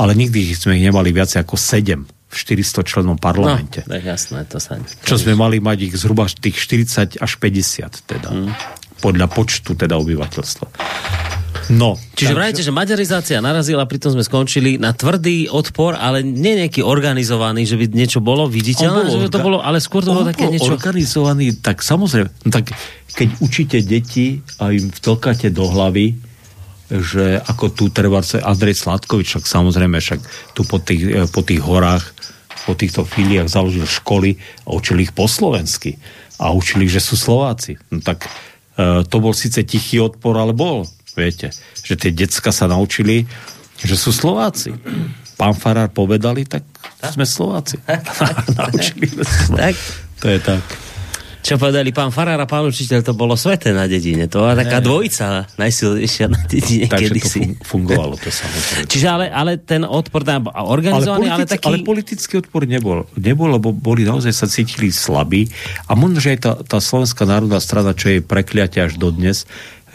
ale 0.00 0.12
nikdy 0.16 0.52
sme 0.56 0.76
ich 0.80 0.84
nemali 0.84 1.12
viac 1.12 1.32
ako 1.36 1.56
7 1.56 2.04
v 2.04 2.34
400 2.34 2.84
členom 2.84 3.16
parlamente. 3.20 3.84
No, 3.84 3.96
jasné, 3.96 4.44
to 4.48 4.56
sa... 4.60 4.80
Čo 5.04 5.20
sme 5.20 5.36
mali 5.36 5.60
mať 5.60 5.88
ich 5.88 5.94
zhruba 5.96 6.28
tých 6.28 6.56
40 6.56 7.20
až 7.20 7.32
50 7.40 8.08
teda. 8.08 8.28
Uh-huh. 8.32 8.52
Podľa 9.00 9.28
počtu 9.28 9.76
teda 9.76 9.96
obyvateľstva. 10.00 10.66
No. 11.72 11.96
Čiže 12.16 12.34
vrajte, 12.34 12.60
že 12.60 12.74
maďarizácia 12.74 13.38
narazila, 13.40 13.88
pritom 13.88 14.12
sme 14.12 14.24
skončili 14.26 14.76
na 14.76 14.92
tvrdý 14.92 15.48
odpor, 15.48 15.96
ale 15.96 16.20
nie 16.20 16.58
nejaký 16.60 16.84
organizovaný, 16.84 17.64
že 17.64 17.80
by 17.80 17.84
niečo 17.94 18.20
bolo 18.20 18.44
viditeľné, 18.50 19.08
že 19.08 19.32
to 19.32 19.40
bolo, 19.40 19.62
ale 19.64 19.80
skôr 19.80 20.04
to 20.04 20.12
bolo 20.12 20.28
také 20.28 20.48
bol 20.48 20.52
niečo... 20.52 20.72
organizovaný, 20.74 21.56
tak 21.60 21.80
samozrejme, 21.80 22.28
no 22.28 22.50
tak 22.52 22.74
keď 23.14 23.28
učíte 23.40 23.78
deti 23.86 24.42
a 24.58 24.74
im 24.74 24.90
vtlkáte 24.90 25.48
do 25.54 25.64
hlavy, 25.70 26.18
že 26.90 27.40
ako 27.40 27.72
tu 27.72 27.84
treba 27.88 28.20
Andrej 28.20 28.76
Sladkovič, 28.84 29.26
však 29.34 29.44
samozrejme, 29.48 29.96
však 29.96 30.20
tu 30.52 30.68
po 30.68 30.76
tých, 30.82 31.02
e, 31.02 31.24
po 31.30 31.40
tých 31.40 31.64
horách, 31.64 32.04
po 32.68 32.76
týchto 32.76 33.08
filiách 33.08 33.48
založil 33.48 33.88
školy 33.88 34.36
a 34.68 34.76
učili 34.76 35.08
ich 35.08 35.12
po 35.16 35.24
slovensky 35.24 35.96
a 36.40 36.52
učili, 36.52 36.88
že 36.88 37.00
sú 37.00 37.16
Slováci. 37.16 37.80
No 37.88 38.04
tak 38.04 38.28
e, 38.76 39.04
to 39.06 39.16
bol 39.20 39.32
síce 39.32 39.64
tichý 39.64 40.00
odpor, 40.04 40.36
ale 40.36 40.52
bol. 40.52 40.84
Viete, 41.14 41.54
že 41.82 41.94
tie 41.94 42.10
decka 42.10 42.50
sa 42.50 42.66
naučili, 42.66 43.26
že 43.78 43.94
sú 43.94 44.10
Slováci. 44.10 44.74
Pán 45.34 45.54
Farár 45.58 45.90
povedali, 45.90 46.46
tak 46.46 46.62
sme 47.10 47.26
Slováci. 47.26 47.78
naučili 48.58 49.06
sme 49.10 49.24
tak. 49.58 49.74
To 50.22 50.26
je 50.30 50.38
tak. 50.42 50.62
Čo 51.44 51.60
povedali 51.60 51.92
pán 51.92 52.08
Farár 52.08 52.40
a 52.40 52.48
pán 52.48 52.64
učiteľ, 52.64 53.04
to 53.04 53.12
bolo 53.12 53.36
sveté 53.36 53.76
na 53.76 53.84
dedine. 53.84 54.24
To 54.32 54.48
bola 54.48 54.56
taká 54.56 54.80
dvojica 54.80 55.44
najsilnejšia 55.60 56.32
na 56.32 56.40
dedine 56.48 56.88
Takže 56.88 57.12
kedysi. 57.12 57.60
to 57.60 57.68
fungovalo 57.68 58.16
to 58.16 58.32
samozrejme. 58.32 58.88
Čiže 58.88 59.06
ale, 59.12 59.26
ale 59.28 59.60
ten 59.60 59.84
odpor 59.84 60.24
tam 60.24 60.48
organizovaný, 60.48 61.28
ale, 61.28 61.44
politic, 61.44 61.52
ale 61.52 61.52
taký... 61.52 61.66
Ale 61.68 61.78
politický 61.84 62.32
odpor 62.40 62.64
nebol. 62.64 63.04
Nebol, 63.20 63.60
lebo 63.60 63.76
boli 63.76 64.08
naozaj 64.08 64.32
sa 64.32 64.48
cítili 64.48 64.88
slabí. 64.88 65.44
A 65.84 65.92
možno, 65.92 66.16
že 66.16 66.32
aj 66.32 66.38
tá, 66.40 66.52
tá 66.64 66.78
Slovenská 66.80 67.28
národná 67.28 67.60
strana, 67.60 67.92
čo 67.92 68.08
je 68.08 68.24
prekliatie 68.24 68.80
až 68.80 68.96
dodnes, 68.96 69.44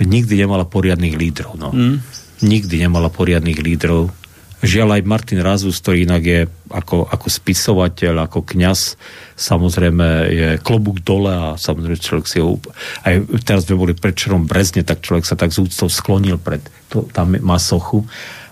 nikdy 0.05 0.45
nemala 0.47 0.63
poriadnych 0.63 1.15
lídrov. 1.15 1.59
No. 1.59 1.69
Mm. 1.75 1.99
Nikdy 2.39 2.75
nemala 2.87 3.11
poriadnych 3.11 3.59
lídrov. 3.59 4.11
Žiaľ 4.59 4.99
aj 4.99 5.07
Martin 5.07 5.39
Razus, 5.39 5.79
ktorý 5.79 6.03
inak 6.03 6.23
je 6.23 6.43
ako, 6.67 7.07
ako 7.07 7.27
spisovateľ, 7.31 8.27
ako 8.27 8.43
kňaz, 8.43 8.99
samozrejme 9.39 10.07
je 10.27 10.47
klobúk 10.59 10.99
dole 10.99 11.31
a 11.31 11.55
samozrejme 11.55 11.95
človek 11.95 12.27
si 12.27 12.43
ho... 12.43 12.59
Aj 13.07 13.15
teraz 13.47 13.63
sme 13.63 13.79
boli 13.79 13.95
predčerom 13.95 14.43
Brezne, 14.43 14.83
tak 14.83 14.99
človek 14.99 15.23
sa 15.23 15.39
tak 15.39 15.55
z 15.55 15.63
úctou 15.63 15.87
sklonil 15.87 16.35
pred... 16.35 16.59
To, 16.91 17.07
tam 17.07 17.39
má 17.39 17.55
sochu 17.55 18.03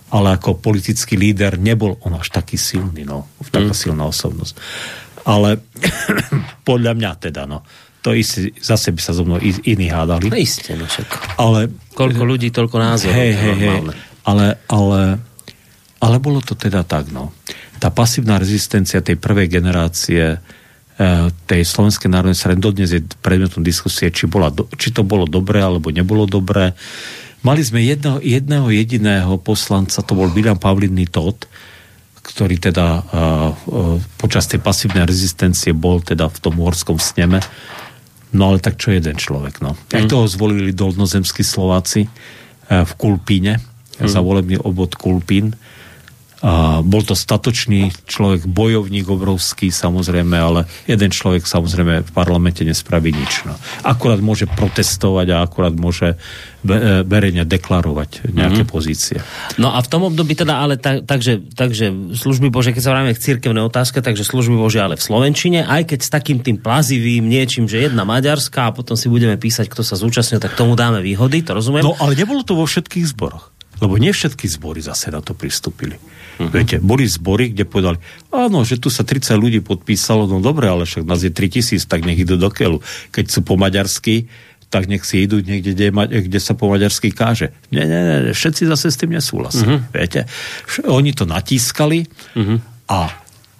ale 0.08 0.40
ako 0.40 0.64
politický 0.64 1.20
líder 1.20 1.60
nebol 1.60 2.00
on 2.08 2.16
až 2.16 2.32
taký 2.32 2.56
silný, 2.56 3.04
no, 3.04 3.28
taká 3.52 3.76
mm. 3.76 3.80
silná 3.84 4.08
osobnosť. 4.08 4.56
Ale 5.28 5.60
podľa 6.70 6.96
mňa 6.96 7.12
teda, 7.20 7.44
no 7.44 7.68
to 8.02 8.14
isté, 8.14 8.54
zase 8.62 8.94
by 8.94 9.02
sa 9.02 9.12
so 9.12 9.26
mnou 9.26 9.42
iní 9.42 9.88
hádali. 9.90 10.30
No 10.32 10.38
isté, 10.38 10.78
no 10.78 10.86
však. 10.86 11.38
Ale, 11.42 11.68
Koľko 11.98 12.24
ľudí, 12.24 12.54
toľko 12.54 12.78
názorov. 12.78 13.18
Hej, 13.18 13.32
hej, 13.36 13.56
hej. 13.58 13.80
Ale, 14.28 14.60
ale, 14.70 15.02
ale 15.98 16.16
bolo 16.22 16.40
to 16.40 16.54
teda 16.54 16.86
tak, 16.86 17.10
no. 17.10 17.34
Tá 17.82 17.90
pasívna 17.90 18.38
rezistencia 18.38 19.02
tej 19.02 19.18
prvej 19.18 19.50
generácie 19.50 20.38
eh, 20.38 21.28
tej 21.50 21.62
slovenskej 21.66 22.10
národnej 22.10 22.38
strany 22.38 22.62
dodnes 22.62 22.90
je 22.94 23.02
predmetom 23.22 23.66
diskusie, 23.66 24.14
či, 24.14 24.30
bola, 24.30 24.54
či 24.78 24.94
to 24.94 25.02
bolo 25.02 25.26
dobré, 25.26 25.62
alebo 25.62 25.90
nebolo 25.90 26.30
dobré. 26.30 26.78
Mali 27.46 27.62
sme 27.62 27.86
jedno, 27.86 28.18
jedného 28.22 28.70
jediného 28.74 29.38
poslanca, 29.42 30.02
to 30.02 30.18
bol 30.18 30.30
William 30.34 30.58
Pavlinný 30.58 31.06
Todd, 31.06 31.46
ktorý 32.28 32.60
teda 32.60 32.88
uh, 33.00 33.02
uh, 33.08 33.98
počas 34.20 34.52
tej 34.52 34.60
pasívnej 34.60 35.08
rezistencie 35.08 35.72
bol 35.72 36.04
teda 36.04 36.28
v 36.28 36.38
tom 36.44 36.60
morskom 36.60 37.00
sneme 37.00 37.40
No 38.38 38.54
ale 38.54 38.62
tak 38.62 38.78
čo 38.78 38.94
jeden 38.94 39.18
človek, 39.18 39.66
no. 39.66 39.74
Mm. 39.74 39.98
Aj 39.98 40.04
toho 40.06 40.26
zvolili 40.30 40.72
dolnozemskí 40.72 41.42
Slováci 41.42 42.06
e, 42.06 42.10
v 42.70 42.92
Kulpíne, 42.94 43.58
mm. 43.58 44.06
za 44.06 44.22
volebný 44.22 44.62
obvod 44.62 44.94
Kulpín. 44.94 45.58
A 46.38 46.86
bol 46.86 47.02
to 47.02 47.18
statočný 47.18 47.90
človek, 48.06 48.46
bojovník 48.46 49.10
obrovský 49.10 49.74
samozrejme, 49.74 50.38
ale 50.38 50.70
jeden 50.86 51.10
človek 51.10 51.50
samozrejme 51.50 52.06
v 52.06 52.12
parlamente 52.14 52.62
nespraví 52.62 53.10
nič. 53.10 53.42
No. 53.50 53.58
Akurát 53.82 54.22
môže 54.22 54.46
protestovať 54.46 55.34
a 55.34 55.42
akurát 55.42 55.74
môže 55.74 56.14
e, 56.14 57.02
verejne 57.02 57.42
deklarovať 57.42 58.30
nejaké 58.30 58.62
mm-hmm. 58.62 58.70
pozície. 58.70 59.18
No 59.58 59.74
a 59.74 59.82
v 59.82 59.90
tom 59.90 60.06
období 60.06 60.38
teda 60.38 60.62
ale 60.62 60.78
tak, 60.78 61.10
takže, 61.10 61.58
takže 61.58 62.14
služby 62.14 62.54
Bože, 62.54 62.70
keď 62.70 62.84
sa 62.86 62.94
vrajme 62.94 63.18
k 63.18 63.24
církevnej 63.24 63.66
otázke, 63.66 64.06
takže 64.06 64.22
služby 64.22 64.62
Bože 64.62 64.78
ale 64.78 64.94
v 64.94 65.02
Slovenčine, 65.02 65.66
aj 65.66 65.90
keď 65.90 66.00
s 66.06 66.10
takým 66.14 66.46
tým 66.46 66.62
plazivým 66.62 67.26
niečím, 67.26 67.66
že 67.66 67.82
jedna 67.90 68.06
Maďarská 68.06 68.70
a 68.70 68.76
potom 68.78 68.94
si 68.94 69.10
budeme 69.10 69.42
písať, 69.42 69.74
kto 69.74 69.82
sa 69.82 69.98
zúčastnil, 69.98 70.38
tak 70.38 70.54
tomu 70.54 70.78
dáme 70.78 71.02
výhody, 71.02 71.42
to 71.42 71.58
rozumiem? 71.58 71.82
No 71.82 71.98
ale 71.98 72.14
nebolo 72.14 72.46
to 72.46 72.54
vo 72.54 72.70
všetkých 72.70 73.10
zboroch. 73.10 73.50
Lebo 73.78 73.98
nie 74.02 74.10
všetky 74.10 74.50
zbory 74.50 74.82
zase 74.82 75.14
na 75.14 75.22
to 75.22 75.38
pristúpili. 75.38 76.02
Uh-huh. 76.38 76.54
Viete, 76.54 76.78
boli 76.78 77.10
zbory, 77.10 77.50
kde 77.50 77.66
povedali, 77.66 77.98
áno, 78.30 78.62
že 78.62 78.78
tu 78.78 78.94
sa 78.94 79.02
30 79.02 79.34
ľudí 79.38 79.60
podpísalo, 79.66 80.30
no 80.30 80.38
dobre, 80.38 80.70
ale 80.70 80.86
však 80.86 81.04
nás 81.04 81.26
je 81.26 81.34
3000, 81.34 81.90
tak 81.90 82.06
nech 82.06 82.22
idú 82.22 82.38
do 82.38 82.54
keľu. 82.54 82.86
Keď 83.10 83.26
sú 83.34 83.42
po 83.42 83.58
maďarsky, 83.58 84.30
tak 84.68 84.92
nech 84.92 85.08
si 85.08 85.24
idú 85.24 85.40
niekde, 85.40 85.74
kde, 85.74 85.88
kde 86.28 86.40
sa 86.44 86.54
po 86.54 86.68
maďarsky 86.68 87.10
káže. 87.16 87.56
Nie, 87.72 87.88
nie, 87.88 88.02
nie, 88.04 88.36
všetci 88.36 88.68
zase 88.68 88.92
s 88.92 89.00
tým 89.00 89.16
nesúhlasia. 89.16 89.66
Uh-huh. 89.66 89.82
Viete, 89.90 90.28
oni 90.86 91.16
to 91.16 91.24
natískali 91.26 92.06
uh-huh. 92.36 92.60
a 92.92 93.12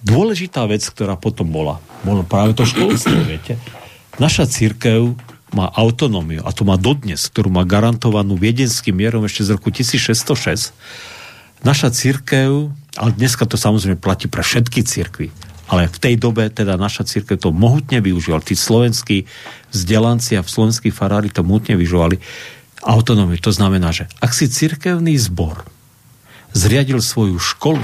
dôležitá 0.04 0.68
vec, 0.68 0.84
ktorá 0.86 1.18
potom 1.18 1.48
bola, 1.48 1.82
bolo 2.04 2.22
práve 2.22 2.54
to 2.54 2.68
školstvo, 2.68 3.14
viete. 3.30 3.58
Naša 4.22 4.46
církev 4.46 5.16
má 5.48 5.72
autonómiu, 5.72 6.44
a 6.44 6.52
to 6.52 6.68
má 6.68 6.76
dodnes, 6.76 7.24
ktorú 7.32 7.48
má 7.48 7.64
garantovanú 7.64 8.36
viedenským 8.36 8.92
mierom 8.92 9.24
ešte 9.24 9.48
z 9.48 9.56
roku 9.56 9.72
1606. 9.72 10.76
Naša 11.66 11.90
církev, 11.90 12.70
ale 12.94 13.10
dneska 13.14 13.46
to 13.46 13.58
samozrejme 13.58 13.98
platí 13.98 14.30
pre 14.30 14.46
všetky 14.46 14.86
církvy, 14.86 15.34
ale 15.66 15.90
v 15.90 15.98
tej 15.98 16.14
dobe 16.16 16.46
teda 16.48 16.78
naša 16.78 17.04
církev 17.04 17.36
to 17.38 17.50
mohutne 17.50 17.98
využívala. 17.98 18.44
Tí 18.44 18.54
slovenskí 18.54 19.26
vzdelanci 19.74 20.38
a 20.38 20.46
slovenskí 20.46 20.94
farári 20.94 21.28
to 21.28 21.42
mohutne 21.42 21.74
využívali 21.74 22.22
autonómiu. 22.82 23.36
To 23.42 23.50
znamená, 23.50 23.90
že 23.90 24.06
ak 24.22 24.30
si 24.30 24.46
církevný 24.46 25.18
zbor 25.18 25.66
zriadil 26.54 27.02
svoju 27.02 27.36
školu 27.36 27.82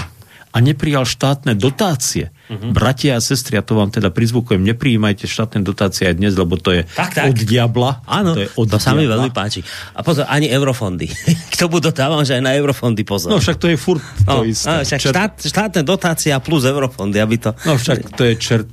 a 0.55 0.57
neprijal 0.63 1.03
štátne 1.03 1.59
dotácie, 1.59 2.31
Uh-huh. 2.45 2.77
Bratia 2.77 3.17
a 3.17 3.25
sestry, 3.25 3.57
ja 3.57 3.65
to 3.65 3.73
vám 3.73 3.89
teda 3.89 4.13
prizvukujem, 4.13 4.61
nepриjímajte 4.61 5.25
štátne 5.25 5.65
dotácie 5.65 6.05
aj 6.05 6.21
dnes, 6.21 6.37
lebo 6.37 6.61
to 6.61 6.77
je 6.77 6.85
tak, 6.93 7.17
tak. 7.17 7.33
od 7.33 7.41
diabla. 7.41 8.05
Áno, 8.05 8.37
to, 8.37 8.45
je 8.45 8.49
od 8.61 8.69
to 8.69 8.77
sa 8.77 8.93
mi 8.93 9.09
veľmi 9.09 9.33
páči. 9.33 9.65
A 9.97 10.05
pozor, 10.05 10.29
ani 10.29 10.53
eurofondy. 10.53 11.09
K 11.53 11.55
tomu 11.57 11.81
dotávam, 11.81 12.21
že 12.21 12.37
aj 12.37 12.45
na 12.45 12.53
eurofondy 12.53 13.01
pozor. 13.01 13.33
No 13.33 13.41
však 13.41 13.57
to 13.57 13.73
je 13.73 13.81
furt 13.81 14.05
to 14.29 14.29
no, 14.29 14.45
isté. 14.45 14.69
No, 14.69 14.85
však 14.85 15.01
čert... 15.01 15.15
štát, 15.17 15.33
štátne 15.41 15.83
dotácia 15.89 16.37
plus 16.37 16.69
eurofondy, 16.69 17.17
aby 17.17 17.41
to... 17.41 17.57
No 17.65 17.81
však 17.81 18.13
to 18.13 18.29
je 18.29 18.35
čert 18.37 18.69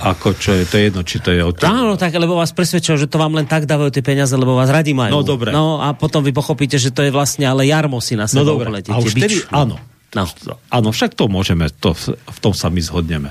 ako 0.00 0.32
čo 0.38 0.56
je, 0.56 0.64
to 0.64 0.74
je 0.80 0.82
jedno, 0.88 1.02
či 1.04 1.16
to 1.20 1.28
je 1.34 1.40
o 1.44 1.52
tom. 1.52 1.68
Áno, 1.68 1.92
tak, 1.98 2.16
lebo 2.16 2.38
vás 2.38 2.56
presvedčil, 2.56 2.96
že 2.96 3.04
to 3.04 3.20
vám 3.20 3.36
len 3.36 3.44
tak 3.44 3.68
dávajú 3.68 3.92
tie 3.92 4.04
peniaze, 4.04 4.32
lebo 4.32 4.56
vás 4.56 4.72
radi 4.72 4.96
majú. 4.96 5.12
No 5.12 5.20
dobre. 5.20 5.52
No 5.52 5.82
a 5.82 5.92
potom 5.92 6.24
vy 6.24 6.32
pochopíte, 6.32 6.80
že 6.80 6.88
to 6.88 7.04
je 7.04 7.12
vlastne 7.12 7.44
ale 7.44 7.68
jarmo 7.68 8.00
si 8.00 8.16
na 8.16 8.24
seba 8.24 8.46
no, 8.46 8.56
dobre. 8.56 8.70
A 8.88 8.96
už 8.96 9.12
vtedy, 9.12 9.44
áno, 9.52 9.76
No. 10.14 10.26
Áno, 10.74 10.90
však 10.90 11.14
to 11.14 11.30
môžeme, 11.30 11.70
to, 11.70 11.94
v 11.94 12.38
tom 12.42 12.50
sa 12.50 12.66
my 12.66 12.82
zhodneme. 12.82 13.30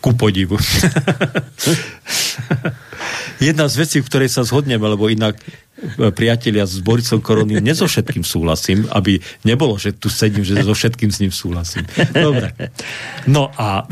Ku 0.00 0.12
podivu. 0.16 0.56
Jedna 3.40 3.68
z 3.68 3.74
vecí, 3.80 3.96
v 4.00 4.08
ktorej 4.08 4.28
sa 4.28 4.44
zhodneme, 4.44 4.84
lebo 4.84 5.08
inak 5.08 5.40
e, 5.40 6.12
priatelia 6.12 6.68
s 6.68 6.80
Boricom 6.84 7.24
Korony, 7.24 7.60
ne 7.60 7.72
so 7.72 7.88
všetkým 7.88 8.24
súhlasím, 8.24 8.84
aby 8.92 9.20
nebolo, 9.48 9.80
že 9.80 9.96
tu 9.96 10.12
sedím, 10.12 10.44
že 10.44 10.60
so 10.60 10.76
všetkým 10.76 11.08
s 11.08 11.20
ním 11.24 11.32
súhlasím. 11.32 11.88
Dobre. 12.12 12.52
No 13.24 13.48
a... 13.56 13.88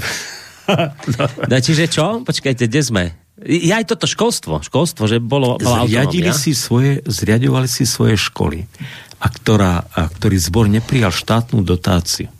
no, 1.49 1.57
čiže 1.61 1.89
čo? 1.89 2.20
Počkajte, 2.24 2.68
kde 2.68 2.81
sme? 2.85 3.05
Ja 3.39 3.79
aj 3.79 3.95
toto 3.95 4.11
školstvo, 4.11 4.61
školstvo, 4.66 5.07
že 5.09 5.22
bolo... 5.22 5.57
Zriadili 5.62 6.35
si 6.35 6.53
svoje, 6.53 7.01
zriadovali 7.07 7.70
si 7.70 7.89
svoje 7.89 8.18
školy 8.18 8.68
a, 9.19 9.27
ktorá, 9.27 9.87
a 9.91 10.07
ktorý 10.07 10.37
zbor 10.39 10.71
neprijal 10.71 11.11
štátnu 11.11 11.66
dotáciu, 11.66 12.31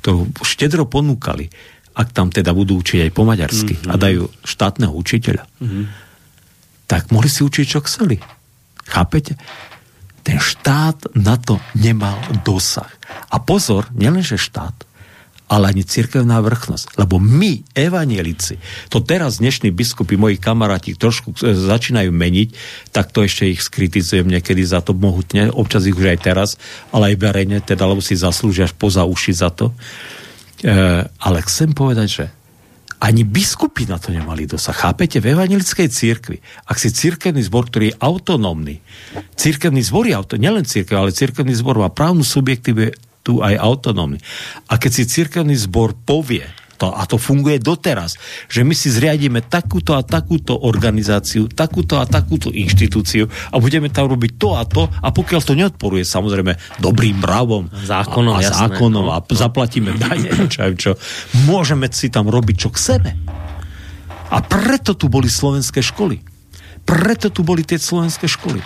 ktorú 0.00 0.32
štedro 0.44 0.88
ponúkali, 0.88 1.52
ak 1.92 2.08
tam 2.16 2.32
teda 2.32 2.56
budú 2.56 2.80
učiť 2.80 3.08
aj 3.08 3.10
po 3.12 3.22
maďarsky 3.28 3.74
mm-hmm. 3.76 3.92
a 3.92 3.94
dajú 4.00 4.22
štátneho 4.44 4.92
učiteľa, 4.96 5.44
mm-hmm. 5.44 5.84
tak 6.88 7.12
mohli 7.12 7.28
si 7.28 7.44
učiť, 7.44 7.64
čo 7.68 7.84
chceli. 7.84 8.16
Chápete? 8.88 9.36
Ten 10.22 10.38
štát 10.40 11.18
na 11.18 11.36
to 11.36 11.60
nemal 11.76 12.16
dosah. 12.46 12.88
A 13.28 13.42
pozor, 13.42 13.90
nielenže 13.92 14.40
štát, 14.40 14.72
ale 15.52 15.68
ani 15.68 15.84
cirkevná 15.84 16.40
vrchnosť. 16.40 16.96
Lebo 16.96 17.20
my, 17.20 17.60
evanielici, 17.76 18.56
to 18.88 19.04
teraz 19.04 19.36
dnešní 19.36 19.68
biskupy, 19.68 20.16
moji 20.16 20.40
kamaráti 20.40 20.96
trošku 20.96 21.36
e, 21.44 21.52
začínajú 21.52 22.08
meniť, 22.08 22.48
tak 22.88 23.12
to 23.12 23.20
ešte 23.20 23.52
ich 23.52 23.60
skritizujem 23.60 24.24
niekedy 24.32 24.64
za 24.64 24.80
to 24.80 24.96
mohutne, 24.96 25.52
občas 25.52 25.84
ich 25.84 25.92
už 25.92 26.16
aj 26.16 26.18
teraz, 26.24 26.56
ale 26.88 27.12
aj 27.12 27.20
verejne, 27.20 27.60
teda, 27.60 27.84
lebo 27.84 28.00
si 28.00 28.16
zaslúžia 28.16 28.64
až 28.64 28.72
poza 28.72 29.04
uši 29.04 29.32
za 29.36 29.52
to. 29.52 29.76
E, 30.64 31.04
ale 31.04 31.38
chcem 31.44 31.76
povedať, 31.76 32.08
že 32.08 32.24
ani 33.02 33.26
biskupy 33.26 33.84
na 33.90 33.98
to 33.98 34.14
nemali 34.14 34.46
dosah. 34.48 34.72
Chápete? 34.72 35.18
V 35.18 35.36
evangelickej 35.36 35.90
církvi, 35.90 36.38
ak 36.70 36.78
si 36.78 36.94
církevný 36.94 37.42
zbor, 37.44 37.68
ktorý 37.68 37.92
je 37.92 37.98
autonómny, 37.98 38.78
církevný 39.36 39.82
zbor 39.84 40.08
je 40.08 40.14
autonómny, 40.14 40.46
nielen 40.48 40.64
církev, 40.64 40.96
ale 40.96 41.10
církevný 41.12 41.52
zbor 41.52 41.82
má 41.82 41.90
právnu 41.90 42.22
subjektivu 42.22 42.94
tu 43.22 43.38
aj 43.40 43.54
autonómny. 43.58 44.18
A 44.66 44.78
keď 44.78 44.90
si 45.02 45.04
cirkevný 45.06 45.54
zbor 45.54 45.94
povie, 45.94 46.42
to, 46.82 46.90
a 46.90 47.06
to 47.06 47.14
funguje 47.14 47.62
doteraz, 47.62 48.18
že 48.50 48.66
my 48.66 48.74
si 48.74 48.90
zriadíme 48.90 49.46
takúto 49.46 49.94
a 49.94 50.02
takúto 50.02 50.58
organizáciu, 50.66 51.46
takúto 51.46 52.02
a 52.02 52.10
takúto 52.10 52.50
inštitúciu 52.50 53.30
a 53.54 53.62
budeme 53.62 53.86
tam 53.86 54.10
robiť 54.10 54.32
to 54.34 54.48
a 54.58 54.66
to 54.66 54.90
a 54.90 55.08
pokiaľ 55.14 55.40
to 55.46 55.54
neodporuje 55.54 56.02
samozrejme 56.02 56.58
dobrým 56.82 57.22
mravom 57.22 57.70
zákonom, 57.86 58.34
a, 58.34 58.42
a, 58.42 58.66
zákonom 58.66 59.06
no, 59.06 59.14
a 59.14 59.22
zaplatíme 59.22 59.94
dane, 59.94 60.34
čo, 60.52 60.74
čo, 60.74 60.90
môžeme 61.46 61.86
si 61.94 62.10
tam 62.10 62.26
robiť, 62.26 62.66
čo 62.66 62.74
chceme. 62.74 63.14
A 64.34 64.42
preto 64.42 64.98
tu 64.98 65.06
boli 65.06 65.30
slovenské 65.30 65.78
školy. 65.86 66.18
Preto 66.82 67.30
tu 67.30 67.46
boli 67.46 67.62
tie 67.62 67.78
slovenské 67.78 68.26
školy. 68.26 68.58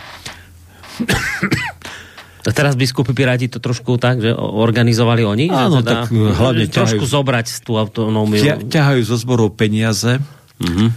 Tak 2.47 2.55
teraz 2.55 2.79
biskupy 2.79 3.11
Piráti 3.11 3.51
to 3.51 3.59
trošku 3.59 3.99
tak, 3.99 4.23
že 4.23 4.31
organizovali 4.39 5.27
oni? 5.27 5.51
Áno, 5.51 5.83
teda, 5.83 6.07
tak 6.07 6.15
hlavne 6.15 6.71
trošku 6.71 7.03
ťahajú, 7.03 7.15
zobrať 7.19 7.47
tú 7.67 7.75
autonómiu. 7.75 8.39
Ťa, 8.39 8.71
ťahajú 8.71 9.03
zo 9.03 9.19
zborov 9.19 9.59
peniaze 9.59 10.23
uh-huh. 10.63 10.89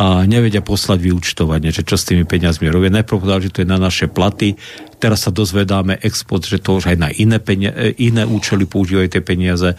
a 0.00 0.24
nevedia 0.24 0.64
poslať 0.64 1.12
vyučtovanie, 1.12 1.76
že 1.76 1.84
čo 1.84 2.00
s 2.00 2.08
tými 2.08 2.24
peniazmi 2.24 2.72
robia. 2.72 2.88
Najprv 2.88 3.20
povedali, 3.20 3.44
že 3.44 3.52
to 3.52 3.60
je 3.60 3.68
na 3.68 3.76
naše 3.76 4.08
platy, 4.08 4.56
teraz 4.96 5.28
sa 5.28 5.30
dozvedáme 5.30 6.00
export, 6.00 6.48
že 6.48 6.56
to 6.56 6.80
už 6.80 6.88
aj 6.88 6.96
na 6.96 7.12
iné, 7.12 7.36
penia- 7.36 7.76
iné 8.00 8.24
účely 8.24 8.64
používajú 8.64 9.12
tie 9.12 9.20
peniaze 9.20 9.76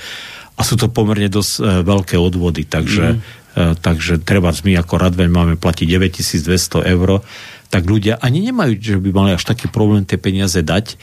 a 0.53 0.61
sú 0.61 0.77
to 0.77 0.93
pomerne 0.93 1.25
dosť 1.25 1.53
uh, 1.57 1.65
veľké 1.89 2.21
odvody, 2.21 2.69
takže, 2.69 3.17
uh-huh. 3.17 3.73
uh, 3.73 3.73
takže 3.81 4.21
treba 4.21 4.53
my 4.53 4.77
ako 4.77 4.93
Radveň 4.93 5.29
máme 5.33 5.53
platiť 5.57 5.89
9200 5.89 6.85
eur 6.85 7.25
tak 7.69 7.85
ľudia 7.85 8.17
ani 8.17 8.49
nemajú, 8.49 8.73
že 8.81 8.97
by 8.97 9.09
mali 9.13 9.29
až 9.37 9.45
taký 9.45 9.69
problém 9.69 10.03
tie 10.03 10.17
peniaze 10.17 10.57
dať, 10.57 10.97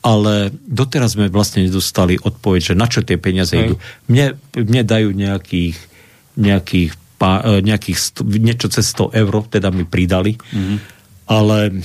ale 0.00 0.54
doteraz 0.64 1.18
sme 1.18 1.28
vlastne 1.28 1.66
nedostali 1.66 2.16
odpoveď, 2.16 2.72
že 2.72 2.74
na 2.78 2.86
čo 2.88 3.04
tie 3.04 3.20
peniaze 3.20 3.52
Hej. 3.52 3.62
idú. 3.68 3.74
Mne, 4.08 4.40
mne 4.56 4.82
dajú 4.86 5.12
nejakých, 5.12 5.76
nejakých, 6.40 6.90
pá, 7.20 7.44
e, 7.44 7.60
nejakých 7.60 7.98
sto, 7.98 8.22
niečo 8.24 8.72
cez 8.72 8.86
100 8.96 9.12
eur, 9.12 9.34
teda 9.50 9.68
mi 9.74 9.84
pridali, 9.84 10.38
mm-hmm. 10.38 10.78
ale, 11.28 11.82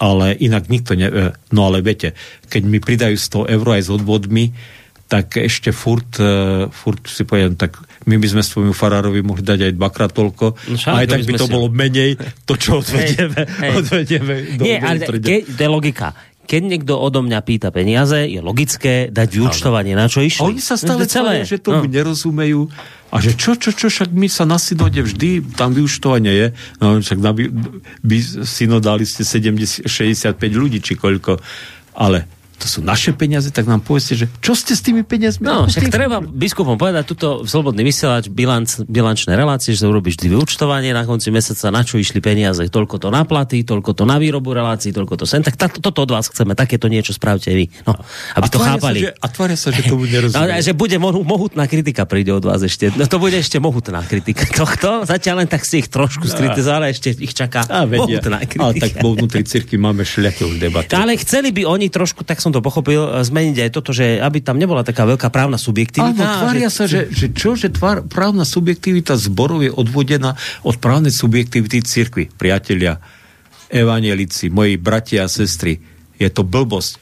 ale 0.00 0.26
inak 0.40 0.72
nikto 0.72 0.96
ne... 0.96 1.06
E, 1.06 1.30
no 1.52 1.68
ale 1.68 1.84
viete, 1.84 2.16
keď 2.48 2.62
mi 2.64 2.80
pridajú 2.80 3.14
100 3.14 3.54
eur 3.54 3.66
aj 3.76 3.82
s 3.86 3.90
odvodmi, 3.92 4.44
tak 5.10 5.42
ešte 5.42 5.74
furt, 5.74 6.22
uh, 6.22 6.70
furt 6.70 7.02
si 7.10 7.26
poviem, 7.26 7.58
tak 7.58 7.82
my 8.06 8.14
by 8.14 8.26
sme 8.30 8.42
svojmu 8.46 8.70
farárovi 8.70 9.26
mohli 9.26 9.42
dať 9.42 9.66
aj 9.66 9.72
dvakrát 9.74 10.14
toľko, 10.14 10.54
no 10.54 10.76
aj 10.78 11.06
tak 11.10 11.26
by 11.26 11.32
to 11.34 11.46
si... 11.46 11.52
bolo 11.52 11.66
menej, 11.66 12.14
to 12.46 12.54
čo 12.54 12.78
odvedieme, 12.78 13.42
hey, 13.42 13.58
hey. 13.58 13.72
odvedieme 13.74 14.34
do 14.54 14.62
Nie, 14.62 14.78
ale 14.78 15.02
ke, 15.18 15.42
to 15.42 15.58
je 15.58 15.68
logika. 15.68 16.14
Keď 16.46 16.62
niekto 16.66 16.98
odo 16.98 17.22
mňa 17.22 17.46
pýta 17.46 17.70
peniaze, 17.70 18.26
je 18.26 18.42
logické 18.42 19.06
dať 19.06 19.28
vyučtovanie, 19.38 19.94
na 19.94 20.10
čo 20.10 20.18
išli. 20.18 20.42
Oni 20.42 20.58
sa 20.58 20.74
stále 20.74 21.06
celé, 21.06 21.46
že 21.46 21.62
tomu 21.62 21.86
no. 21.86 21.90
nerozumejú 21.90 22.66
a 23.10 23.16
že 23.22 23.38
čo, 23.38 23.54
čo, 23.54 23.70
čo, 23.70 23.86
však 23.86 24.10
my 24.10 24.26
sa 24.26 24.46
na 24.46 24.58
synode 24.58 24.98
vždy, 24.98 25.54
tam 25.54 25.74
vyučtovanie 25.74 26.30
je, 26.30 26.46
no 26.82 26.98
však 26.98 27.18
na 27.18 27.30
by, 27.34 28.18
synodáli 28.46 29.06
ste 29.06 29.22
70, 29.22 29.86
65 29.86 30.38
ľudí, 30.54 30.82
či 30.82 30.98
koľko, 30.98 31.38
ale 31.94 32.39
to 32.60 32.68
sú 32.68 32.84
naše 32.84 33.16
peniaze, 33.16 33.48
tak 33.48 33.64
nám 33.64 33.80
povedzte, 33.80 34.20
že 34.20 34.26
čo 34.44 34.52
ste 34.52 34.76
s 34.76 34.84
tými 34.84 35.00
peniazmi? 35.00 35.48
No, 35.48 35.64
však 35.64 35.88
treba 35.88 36.20
biskupom 36.20 36.76
povedať, 36.76 37.08
tuto 37.08 37.48
slobodný 37.48 37.80
vysielač, 37.80 38.28
bilanc, 38.28 38.84
bilančné 38.84 39.32
relácie, 39.32 39.72
že 39.72 39.88
urobíš 39.88 40.20
vždy 40.20 40.36
vyučtovanie 40.36 40.92
na 40.92 41.08
konci 41.08 41.32
mesiaca, 41.32 41.72
na 41.72 41.80
čo 41.80 41.96
išli 41.96 42.20
peniaze, 42.20 42.60
toľko 42.68 43.00
to 43.00 43.08
na 43.08 43.24
platy, 43.24 43.64
toľko 43.64 43.96
to 43.96 44.04
na 44.04 44.20
výrobu 44.20 44.52
relácií, 44.52 44.92
toľko 44.92 45.16
to 45.16 45.24
sem, 45.24 45.40
tak 45.40 45.56
to, 45.56 45.80
toto 45.80 46.04
od 46.04 46.10
vás 46.12 46.28
chceme, 46.28 46.52
takéto 46.52 46.92
niečo 46.92 47.16
spravte 47.16 47.48
vy. 47.48 47.72
No, 47.88 47.96
aby 48.36 48.46
a 48.46 48.52
to 48.52 48.58
chápali. 48.60 48.98
Sa, 49.00 49.04
že, 49.08 49.10
a 49.16 49.26
tvária 49.32 49.56
sa, 49.56 49.68
že 49.72 49.82
to 49.88 49.96
bude 49.96 50.12
nerozumie. 50.20 50.44
No, 50.44 50.60
že 50.60 50.72
bude 50.76 50.96
mohutná 51.00 51.64
kritika 51.64 52.04
príde 52.04 52.36
od 52.36 52.44
vás 52.44 52.60
ešte. 52.60 52.92
No 52.92 53.08
to 53.08 53.16
bude 53.16 53.40
ešte 53.40 53.56
mohutná 53.56 54.04
kritika 54.04 54.44
tohto. 54.52 55.08
Zatiaľ 55.08 55.46
len 55.46 55.48
tak 55.48 55.64
si 55.64 55.80
ich 55.80 55.88
trošku 55.88 56.28
skritizovali, 56.28 56.92
ešte 56.92 57.16
ich 57.16 57.32
čaká 57.32 57.64
a 57.64 57.88
vedia. 57.88 58.20
mohutná 58.20 58.38
kritika. 58.44 58.68
Ale 58.68 58.74
tak 58.76 58.92
vo 59.00 59.16
vnútri 59.16 59.42
cirkvi 59.46 59.80
máme 59.80 60.04
už 60.04 60.60
debaty. 60.60 60.92
Ale 60.92 61.16
chceli 61.16 61.54
by 61.54 61.62
oni 61.64 61.86
trošku, 61.88 62.26
tak 62.26 62.42
som 62.42 62.49
to 62.50 62.60
pochopil, 62.62 63.06
e, 63.06 63.10
zmeniť 63.24 63.56
aj 63.66 63.70
toto, 63.70 63.90
že 63.90 64.18
aby 64.18 64.42
tam 64.44 64.58
nebola 64.58 64.86
taká 64.86 65.06
veľká 65.06 65.30
právna 65.30 65.58
subjektivita. 65.58 66.22
Áno, 66.22 66.38
tvária 66.46 66.68
že... 66.68 66.74
sa, 66.74 66.84
že, 66.86 67.00
že 67.10 67.26
čo, 67.34 67.58
že 67.58 67.70
tvár, 67.72 68.06
právna 68.06 68.46
subjektivita 68.46 69.18
zborov 69.18 69.64
je 69.64 69.72
odvodená 69.72 70.38
od 70.66 70.76
právnej 70.78 71.14
subjektivity 71.14 71.82
cirkvi. 71.82 72.30
Priatelia, 72.34 72.98
evanielici, 73.70 74.50
moji 74.50 74.76
bratia 74.76 75.26
a 75.26 75.32
sestry, 75.32 75.78
je 76.18 76.28
to 76.28 76.42
blbosť. 76.44 76.98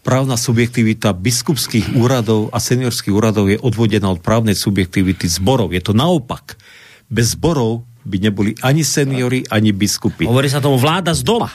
Právna 0.00 0.40
subjektivita 0.40 1.12
biskupských 1.12 1.92
úradov 1.92 2.48
a 2.56 2.58
seniorských 2.62 3.12
úradov 3.12 3.52
je 3.52 3.60
odvodená 3.60 4.08
od 4.08 4.24
právnej 4.24 4.56
subjektivity 4.56 5.28
zborov. 5.28 5.76
Je 5.76 5.82
to 5.84 5.92
naopak. 5.92 6.56
Bez 7.12 7.36
zborov 7.36 7.84
by 8.08 8.16
neboli 8.16 8.56
ani 8.64 8.80
seniory, 8.80 9.44
ani 9.52 9.76
biskupy. 9.76 10.24
Hovorí 10.24 10.48
sa 10.48 10.64
tomu 10.64 10.80
vláda 10.80 11.12
z 11.12 11.20
doma. 11.20 11.52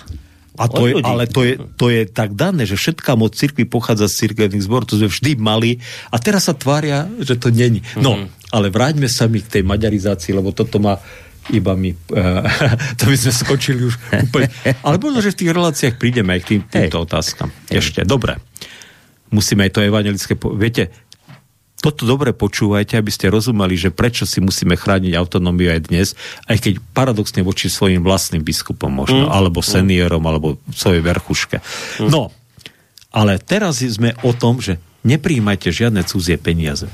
A 0.55 0.65
to 0.71 0.87
je, 0.87 0.93
ale 1.03 1.27
to 1.27 1.41
je, 1.43 1.53
to 1.75 1.87
je 1.91 2.07
tak 2.07 2.33
dané, 2.33 2.63
že 2.63 2.79
všetká 2.79 3.15
moc 3.19 3.35
cirkvi 3.35 3.67
pochádza 3.67 4.07
z 4.07 4.27
cirkevných 4.27 4.63
zborov, 4.63 4.87
to 4.87 4.99
sme 4.99 5.11
vždy 5.11 5.31
mali 5.35 5.83
a 6.11 6.17
teraz 6.17 6.47
sa 6.47 6.55
tvária, 6.55 7.07
že 7.19 7.35
to 7.35 7.51
není. 7.51 7.83
No, 7.99 8.15
mm-hmm. 8.15 8.55
ale 8.55 8.71
vráťme 8.71 9.07
sa 9.11 9.27
mi 9.27 9.43
k 9.43 9.59
tej 9.59 9.63
maďarizácii, 9.67 10.31
lebo 10.31 10.55
toto 10.55 10.79
má 10.79 10.95
iba 11.53 11.77
mi, 11.77 11.93
uh, 11.93 12.41
to 12.99 13.05
by 13.05 13.15
sme 13.19 13.33
skočili 13.33 13.81
už 13.85 13.95
úplne. 14.25 14.49
Ale 14.81 14.97
možno, 14.97 15.21
že 15.21 15.35
v 15.35 15.39
tých 15.45 15.51
reláciách 15.53 15.95
prídeme 16.01 16.33
aj 16.33 16.41
k 16.41 16.47
tým, 16.49 16.61
týmto 16.65 16.97
Hej. 17.01 17.05
otázkam. 17.05 17.49
Ešte, 17.69 18.01
dobre. 18.01 18.41
Musíme 19.29 19.67
aj 19.67 19.71
to 19.77 19.85
evangelické... 19.85 20.33
Po... 20.37 20.53
Viete, 20.53 20.89
toto 21.83 22.07
dobre 22.07 22.31
počúvajte, 22.31 22.97
aby 22.97 23.11
ste 23.11 23.29
rozumeli, 23.29 23.75
že 23.75 23.93
prečo 23.93 24.23
si 24.23 24.39
musíme 24.39 24.79
chrániť 24.79 25.13
autonómiu 25.13 25.69
aj 25.69 25.81
dnes, 25.91 26.07
aj 26.47 26.57
keď 26.63 26.73
paradoxne 26.95 27.43
voči 27.43 27.67
svojim 27.67 28.01
vlastným 28.01 28.41
biskupom 28.41 28.89
možno, 28.89 29.27
mm. 29.27 29.31
alebo 29.31 29.59
seniorom, 29.59 30.23
mm. 30.23 30.29
alebo 30.29 30.47
svojej 30.71 31.03
verchuške. 31.03 31.57
Mm. 32.01 32.09
No, 32.09 32.31
ale 33.11 33.37
teraz 33.37 33.83
sme 33.83 34.15
o 34.23 34.31
tom, 34.33 34.63
že 34.63 34.79
nepríjmajte 35.05 35.69
žiadne 35.69 36.01
cudzie 36.07 36.39
peniaze. 36.39 36.89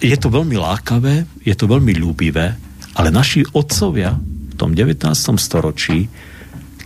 Je 0.00 0.16
to 0.16 0.32
veľmi 0.32 0.56
lákavé, 0.56 1.26
je 1.44 1.54
to 1.56 1.68
veľmi 1.68 1.92
ľúbivé, 1.98 2.56
ale 2.96 3.08
naši 3.12 3.44
otcovia 3.52 4.16
v 4.16 4.54
tom 4.56 4.72
19. 4.72 5.02
storočí, 5.36 6.08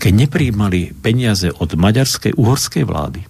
keď 0.00 0.26
nepríjmali 0.26 0.96
peniaze 0.98 1.52
od 1.52 1.70
maďarskej, 1.76 2.34
uhorskej 2.34 2.82
vlády, 2.82 3.22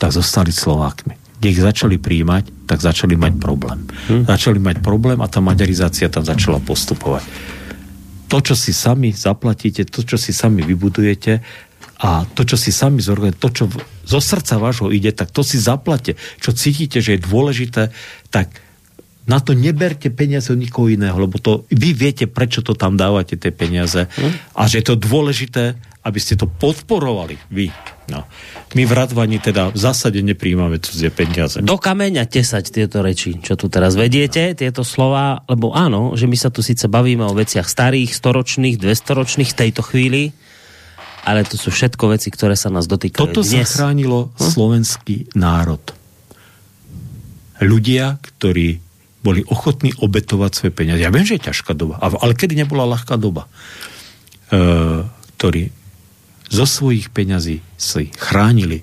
tak 0.00 0.16
zostali 0.16 0.54
Slovákmi 0.54 1.19
kde 1.40 1.56
ich 1.56 1.64
začali 1.64 1.96
príjmať, 1.96 2.68
tak 2.68 2.84
začali 2.84 3.16
mať 3.16 3.40
problém. 3.40 3.88
Hm. 4.12 4.28
Začali 4.28 4.60
mať 4.60 4.84
problém 4.84 5.16
a 5.24 5.26
tá 5.26 5.40
maďarizácia 5.40 6.12
tam 6.12 6.20
začala 6.20 6.60
postupovať. 6.60 7.24
To, 8.28 8.38
čo 8.44 8.52
si 8.52 8.76
sami 8.76 9.10
zaplatíte, 9.10 9.88
to, 9.88 10.04
čo 10.04 10.20
si 10.20 10.36
sami 10.36 10.60
vybudujete 10.62 11.40
a 12.04 12.28
to, 12.28 12.44
čo 12.44 12.60
si 12.60 12.70
sami 12.70 13.00
zorganizujete, 13.00 13.40
to, 13.40 13.50
čo 13.56 13.64
zo 14.04 14.20
srdca 14.20 14.60
vášho 14.60 14.92
ide, 14.92 15.16
tak 15.16 15.32
to 15.32 15.40
si 15.40 15.56
zaplate. 15.56 16.20
Čo 16.44 16.52
cítite, 16.52 17.00
že 17.00 17.16
je 17.16 17.24
dôležité, 17.24 17.88
tak 18.28 18.52
na 19.24 19.40
to 19.40 19.56
neberte 19.56 20.12
peniaze 20.12 20.52
od 20.52 20.60
nikoho 20.60 20.92
iného, 20.92 21.16
lebo 21.16 21.40
to, 21.40 21.64
vy 21.72 21.96
viete, 21.96 22.28
prečo 22.28 22.60
to 22.60 22.76
tam 22.76 23.00
dávate, 23.00 23.40
tie 23.40 23.50
peniaze. 23.50 24.12
Hm? 24.12 24.60
A 24.60 24.68
že 24.68 24.84
je 24.84 24.92
to 24.92 24.96
dôležité, 25.00 25.80
aby 26.04 26.18
ste 26.20 26.36
to 26.36 26.48
podporovali 26.48 27.36
vy. 27.52 27.72
No. 28.10 28.26
My 28.74 28.82
v 28.82 28.92
Radvani 28.92 29.38
teda 29.38 29.70
v 29.70 29.78
zásade 29.78 30.18
nepríjmame 30.20 30.82
cudzie 30.82 31.14
peniaze. 31.14 31.62
Do 31.62 31.78
kameňa 31.78 32.26
tesať 32.26 32.74
tieto 32.74 33.06
reči, 33.06 33.38
čo 33.38 33.54
tu 33.54 33.70
teraz 33.70 33.94
vediete, 33.94 34.58
tieto 34.58 34.82
slova, 34.82 35.46
lebo 35.46 35.70
áno, 35.70 36.18
že 36.18 36.26
my 36.26 36.34
sa 36.34 36.50
tu 36.50 36.60
síce 36.60 36.90
bavíme 36.90 37.22
o 37.22 37.32
veciach 37.32 37.70
starých, 37.70 38.10
storočných, 38.10 38.76
dvestoročných 38.82 39.50
v 39.54 39.58
tejto 39.58 39.86
chvíli, 39.86 40.34
ale 41.22 41.46
to 41.46 41.54
sú 41.54 41.70
všetko 41.70 42.10
veci, 42.10 42.34
ktoré 42.34 42.58
sa 42.58 42.72
nás 42.74 42.90
dotýkajú 42.90 43.22
Toto 43.22 43.46
dnes. 43.46 43.62
zachránilo 43.62 44.34
hm? 44.34 44.50
slovenský 44.50 45.16
národ. 45.38 45.82
Ľudia, 47.62 48.18
ktorí 48.18 48.80
boli 49.20 49.44
ochotní 49.52 49.92
obetovať 50.00 50.50
svoje 50.56 50.72
peniaze. 50.72 51.04
Ja 51.04 51.12
viem, 51.12 51.28
že 51.28 51.36
je 51.36 51.52
ťažká 51.52 51.76
doba, 51.76 52.00
ale 52.00 52.32
kedy 52.32 52.56
nebola 52.56 52.88
ľahká 52.88 53.20
doba, 53.20 53.52
e, 54.48 55.04
ktorí 55.36 55.68
zo 56.50 56.66
svojich 56.66 57.14
peňazí 57.14 57.62
si 57.78 58.10
chránili 58.18 58.82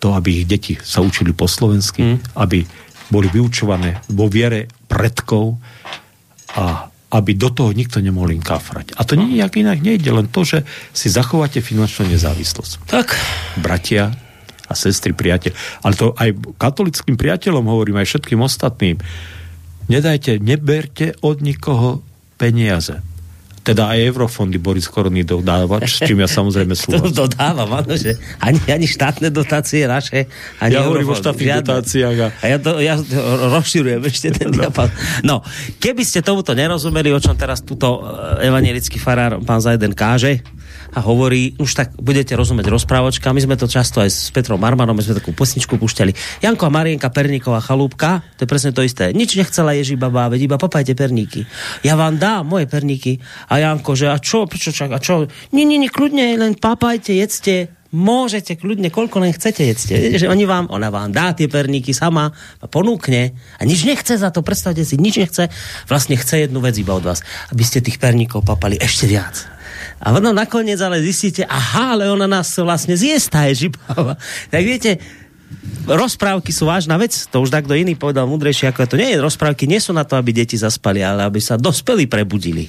to, 0.00 0.16
aby 0.16 0.42
ich 0.42 0.46
deti 0.48 0.78
sa 0.80 1.04
učili 1.04 1.34
po 1.36 1.50
slovensky, 1.50 2.16
mm. 2.16 2.38
aby 2.38 2.64
boli 3.10 3.26
vyučované 3.28 4.00
vo 4.08 4.30
viere 4.30 4.70
predkov 4.86 5.58
a 6.54 6.88
aby 7.10 7.34
do 7.34 7.50
toho 7.50 7.74
nikto 7.74 7.98
nemohol 7.98 8.30
im 8.30 8.40
kafrať. 8.40 8.94
A 8.94 9.02
to 9.02 9.18
je 9.18 9.42
inak 9.42 9.82
nejde, 9.82 10.10
len 10.14 10.30
to, 10.30 10.46
že 10.46 10.62
si 10.94 11.10
zachováte 11.10 11.58
finančnú 11.58 12.06
nezávislosť. 12.06 12.86
Tak. 12.86 13.18
Bratia 13.58 14.14
a 14.70 14.72
sestry, 14.78 15.10
priateľ. 15.10 15.50
Ale 15.82 15.94
to 15.98 16.14
aj 16.14 16.30
katolickým 16.54 17.18
priateľom 17.18 17.66
hovorím, 17.66 17.98
aj 17.98 18.14
všetkým 18.14 18.38
ostatným 18.38 19.02
nedajte, 19.90 20.38
neberte 20.38 21.18
od 21.18 21.42
nikoho 21.42 22.06
peniaze. 22.38 23.02
Teda 23.60 23.92
aj 23.92 23.98
eurofondy 24.08 24.56
Boris 24.56 24.88
Korony 24.88 25.20
dodáva, 25.20 25.84
s 25.84 26.00
čím 26.00 26.24
ja 26.24 26.28
samozrejme 26.28 26.72
súhlasím. 26.80 27.12
To 27.12 27.28
dodávam, 27.28 27.68
áno, 27.76 27.92
že 27.92 28.16
ani, 28.40 28.56
ani 28.72 28.86
štátne 28.88 29.28
dotácie 29.28 29.84
naše, 29.84 30.26
ani 30.64 30.80
Ja 30.80 30.88
hovorím 30.88 31.12
o 31.12 31.16
štátnych 31.16 31.60
dotáciách. 31.60 32.16
A... 32.20 32.26
a 32.40 32.44
ja, 32.48 32.56
to, 32.56 32.70
ja 32.80 32.94
rozširujem 33.52 34.00
ešte 34.08 34.32
ten 34.32 34.48
no. 34.48 34.64
diapaz. 34.64 34.88
No, 35.20 35.44
keby 35.76 36.02
ste 36.08 36.24
tomuto 36.24 36.56
nerozumeli, 36.56 37.12
o 37.12 37.20
čom 37.20 37.36
teraz 37.36 37.60
túto 37.60 38.00
eh, 38.00 38.48
evangelický 38.48 38.96
farár 38.96 39.44
pán 39.44 39.60
Zajden 39.60 39.92
káže, 39.92 40.40
a 40.94 40.98
hovorí, 41.02 41.54
už 41.58 41.70
tak 41.74 41.88
budete 41.98 42.34
rozumieť 42.34 42.66
rozprávočka. 42.70 43.30
My 43.30 43.42
sme 43.42 43.54
to 43.54 43.70
často 43.70 44.02
aj 44.02 44.10
s 44.10 44.20
Petrom 44.34 44.58
Marmanom, 44.58 44.94
my 44.94 45.02
sme 45.02 45.18
takú 45.18 45.30
posničku 45.30 45.78
púšťali. 45.78 46.42
Janko 46.42 46.66
a 46.66 46.74
Marienka 46.74 47.10
Perníková 47.10 47.62
chalúbka, 47.62 48.26
to 48.34 48.46
je 48.46 48.48
presne 48.50 48.70
to 48.74 48.82
isté. 48.82 49.14
Nič 49.14 49.38
nechcela 49.38 49.74
Ježi 49.76 49.94
baba, 49.94 50.26
veď 50.26 50.50
iba 50.50 50.56
papajte 50.58 50.98
perníky. 50.98 51.46
Ja 51.86 51.94
vám 51.94 52.18
dám 52.18 52.46
moje 52.46 52.66
perníky. 52.66 53.22
A 53.46 53.62
Janko, 53.62 53.94
že 53.94 54.10
a 54.10 54.18
čo, 54.18 54.50
čo, 54.50 54.70
čo, 54.74 54.90
a 54.90 54.98
čo? 54.98 55.30
Nie, 55.54 55.62
nie, 55.62 55.78
nie, 55.78 55.90
kľudne, 55.90 56.34
len 56.34 56.58
papajte, 56.58 57.14
jedzte, 57.14 57.70
môžete 57.90 58.54
kľudne, 58.54 58.88
koľko 58.90 59.22
len 59.22 59.34
chcete, 59.34 59.66
jedzte. 59.66 59.94
Že 59.94 60.30
oni 60.30 60.46
vám, 60.46 60.70
ona 60.70 60.90
vám 60.94 61.10
dá 61.10 61.34
tie 61.34 61.50
perníky 61.50 61.90
sama, 61.90 62.30
ponúkne 62.70 63.34
a 63.58 63.62
nič 63.66 63.82
nechce 63.82 64.14
za 64.14 64.30
to, 64.30 64.46
predstavte 64.46 64.86
si, 64.86 64.94
nič 64.94 65.18
nechce, 65.18 65.50
vlastne 65.90 66.14
chce 66.14 66.46
jednu 66.46 66.62
vec 66.62 66.78
iba 66.78 66.94
od 66.94 67.02
vás, 67.02 67.22
aby 67.50 67.62
ste 67.66 67.82
tých 67.82 67.98
perníkov 67.98 68.46
papali 68.46 68.78
ešte 68.78 69.10
viac. 69.10 69.59
A 70.00 70.16
potom 70.16 70.32
nakoniec 70.32 70.80
ale 70.80 71.04
zistíte, 71.04 71.44
aha, 71.44 71.92
ale 71.92 72.08
ona 72.08 72.24
nás 72.24 72.48
vlastne 72.56 72.96
zjesť, 72.96 73.26
tá 73.28 73.40
je 73.52 73.68
žibava. 73.68 74.16
Tak 74.52 74.62
viete, 74.64 74.96
rozprávky 75.84 76.50
sú 76.56 76.64
vážna 76.64 76.96
vec, 76.96 77.12
to 77.12 77.44
už 77.44 77.52
takto 77.52 77.76
iný 77.76 78.00
povedal 78.00 78.24
múdrejšie, 78.24 78.72
ako 78.72 78.88
to 78.88 78.96
nie 78.96 79.12
je. 79.12 79.20
Rozprávky 79.20 79.68
nie 79.68 79.76
sú 79.76 79.92
na 79.92 80.08
to, 80.08 80.16
aby 80.16 80.32
deti 80.32 80.56
zaspali, 80.56 81.04
ale 81.04 81.28
aby 81.28 81.36
sa 81.36 81.60
dospeli 81.60 82.08
prebudili. 82.08 82.64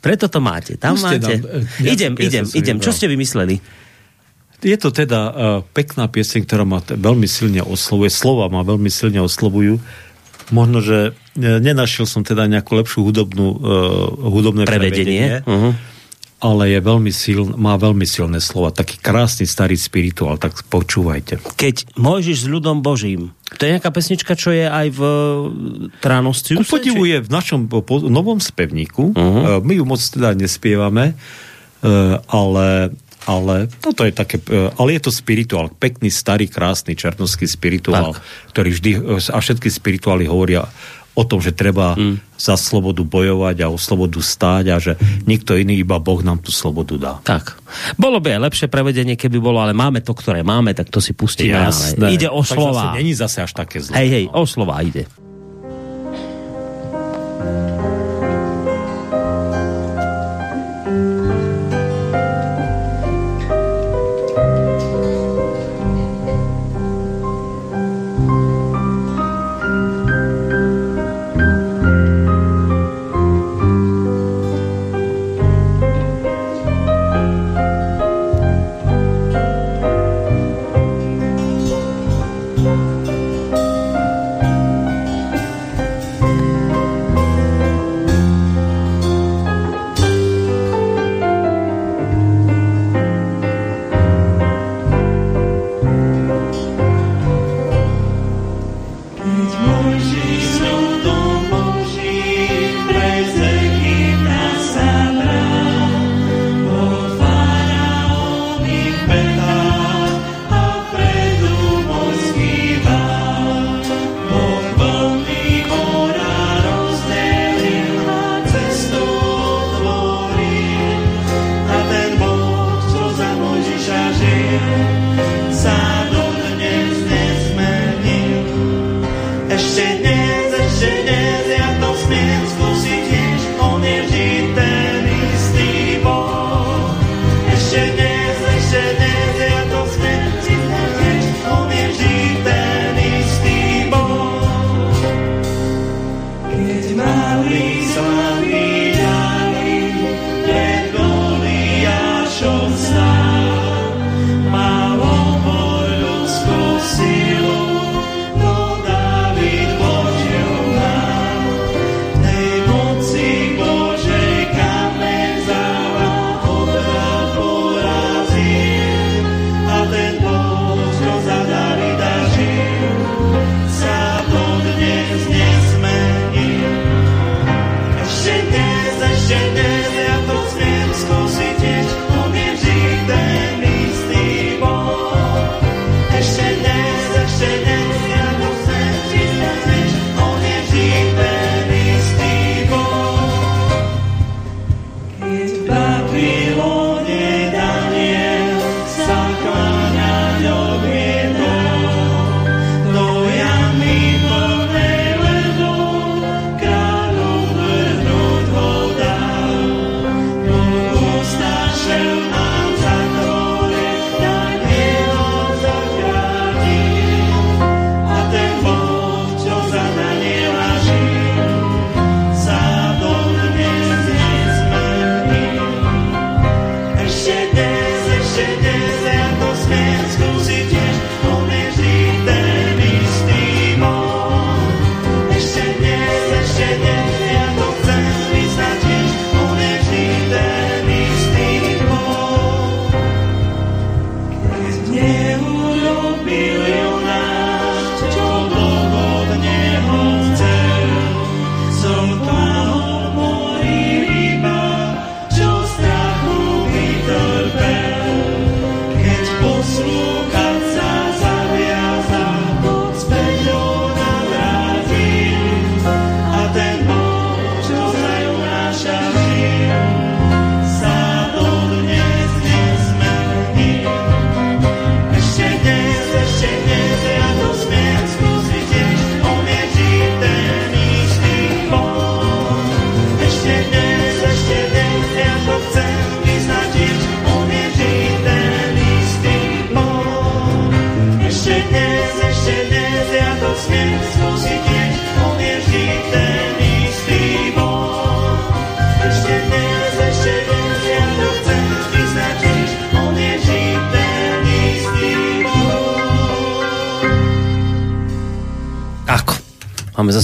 Preto 0.00 0.32
to 0.32 0.40
máte. 0.40 0.80
Tam 0.80 0.96
Puste 0.96 1.20
máte. 1.20 1.34
Nám, 1.44 1.66
ja, 1.84 1.90
idem, 1.92 2.12
idem, 2.16 2.44
idem. 2.48 2.76
Čo 2.80 2.94
ste 2.96 3.10
vymysleli? 3.10 3.60
Je 4.64 4.76
to 4.80 4.88
teda 4.88 5.20
uh, 5.20 5.34
pekná 5.76 6.08
pieseň, 6.08 6.48
ktorá 6.48 6.64
ma 6.64 6.80
veľmi 6.80 7.28
silne 7.28 7.60
oslovuje. 7.60 8.08
Slova 8.08 8.48
ma 8.48 8.64
veľmi 8.64 8.88
silne 8.88 9.20
oslovujú. 9.20 9.76
Možno, 10.54 10.80
že 10.80 11.12
uh, 11.12 11.58
nenašiel 11.60 12.08
som 12.08 12.24
teda 12.24 12.48
nejakú 12.48 12.80
lepšiu 12.80 13.04
hudobnú, 13.04 13.46
uh, 13.52 13.58
hudobné 14.32 14.64
prevedenie. 14.64 15.42
prevedenie. 15.44 15.44
Uh-huh 15.44 15.95
ale 16.36 16.76
je 16.76 16.80
veľmi 16.84 17.12
siln, 17.12 17.56
má 17.56 17.80
veľmi 17.80 18.04
silné 18.04 18.44
slova. 18.44 18.68
Taký 18.68 19.00
krásny 19.00 19.48
starý 19.48 19.74
spirituál, 19.80 20.36
tak 20.36 20.52
počúvajte. 20.68 21.40
Keď 21.56 21.96
môžeš 21.96 22.44
s 22.44 22.46
ľudom 22.46 22.84
Božím. 22.84 23.32
To 23.56 23.64
je 23.64 23.72
nejaká 23.78 23.88
pesnička, 23.88 24.36
čo 24.36 24.52
je 24.52 24.68
aj 24.68 24.86
v 24.92 25.00
Tránosti. 26.04 26.58
Ku 26.58 26.66
podivu 26.66 27.08
je 27.08 27.24
v 27.24 27.28
našom 27.32 27.70
novom 28.12 28.36
spevníku. 28.36 29.16
Uh-huh. 29.16 29.64
My 29.64 29.72
ju 29.80 29.84
moc 29.88 30.02
teda 30.02 30.36
nespievame, 30.36 31.14
e, 31.14 31.14
ale 32.28 32.92
ale 33.26 33.66
toto 33.82 34.06
je 34.06 34.14
také, 34.14 34.38
ale 34.78 34.88
je 34.96 35.02
to 35.02 35.10
spirituál, 35.10 35.66
pekný, 35.66 36.14
starý, 36.14 36.46
krásny 36.46 36.94
černovský 36.94 37.50
spirituál, 37.50 38.14
tak. 38.14 38.22
ktorý 38.54 38.70
vždy, 38.70 38.90
a 39.34 39.38
všetky 39.42 39.66
spirituály 39.66 40.30
hovoria 40.30 40.62
o 41.16 41.24
tom, 41.24 41.40
že 41.40 41.56
treba 41.56 41.96
mm. 41.96 42.36
za 42.36 42.60
slobodu 42.60 43.00
bojovať 43.00 43.64
a 43.64 43.72
o 43.72 43.80
slobodu 43.80 44.20
stáť 44.20 44.64
a 44.68 44.76
že 44.76 44.92
nikto 45.24 45.56
iný, 45.56 45.80
iba 45.80 45.96
Boh 45.96 46.20
nám 46.20 46.44
tú 46.44 46.52
slobodu 46.52 46.94
dá. 47.00 47.14
Tak. 47.24 47.56
Bolo 47.96 48.20
by 48.20 48.36
aj 48.36 48.40
lepšie 48.52 48.66
prevedenie, 48.68 49.16
keby 49.16 49.40
bolo, 49.40 49.64
ale 49.64 49.72
máme 49.72 50.04
to, 50.04 50.12
ktoré 50.12 50.44
máme, 50.44 50.76
tak 50.76 50.92
to 50.92 51.00
si 51.00 51.16
pustíme. 51.16 51.56
Jasné. 51.56 52.12
Ide 52.12 52.28
o 52.28 52.44
slova. 52.44 52.92
Není 52.92 53.16
zase 53.16 53.40
až 53.40 53.56
také 53.56 53.80
zlé. 53.80 54.04
Hej, 54.04 54.08
hej, 54.12 54.24
o 54.28 54.44
slova 54.44 54.76
ide. 54.84 55.08
Máme 57.46 57.64
za 57.64 57.75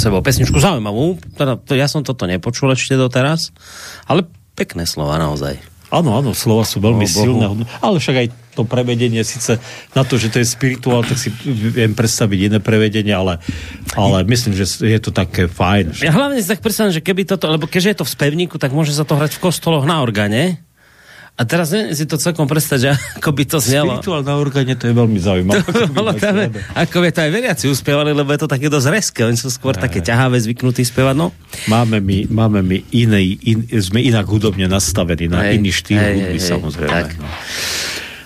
sebou 0.02 0.18
pesničku 0.18 0.58
zaujímavú, 0.58 1.22
teda 1.38 1.54
to, 1.62 1.78
ja 1.78 1.86
som 1.86 2.02
toto 2.02 2.26
nepočul 2.26 2.74
ešte 2.74 2.98
doteraz, 2.98 3.54
ale 4.10 4.26
pekné 4.58 4.82
slova 4.82 5.22
naozaj. 5.22 5.62
Áno, 5.92 6.16
áno, 6.16 6.32
slova 6.32 6.64
sú 6.64 6.80
veľmi 6.80 7.04
oh, 7.04 7.12
silné, 7.12 7.44
ale 7.84 8.00
však 8.00 8.16
aj 8.16 8.28
to 8.56 8.64
prevedenie, 8.64 9.20
síce 9.20 9.60
na 9.92 10.08
to, 10.08 10.16
že 10.16 10.32
to 10.32 10.40
je 10.40 10.48
spirituál, 10.48 11.04
tak 11.04 11.20
si 11.20 11.28
viem 11.44 11.92
predstaviť 11.92 12.38
iné 12.48 12.58
prevedenie, 12.64 13.12
ale, 13.12 13.36
ale 13.92 14.24
myslím, 14.24 14.56
že 14.56 14.64
je 14.88 15.00
to 15.00 15.12
také 15.12 15.52
fajn. 15.52 16.00
Ja 16.00 16.16
hlavne 16.16 16.40
si 16.40 16.48
tak 16.48 16.64
predstavím, 16.64 16.96
že 16.96 17.04
keby 17.04 17.28
toto, 17.28 17.44
lebo 17.44 17.68
keďže 17.68 17.88
je 17.92 17.98
to 18.00 18.08
v 18.08 18.14
spevníku, 18.16 18.56
tak 18.56 18.72
môže 18.72 18.96
sa 18.96 19.04
to 19.04 19.20
hrať 19.20 19.36
v 19.36 19.42
kostoloch 19.44 19.84
na 19.84 20.00
organe, 20.00 20.64
A 21.32 21.48
teraz 21.48 21.72
neviem 21.72 21.96
si 21.96 22.04
to 22.04 22.20
celkom 22.20 22.44
predstať, 22.44 22.78
že 22.78 22.88
ako 23.18 23.30
by 23.32 23.44
to 23.48 23.58
znelo. 23.58 23.96
Spirituálne 23.96 24.32
orgáne 24.36 24.74
to 24.76 24.84
je 24.84 24.94
veľmi 24.94 25.16
zaujímavé. 25.16 25.64
To, 25.64 25.88
bolo 25.98 26.12
tam, 26.12 26.52
ako 26.76 26.96
by 27.00 27.08
to 27.08 27.20
aj 27.24 27.30
veriaci 27.32 27.64
uspievali, 27.72 28.12
lebo 28.12 28.28
je 28.36 28.40
to 28.44 28.48
také 28.52 28.68
dosť 28.68 28.88
reské. 28.92 29.20
Oni 29.24 29.38
sú 29.40 29.48
skôr 29.48 29.72
aj. 29.74 29.88
také 29.88 30.04
ťahavé, 30.04 30.36
zvyknutí 30.38 30.84
spievať. 30.84 31.16
No. 31.16 31.32
Máme 31.72 32.04
my, 32.04 32.28
máme 32.28 32.60
my 32.60 32.78
iný, 32.92 33.40
in, 33.48 33.64
sme 33.80 34.04
inak 34.04 34.28
hudobne 34.28 34.68
nastavení 34.68 35.32
na 35.32 35.48
aj, 35.48 35.56
iný 35.56 35.72
štýl 35.72 35.98
aj, 35.98 36.12
hudby, 36.12 36.38
aj, 36.38 36.48
samozrejme. 36.52 36.92
Tak. 36.92 37.08
No. 37.16 37.28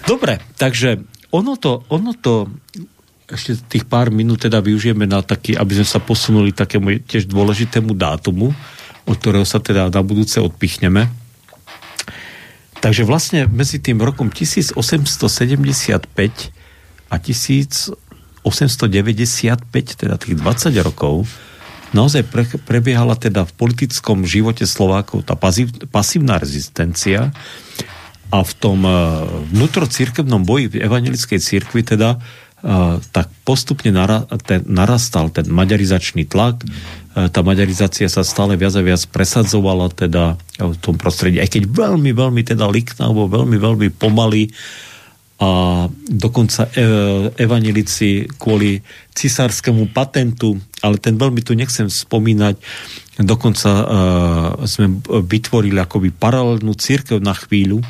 Dobre, 0.06 0.34
takže 0.58 1.02
ono 1.30 1.54
to, 1.58 1.86
ono 1.90 2.10
to 2.14 2.50
ešte 3.26 3.58
tých 3.66 3.84
pár 3.90 4.14
minút 4.14 4.46
teda 4.46 4.62
využijeme 4.62 5.02
na 5.06 5.18
taký, 5.18 5.58
aby 5.58 5.82
sme 5.82 5.86
sa 5.86 5.98
posunuli 5.98 6.54
takému 6.54 7.02
tiež 7.02 7.26
dôležitému 7.26 7.90
dátumu, 7.94 8.54
od 9.06 9.14
ktorého 9.18 9.42
sa 9.42 9.58
teda 9.58 9.90
na 9.90 10.02
budúce 10.02 10.38
odpichneme. 10.38 11.25
Takže 12.86 13.02
vlastne 13.02 13.50
medzi 13.50 13.82
tým 13.82 13.98
rokom 13.98 14.30
1875 14.30 14.78
a 17.10 17.16
1895, 17.18 18.46
teda 19.98 20.14
tých 20.14 20.36
20 20.38 20.86
rokov, 20.86 21.26
naozaj 21.90 22.22
pre, 22.30 22.46
prebiehala 22.46 23.18
teda 23.18 23.42
v 23.42 23.52
politickom 23.58 24.22
živote 24.22 24.70
Slovákov 24.70 25.26
tá 25.26 25.34
pasív, 25.34 25.74
pasívna 25.90 26.38
rezistencia 26.38 27.34
a 28.30 28.38
v 28.46 28.52
tom 28.54 28.86
uh, 28.86 29.26
vnútrocirkevnom 29.50 30.46
boji 30.46 30.78
v 30.78 30.86
evangelickej 30.86 31.42
cirkvi 31.42 31.82
teda 31.82 32.22
tak 33.12 33.28
postupne 33.46 33.94
narastal 34.66 35.30
ten 35.30 35.46
maďarizačný 35.46 36.26
tlak. 36.26 36.64
Tá 37.16 37.40
maďarizácia 37.40 38.12
sa 38.12 38.20
stále 38.20 38.60
viac 38.60 38.76
a 38.76 38.84
viac 38.84 39.08
presadzovala 39.08 39.88
teda 39.88 40.36
v 40.60 40.76
tom 40.84 41.00
prostredí, 41.00 41.40
aj 41.40 41.48
keď 41.48 41.64
veľmi, 41.64 42.12
veľmi 42.12 42.42
teda 42.44 42.68
liknavo, 42.68 43.24
veľmi, 43.24 43.56
veľmi 43.56 43.88
pomaly 43.96 44.52
a 45.36 45.84
dokonca 46.08 46.64
e, 46.64 46.70
evanilici 47.40 48.24
kvôli 48.40 48.80
cisárskému 49.12 49.92
patentu, 49.92 50.56
ale 50.80 50.96
ten 50.96 51.16
veľmi 51.16 51.44
tu 51.44 51.52
nechcem 51.52 51.92
spomínať, 51.92 52.56
dokonca 53.20 53.68
e, 53.68 53.84
sme 54.64 55.00
vytvorili 55.04 55.76
akoby 55.76 56.12
paralelnú 56.12 56.72
církev 56.72 57.20
na 57.20 57.36
chvíľu, 57.36 57.84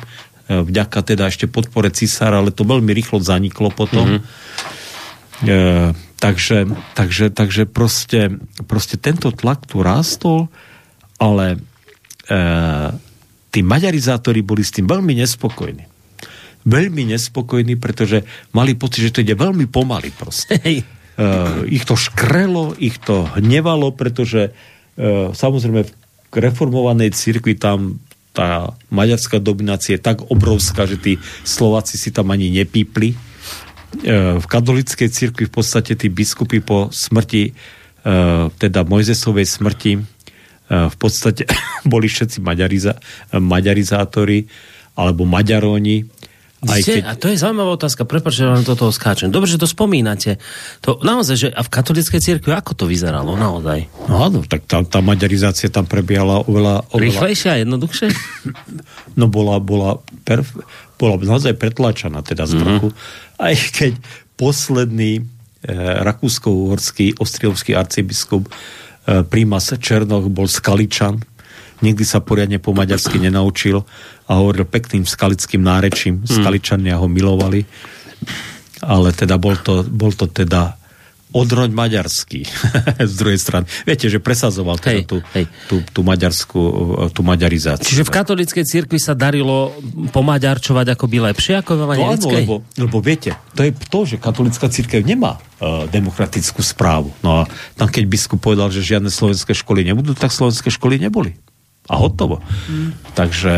E, 0.47 0.63
vďaka 0.63 1.03
teda 1.03 1.27
ešte 1.27 1.45
podpore 1.45 1.91
cisára, 1.91 2.39
ale 2.39 2.55
to 2.55 2.63
veľmi 2.63 2.95
rýchlo 2.95 3.19
zaniklo 3.19 3.67
potom. 3.67 4.23
Mm-hmm. 4.23 5.47
E, 5.47 5.57
takže, 6.17 6.65
takže, 6.97 7.29
takže 7.29 7.63
proste, 7.69 8.41
proste 8.65 8.97
tento 8.97 9.29
tlak 9.33 9.65
tu 9.69 9.81
rástol, 9.85 10.49
ale 11.17 11.57
e, 12.25 12.37
tí 13.53 13.59
maďarizátori 13.61 14.41
boli 14.41 14.65
s 14.65 14.73
tým 14.73 14.85
veľmi 14.89 15.13
nespokojní. 15.17 15.85
Veľmi 16.67 17.15
nespokojní, 17.15 17.79
pretože 17.79 18.27
mali 18.51 18.75
pocit, 18.75 19.07
že 19.09 19.13
to 19.13 19.23
ide 19.23 19.37
veľmi 19.37 19.69
pomaly 19.69 20.11
proste. 20.13 20.57
E, 20.61 20.83
ich 21.73 21.81
to 21.81 21.97
škrelo, 21.97 22.77
ich 22.77 23.01
to 23.01 23.25
hnevalo, 23.37 23.89
pretože 23.93 24.53
e, 24.93 25.31
samozrejme 25.33 25.81
v 25.81 25.91
reformovanej 26.37 27.17
cirkvi 27.17 27.57
tam 27.57 27.97
tá 28.37 28.77
maďarská 28.93 29.41
dominácia 29.41 29.97
je 29.97 30.05
tak 30.05 30.21
obrovská, 30.29 30.85
že 30.85 31.01
tí 31.01 31.13
Slováci 31.41 31.97
si 31.97 32.13
tam 32.13 32.29
ani 32.29 32.53
nepípli. 32.53 33.17
E, 34.03 34.37
v 34.37 34.45
katolickej 34.45 35.09
cirkvi 35.09 35.47
v 35.47 35.53
podstate 35.53 35.95
tí 35.95 36.11
biskupy 36.11 36.59
po 36.59 36.91
smrti, 36.91 37.43
e, 37.49 37.51
teda 38.51 38.83
Mojzesovej 38.83 39.47
smrti, 39.47 39.93
e, 39.95 40.01
v 40.67 40.95
podstate 40.99 41.47
boli 41.91 42.11
všetci 42.11 42.43
maďariza, 42.43 42.99
maďarizátori 43.31 44.43
alebo 44.97 45.23
maďaróni 45.23 46.03
aj 46.65 46.81
keď... 46.81 47.01
A 47.05 47.13
to 47.13 47.29
je 47.29 47.37
zaujímavá 47.37 47.77
otázka, 47.77 48.01
prepáč, 48.09 48.41
že 48.41 48.49
vám 48.49 48.65
do 48.65 48.73
toho 48.73 48.89
skáčem. 48.89 49.29
Dobre, 49.29 49.45
že 49.45 49.61
to 49.61 49.69
spomínate. 49.69 50.41
To 50.81 50.97
naozaj, 51.05 51.35
že 51.37 51.47
a 51.53 51.61
v 51.61 51.69
katolíckej 51.69 52.17
cirkvi 52.17 52.49
ako 52.49 52.73
to 52.73 52.85
vyzeralo 52.89 53.37
naozaj? 53.37 53.85
No 54.09 54.25
áno, 54.25 54.41
tak 54.41 54.65
tá, 54.65 54.81
tá 54.81 54.97
maďarizácia 54.97 55.69
tam 55.69 55.85
prebiehala 55.85 56.41
oveľa... 56.49 56.89
oveľa... 56.89 57.05
Rýchlejšie 57.13 57.49
a 57.53 57.57
jednoduchšie? 57.61 58.07
no 59.21 59.29
bola, 59.29 59.61
bola, 59.61 60.01
perf... 60.25 60.49
bola 60.97 61.21
naozaj 61.21 61.53
pretlačaná 61.61 62.25
teda 62.25 62.49
z 62.49 62.57
vrchu. 62.57 62.89
Mm-hmm. 62.89 63.26
Aj 63.37 63.55
keď 63.55 63.97
posledný 64.37 65.21
e, 65.21 65.23
rakúsko-uhorský 66.05 67.17
ostriovský 67.17 67.73
arcibiskup 67.73 68.45
e, 68.45 68.51
prímas 69.25 69.73
Černoch 69.73 70.29
bol 70.29 70.45
Skaličan, 70.45 71.21
nikdy 71.81 72.05
sa 72.05 72.21
poriadne 72.21 72.61
po 72.61 72.73
maďarsky 72.73 73.17
nenaučil 73.17 73.81
a 74.29 74.31
hovoril 74.37 74.65
pekným 74.65 75.05
skalickým 75.05 75.61
nárečím. 75.61 76.21
Hmm. 76.21 76.29
Skaličania 76.29 77.01
ho 77.01 77.09
milovali, 77.09 77.65
ale 78.85 79.09
teda 79.13 79.41
bol 79.41 79.57
to, 79.57 79.85
bol 79.85 80.13
to 80.13 80.29
teda 80.29 80.76
odroň 81.35 81.75
maďarský 81.75 82.47
z 83.11 83.13
druhej 83.19 83.39
strany. 83.39 83.65
Viete, 83.83 84.07
že 84.07 84.23
presazoval 84.23 84.79
teda 84.79 85.03
hej, 85.03 85.03
tú, 85.03 85.17
hej. 85.35 85.45
Tú, 85.67 85.83
tú, 85.91 86.01
maďarskú, 86.07 86.61
tú 87.11 87.21
maďarizáciu. 87.23 87.83
Čiže 87.83 88.07
v 88.07 88.11
katolíckej 88.11 88.63
cirkvi 88.63 88.99
sa 88.99 89.11
darilo 89.11 89.75
pomaďarčovať 90.15 90.95
akoby 90.95 91.17
lepšie 91.31 91.59
ako 91.59 91.71
v 91.75 91.81
evangelickej? 91.83 92.43
No, 92.43 92.43
lebo, 92.43 92.55
lebo 92.79 92.97
viete, 93.03 93.35
to 93.53 93.67
je 93.67 93.71
to, 93.75 93.99
že 94.07 94.15
katolická 94.21 94.71
cirkev 94.71 95.03
nemá 95.03 95.35
uh, 95.35 95.83
demokratickú 95.91 96.63
správu. 96.63 97.11
No 97.19 97.43
a 97.43 97.51
tam 97.75 97.91
keď 97.91 98.03
biskup 98.07 98.39
povedal, 98.39 98.71
že 98.71 98.85
žiadne 98.85 99.11
slovenské 99.11 99.51
školy 99.51 99.83
nebudú, 99.83 100.15
tak 100.15 100.31
slovenské 100.31 100.71
školy 100.71 100.95
neboli 100.95 101.35
a 101.87 101.95
hotovo. 101.95 102.43
Mm. 102.67 102.91
Takže, 103.15 103.53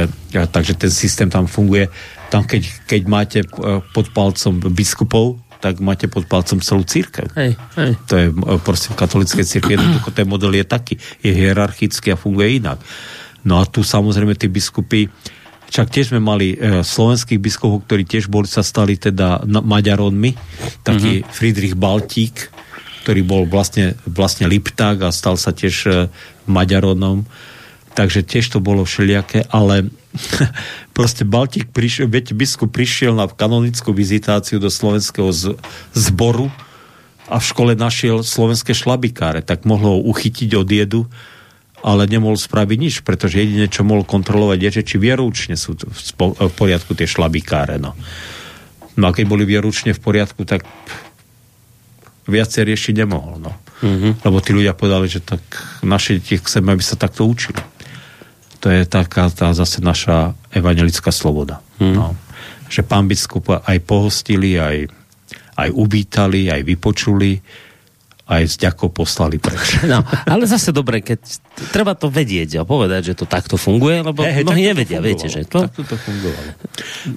takže 0.53 0.73
ten 0.77 0.91
systém 0.93 1.29
tam 1.33 1.49
funguje. 1.49 1.89
Tam, 2.29 2.45
keď, 2.45 2.61
keď 2.85 3.01
máte 3.09 3.39
e, 3.41 3.47
pod 3.89 4.13
palcom 4.13 4.61
biskupov, 4.69 5.41
tak 5.59 5.83
máte 5.83 6.07
pod 6.07 6.23
palcom 6.25 6.63
celú 6.63 6.87
církev. 6.87 7.27
Hej, 7.35 7.59
hej. 7.75 7.91
To 8.07 8.13
je 8.15 8.25
e, 8.31 8.55
proste 8.63 8.95
v 8.95 8.99
katolíckej 8.99 9.45
církvi 9.45 9.75
jednoducho 9.75 10.09
ten 10.15 10.27
model 10.27 10.55
je 10.55 10.65
taký. 10.65 10.95
Je 11.19 11.35
hierarchický 11.35 12.15
a 12.15 12.17
funguje 12.19 12.63
inak. 12.63 12.79
No 13.43 13.59
a 13.59 13.67
tu 13.67 13.83
samozrejme 13.83 14.35
tí 14.39 14.47
biskupy 14.47 15.11
však 15.69 15.87
tiež 15.93 16.05
sme 16.15 16.23
mali 16.23 16.57
e, 16.57 16.81
slovenských 16.81 17.37
biskupov, 17.37 17.85
ktorí 17.85 18.01
tiež 18.01 18.25
boli, 18.25 18.49
sa 18.49 18.65
stali 18.65 18.97
teda 18.97 19.45
Maďaronmi. 19.45 20.33
Taký 20.81 21.21
mm-hmm. 21.21 21.29
Friedrich 21.29 21.75
Baltík, 21.77 22.49
ktorý 23.05 23.21
bol 23.21 23.43
vlastne, 23.45 23.93
vlastne 24.09 24.49
Lipták 24.49 25.05
a 25.05 25.13
stal 25.13 25.37
sa 25.37 25.53
tiež 25.53 25.75
e, 25.85 25.91
Maďaronom 26.49 27.27
takže 27.99 28.23
tiež 28.23 28.55
to 28.55 28.59
bolo 28.63 28.87
všelijaké, 28.87 29.51
ale 29.51 29.91
proste 30.97 31.23
Baltík 31.25 31.69
prišiel, 31.69 32.09
viete, 32.09 32.33
biskup 32.33 32.73
prišiel 32.73 33.13
na 33.13 33.29
kanonickú 33.29 33.93
vizitáciu 33.93 34.57
do 34.57 34.67
slovenského 34.67 35.29
z, 35.29 35.55
zboru 35.93 36.49
a 37.29 37.37
v 37.37 37.45
škole 37.45 37.71
našiel 37.77 38.25
slovenské 38.25 38.73
šlabikáre, 38.73 39.45
tak 39.45 39.69
mohlo 39.69 39.97
ho 39.97 40.05
uchytiť 40.09 40.49
od 40.57 40.69
jedu, 40.69 41.01
ale 41.85 42.09
nemohol 42.09 42.35
spraviť 42.35 42.77
nič, 42.77 42.95
pretože 43.05 43.39
jedine, 43.39 43.69
čo 43.69 43.87
mohol 43.87 44.03
kontrolovať, 44.03 44.59
je, 44.59 44.69
že 44.81 44.83
či 44.83 44.95
vieručne 44.99 45.55
sú 45.55 45.77
v 45.77 46.53
poriadku 46.57 46.97
tie 46.97 47.07
šlabikáre. 47.07 47.79
No. 47.79 47.95
no 48.99 49.03
a 49.07 49.15
keď 49.15 49.25
boli 49.29 49.47
vieručne 49.47 49.95
v 49.95 50.01
poriadku, 50.01 50.43
tak 50.43 50.67
viacej 52.27 52.67
riešiť 52.67 52.93
nemohol. 53.05 53.39
No. 53.39 53.51
Mm-hmm. 53.79 54.25
Lebo 54.27 54.37
tí 54.43 54.51
ľudia 54.51 54.75
povedali, 54.75 55.07
že 55.07 55.23
tak 55.23 55.39
naše 55.85 56.19
deti 56.19 56.35
chceme, 56.35 56.75
aby 56.75 56.83
sa 56.83 56.99
takto 56.99 57.23
učili 57.23 57.78
to 58.59 58.67
je 58.67 58.83
taká 58.83 59.31
tá 59.31 59.55
zase 59.55 59.79
naša 59.79 60.35
evangelická 60.51 61.09
sloboda. 61.15 61.63
Hmm. 61.79 61.95
No. 61.95 62.07
Že 62.67 62.81
pán 62.85 63.07
biskup 63.07 63.49
aj 63.49 63.77
pohostili, 63.87 64.59
aj, 64.59 64.91
aj 65.57 65.69
uvítali, 65.73 66.51
aj 66.51 66.61
vypočuli, 66.67 67.39
aj 68.29 68.43
s 68.45 68.55
ďakou 68.61 68.93
poslali 68.93 69.41
preč. 69.41 69.81
No, 69.89 70.05
ale 70.05 70.45
zase 70.45 70.69
dobre, 70.69 71.01
keď 71.01 71.17
treba 71.73 71.97
to 71.97 72.13
vedieť 72.13 72.61
a 72.61 72.63
povedať, 72.67 73.11
že 73.11 73.13
to 73.17 73.25
takto 73.25 73.57
funguje, 73.57 74.05
lebo 74.05 74.21
hey, 74.21 74.37
hey, 74.37 74.43
mnohí 74.45 74.69
nevedia, 74.69 75.01
viete, 75.01 75.25
že 75.25 75.49
to... 75.49 75.65
Takto 75.65 75.81
to 75.81 75.97
fungovalo. 75.97 76.49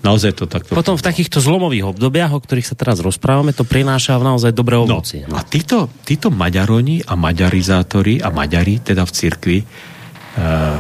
Naozaj 0.01 0.32
to 0.40 0.49
takto 0.49 0.72
Potom 0.72 0.97
fungovalo. 0.97 1.03
v 1.05 1.05
takýchto 1.05 1.38
zlomových 1.45 1.84
obdobiach, 1.93 2.32
o 2.32 2.40
ktorých 2.40 2.64
sa 2.64 2.72
teraz 2.72 3.05
rozprávame, 3.05 3.53
to 3.53 3.68
prináša 3.68 4.16
naozaj 4.16 4.57
dobré 4.57 4.80
no, 4.80 4.88
ovocie. 4.88 5.28
No. 5.28 5.36
A 5.36 5.45
títo, 5.45 5.93
títo 6.01 6.32
maďaroni 6.32 7.05
a 7.05 7.12
maďarizátori 7.12 8.24
a 8.24 8.32
maďari, 8.32 8.80
teda 8.80 9.05
v 9.05 9.12
cirkvi, 9.12 9.59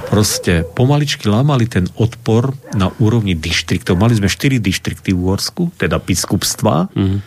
proste 0.08 0.64
pomaličky 0.64 1.28
lámali 1.28 1.68
ten 1.68 1.84
odpor 2.00 2.56
na 2.72 2.88
úrovni 3.04 3.36
dištriktov. 3.36 4.00
Mali 4.00 4.16
sme 4.16 4.32
4 4.32 4.56
dištrikty 4.56 5.12
v 5.12 5.20
Úorsku, 5.28 5.68
teda 5.76 6.00
biskupstva, 6.00 6.88
mm-hmm. 6.88 7.18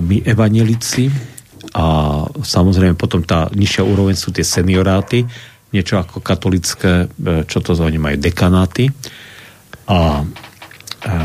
my 0.00 0.16
evanelici 0.24 1.12
a 1.76 1.86
samozrejme 2.28 2.96
potom 2.96 3.20
tá 3.20 3.52
nižšia 3.52 3.84
úroveň 3.84 4.16
sú 4.16 4.32
tie 4.32 4.44
senioráty, 4.44 5.28
niečo 5.76 6.00
ako 6.00 6.24
katolické, 6.24 7.08
e, 7.10 7.44
čo 7.44 7.58
to 7.60 7.74
oni 7.74 7.98
majú, 7.98 8.16
dekanáty. 8.16 8.88
A, 9.90 10.24
a 11.04 11.16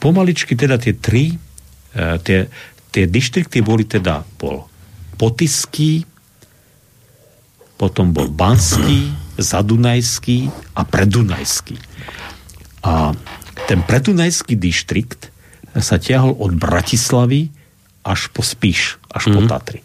pomaličky 0.00 0.56
teda 0.56 0.80
tie 0.80 0.96
tri, 0.96 1.36
tie, 2.24 2.46
tie 2.94 3.04
dištrikty 3.10 3.60
boli 3.60 3.84
teda 3.84 4.22
bol 4.38 4.70
Potisky, 5.20 6.00
potom 7.80 8.12
bol 8.12 8.28
Banský, 8.28 9.08
Zadunajský 9.40 10.52
a 10.76 10.84
Predunajský. 10.84 11.80
A 12.84 13.16
ten 13.64 13.80
predunajský 13.80 14.60
distrikt 14.60 15.32
sa 15.72 15.96
tiahol 15.96 16.36
od 16.36 16.52
Bratislavy 16.60 17.48
až 18.04 18.28
po 18.36 18.44
Spíš, 18.44 19.00
až 19.08 19.28
mm. 19.28 19.32
po 19.32 19.40
mhm. 19.40 19.48
Tatry. 19.48 19.80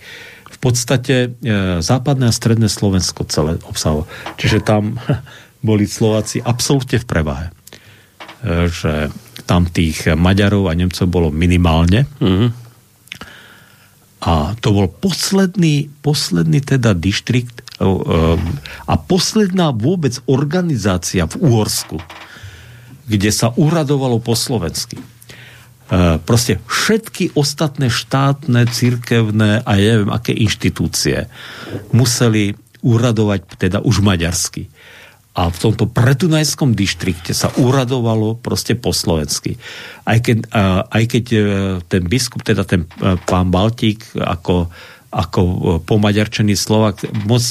V 0.52 0.58
podstate 0.60 1.16
e, 1.16 1.80
západné 1.80 2.32
a 2.32 2.36
stredné 2.36 2.68
Slovensko 2.68 3.28
celé 3.32 3.60
obsahovalo. 3.64 4.10
Čiže 4.36 4.60
tam 4.60 5.00
boli 5.68 5.88
Slováci 5.88 6.44
absolútne 6.44 7.00
v 7.00 7.08
prevahe. 7.08 7.48
E, 8.44 8.72
že 8.72 9.08
tam 9.46 9.70
tých 9.70 10.10
Maďarov 10.16 10.68
a 10.68 10.74
Nemcov 10.74 11.06
bolo 11.08 11.30
minimálne. 11.30 12.10
Mm. 12.20 12.50
A 14.26 14.58
to 14.58 14.74
bol 14.74 14.90
posledný, 14.90 15.94
posledný 16.02 16.66
teda 16.66 16.98
distrikt 16.98 17.62
e, 17.62 17.65
a 18.88 18.94
posledná 18.96 19.76
vôbec 19.76 20.24
organizácia 20.32 21.28
v 21.28 21.36
Úhorsku, 21.44 22.00
kde 23.06 23.30
sa 23.36 23.52
uradovalo 23.52 24.24
po 24.24 24.34
slovensky. 24.34 24.96
E, 24.96 25.04
proste 26.24 26.64
všetky 26.66 27.36
ostatné 27.36 27.92
štátne, 27.92 28.66
cirkevné 28.72 29.62
a 29.62 29.72
ja 29.76 30.00
neviem 30.00 30.10
aké 30.10 30.32
inštitúcie 30.32 31.28
museli 31.92 32.56
uradovať 32.80 33.60
teda 33.60 33.84
už 33.84 34.02
maďarsky. 34.02 34.72
A 35.36 35.52
v 35.52 35.58
tomto 35.60 35.92
pretunajskom 35.92 36.72
dištrikte 36.80 37.36
sa 37.36 37.52
uradovalo 37.60 38.40
proste 38.40 38.72
po 38.72 38.96
slovensky. 38.96 39.60
Aj 40.08 40.24
keď, 40.24 40.48
aj 40.88 41.04
keď 41.12 41.26
ten 41.92 42.08
biskup, 42.08 42.40
teda 42.40 42.64
ten 42.64 42.88
pán 43.28 43.52
Baltík, 43.52 44.16
ako, 44.16 44.72
ako 45.16 45.42
pomaďarčený 45.88 46.60
Slovak, 46.60 47.08
moc, 47.24 47.44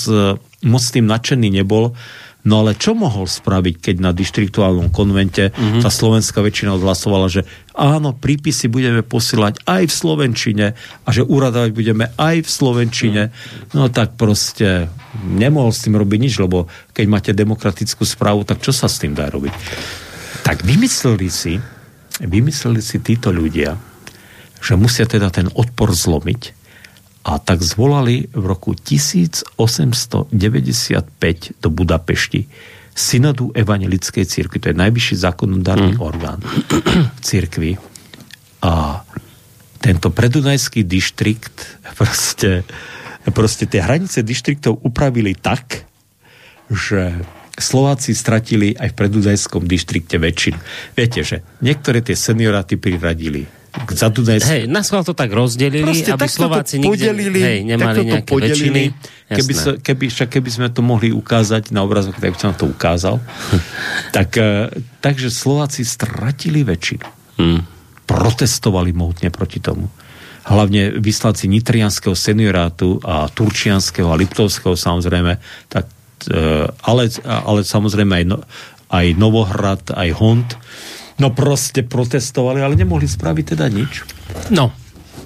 moc 0.61 0.85
tým 0.85 1.09
nadšený 1.09 1.49
nebol, 1.49 1.97
No 2.45 2.61
ale 2.61 2.77
čo 2.77 2.93
mohol 2.93 3.25
spraviť, 3.25 3.81
keď 3.81 3.97
na 4.05 4.13
dištriktuálnom 4.13 4.93
konvente 4.93 5.49
mm-hmm. 5.49 5.81
tá 5.81 5.89
slovenská 5.89 6.45
väčšina 6.45 6.77
odhlasovala, 6.77 7.33
že 7.33 7.49
áno, 7.73 8.13
prípisy 8.13 8.69
budeme 8.69 9.01
posielať 9.01 9.65
aj 9.65 9.89
v 9.89 9.95
Slovenčine 9.97 10.67
a 10.77 11.09
že 11.09 11.25
uradovať 11.25 11.73
budeme 11.73 12.13
aj 12.21 12.45
v 12.45 12.49
Slovenčine. 12.53 13.23
No 13.73 13.89
tak 13.89 14.21
proste 14.21 14.93
nemohol 15.25 15.73
s 15.73 15.89
tým 15.89 15.97
robiť 15.97 16.19
nič, 16.21 16.37
lebo 16.37 16.69
keď 16.93 17.05
máte 17.09 17.33
demokratickú 17.33 18.05
správu, 18.05 18.45
tak 18.45 18.61
čo 18.61 18.77
sa 18.77 18.93
s 18.93 19.01
tým 19.01 19.17
dá 19.17 19.33
robiť? 19.33 19.55
Tak 20.45 20.69
vymysleli 20.69 21.29
si, 21.33 21.57
vymysleli 22.21 22.85
si 22.85 23.01
títo 23.01 23.33
ľudia, 23.33 23.73
že 24.61 24.77
musia 24.77 25.09
teda 25.09 25.33
ten 25.33 25.49
odpor 25.49 25.97
zlomiť 25.97 26.64
a 27.25 27.41
tak 27.41 27.65
zvolali 27.65 28.29
v 28.37 28.45
roku 28.45 28.77
1895 28.77 30.37
do 31.59 31.69
Budapešti 31.73 32.45
synodu 32.95 33.51
evangelickej 33.57 34.29
cirkvi. 34.29 34.61
To 34.61 34.69
je 34.71 34.77
najvyšší 34.77 35.17
zákonodárny 35.19 35.99
mm. 35.99 36.05
orgán 36.05 36.39
v 37.17 37.19
cirkvi. 37.25 37.81
A 38.63 39.03
tento 39.83 40.09
predunajský 40.13 40.85
dištrikt 40.85 41.83
proste, 41.99 42.63
proste 43.33 43.65
tie 43.67 43.81
hranice 43.83 44.23
dištriktov 44.23 44.85
upravili 44.85 45.35
tak, 45.35 45.89
že 46.71 47.25
Slováci 47.55 48.19
stratili 48.19 48.75
aj 48.75 48.95
v 48.95 48.99
predunajskom 48.99 49.63
dištrikte 49.65 50.19
väčšinu. 50.19 50.59
Viete, 50.99 51.21
že 51.23 51.47
niektoré 51.63 52.03
tie 52.03 52.19
senioráty 52.19 52.75
priradili 52.75 53.47
za 53.75 54.09
Dunajsk. 54.09 54.47
Hej, 54.47 54.63
na 54.71 54.81
to 54.87 55.15
tak 55.19 55.31
rozdelili, 55.35 55.83
Proste, 55.83 56.15
aby 56.15 56.27
Slováci 56.31 56.75
nikde 56.79 57.11
podelili, 57.11 57.41
hej, 57.43 57.59
nemali 57.67 57.99
nejaké 58.07 58.31
podelili, 58.31 58.55
väčšiny. 58.55 58.83
Keby, 59.35 59.53
sa, 59.53 59.71
keby, 59.75 60.05
však 60.15 60.29
keby 60.39 60.51
sme 60.51 60.69
to 60.71 60.81
mohli 60.87 61.11
ukázať 61.11 61.75
na 61.75 61.83
obrazok, 61.83 62.15
tak 62.23 62.31
by 62.35 62.39
som 62.39 62.55
to 62.55 62.71
ukázal. 62.71 63.19
tak, 64.17 64.31
uh, 64.39 64.71
takže 65.03 65.29
Slováci 65.35 65.83
stratili 65.83 66.63
väčšinu. 66.63 67.07
Hmm. 67.43 67.61
Protestovali 68.07 68.95
mohutne 68.95 69.35
proti 69.35 69.59
tomu. 69.59 69.91
Hlavne 70.45 71.01
vyslanci 71.01 71.51
nitrianského 71.51 72.15
seniorátu 72.15 73.01
a 73.03 73.27
turčianského 73.27 74.13
a 74.13 74.15
liptovského 74.15 74.79
samozrejme, 74.79 75.41
tak, 75.67 75.91
uh, 76.31 76.71
ale, 76.87 77.11
ale 77.27 77.67
samozrejme 77.67 78.23
aj, 78.23 78.25
no, 78.29 78.39
aj 78.93 79.07
Novohrad, 79.19 79.83
aj 79.91 80.09
Hont, 80.15 80.51
No 81.19 81.31
proste 81.31 81.87
protestovali, 81.87 82.59
ale 82.59 82.75
nemohli 82.75 83.07
spraviť 83.07 83.45
teda 83.55 83.67
nič. 83.71 84.03
No, 84.51 84.75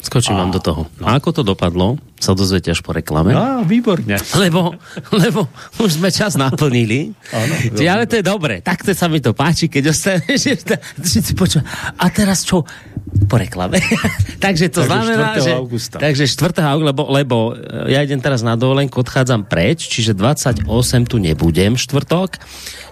skočím 0.05 0.37
a, 0.37 0.45
vám 0.45 0.53
do 0.53 0.61
toho. 0.61 0.85
No. 1.01 1.05
A 1.09 1.17
ako 1.17 1.41
to 1.41 1.43
dopadlo, 1.45 1.97
sa 2.19 2.35
dozviete 2.35 2.75
až 2.75 2.83
po 2.83 2.93
reklame. 2.93 3.33
No, 3.33 3.63
výborne. 3.63 4.19
Lebo, 4.35 4.75
lebo 5.15 5.47
už 5.79 6.01
sme 6.03 6.11
čas 6.11 6.35
naplnili. 6.35 7.15
Áno, 7.31 7.55
ale 7.87 8.05
to 8.11 8.19
je 8.19 8.25
dobre. 8.27 8.61
Takto 8.61 8.91
sa 8.93 9.07
mi 9.07 9.23
to 9.23 9.33
páči, 9.33 9.71
keď 9.71 9.95
ostaneš. 9.95 10.59
A 12.03 12.05
teraz 12.11 12.43
čo? 12.43 12.67
Po 13.31 13.37
reklame. 13.41 13.81
takže 14.45 14.69
to 14.69 14.85
takže 14.85 14.91
znamená, 14.91 15.27
4. 15.39 15.47
že... 15.47 15.51
Augusta. 15.55 15.97
Takže 16.03 16.25
4. 16.29 16.61
augusta, 16.61 16.89
lebo, 16.93 17.03
lebo 17.09 17.37
ja 17.89 18.05
idem 18.05 18.21
teraz 18.21 18.45
na 18.45 18.59
dovolenku, 18.59 19.01
odchádzam 19.01 19.49
preč, 19.49 19.89
čiže 19.89 20.13
28 20.13 20.67
tu 21.09 21.17
nebudem 21.17 21.79
štvrtok 21.79 22.37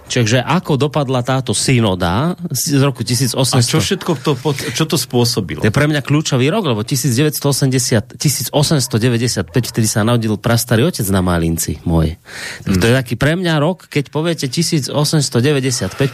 Čiže 0.07 0.39
ako 0.39 0.79
dopadla 0.79 1.19
táto 1.19 1.51
synoda 1.51 2.39
z 2.47 2.79
roku 2.79 3.03
1800? 3.03 3.35
A 3.35 3.59
čo 3.59 3.83
všetko 3.83 4.11
to, 4.23 4.31
čo 4.71 4.87
to 4.87 4.95
spôsobilo? 4.95 5.59
To 5.59 5.67
je 5.67 5.75
pre 5.75 5.87
mňa 5.91 5.99
kľúčový 5.99 6.47
rok, 6.47 6.63
lebo 6.71 6.81
1980, 6.81 8.15
1895, 8.15 9.51
vtedy 9.51 9.87
sa 9.87 10.07
narodil 10.07 10.39
prastarý 10.39 10.87
otec 10.87 11.03
na 11.11 11.19
Malinci 11.19 11.83
môj. 11.83 12.15
Hmm. 12.63 12.79
To 12.79 12.85
je 12.87 12.93
taký 12.95 13.19
pre 13.19 13.35
mňa 13.35 13.59
rok, 13.59 13.91
keď 13.91 14.07
poviete 14.07 14.47
1895, 14.47 14.91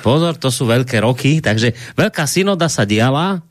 pozor, 0.02 0.34
to 0.42 0.50
sú 0.50 0.66
veľké 0.66 0.98
roky, 1.06 1.38
takže 1.40 1.78
veľká 1.94 2.26
synoda 2.26 2.66
sa 2.68 2.90
diala, 2.90 3.46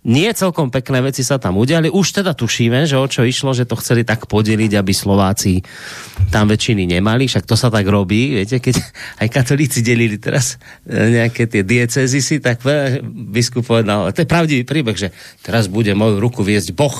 nie 0.00 0.32
celkom 0.32 0.72
pekné 0.72 1.04
veci 1.04 1.20
sa 1.20 1.36
tam 1.36 1.60
udiali. 1.60 1.92
Už 1.92 2.16
teda 2.16 2.32
tušíme, 2.32 2.88
že 2.88 2.96
o 2.96 3.04
čo 3.04 3.20
išlo, 3.20 3.52
že 3.52 3.68
to 3.68 3.76
chceli 3.76 4.00
tak 4.00 4.24
podeliť, 4.24 4.72
aby 4.80 4.92
Slováci 4.96 5.60
tam 6.32 6.48
väčšiny 6.48 6.88
nemali. 6.88 7.28
Však 7.28 7.44
to 7.44 7.52
sa 7.52 7.68
tak 7.68 7.84
robí. 7.84 8.40
Viete, 8.40 8.64
keď 8.64 8.80
aj 9.20 9.28
katolíci 9.28 9.84
delili 9.84 10.16
teraz 10.16 10.56
e, 10.88 11.20
nejaké 11.20 11.44
tie 11.44 11.60
diecezisy, 11.60 12.40
tak 12.40 12.64
biskup 13.04 13.68
povedal, 13.68 14.08
to 14.16 14.24
je 14.24 14.28
pravdivý 14.28 14.64
príbeh, 14.64 14.96
že 14.96 15.08
teraz 15.44 15.68
bude 15.68 15.92
moju 15.92 16.16
ruku 16.16 16.40
viesť 16.40 16.72
Boh 16.72 16.96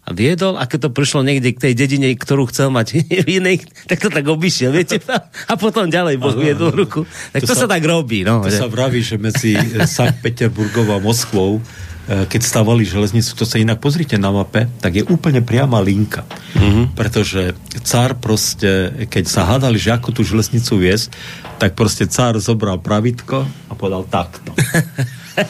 a 0.00 0.16
viedol, 0.16 0.56
a 0.56 0.64
keď 0.64 0.88
to 0.88 0.96
prišlo 0.96 1.20
niekde 1.22 1.54
k 1.54 1.70
tej 1.70 1.74
dedine, 1.76 2.16
ktorú 2.16 2.48
chcel 2.50 2.72
mať 2.72 3.04
v 3.26 3.28
inej, 3.38 3.62
tak 3.86 4.02
to 4.02 4.08
tak 4.10 4.26
obišiel, 4.26 4.74
viete, 4.74 4.98
a 5.46 5.54
potom 5.54 5.86
ďalej 5.86 6.16
Boh 6.18 6.34
viedol 6.34 6.72
ruku. 6.74 7.06
Tak 7.30 7.46
to, 7.46 7.52
to 7.52 7.54
sa, 7.54 7.68
sa 7.68 7.78
tak 7.78 7.84
robí. 7.86 8.26
No, 8.26 8.42
to 8.42 8.50
že... 8.50 8.58
sa 8.58 8.66
vraví, 8.66 9.04
že 9.04 9.20
medzi 9.20 9.54
Sankt 9.86 10.24
Peterburgom 10.24 10.90
a 10.90 10.98
Moskvou 10.98 11.62
keď 12.08 12.40
stavali 12.42 12.82
železnicu, 12.82 13.36
to 13.38 13.46
sa 13.46 13.60
inak 13.62 13.78
pozrite 13.78 14.18
na 14.18 14.34
mape, 14.34 14.66
tak 14.82 14.98
je 14.98 15.04
úplne 15.06 15.44
priama 15.44 15.78
linka. 15.78 16.26
Mm-hmm. 16.58 16.84
Pretože 16.98 17.54
cár 17.86 18.18
proste, 18.18 19.06
keď 19.06 19.24
sa 19.30 19.46
hádali, 19.46 19.78
že 19.78 19.94
ako 19.94 20.10
tú 20.10 20.22
železnicu 20.26 20.80
viesť, 20.80 21.14
tak 21.60 21.78
proste 21.78 22.10
cár 22.10 22.40
zobral 22.42 22.82
pravitko 22.82 23.46
a 23.70 23.72
povedal 23.78 24.08
takto. 24.10 24.50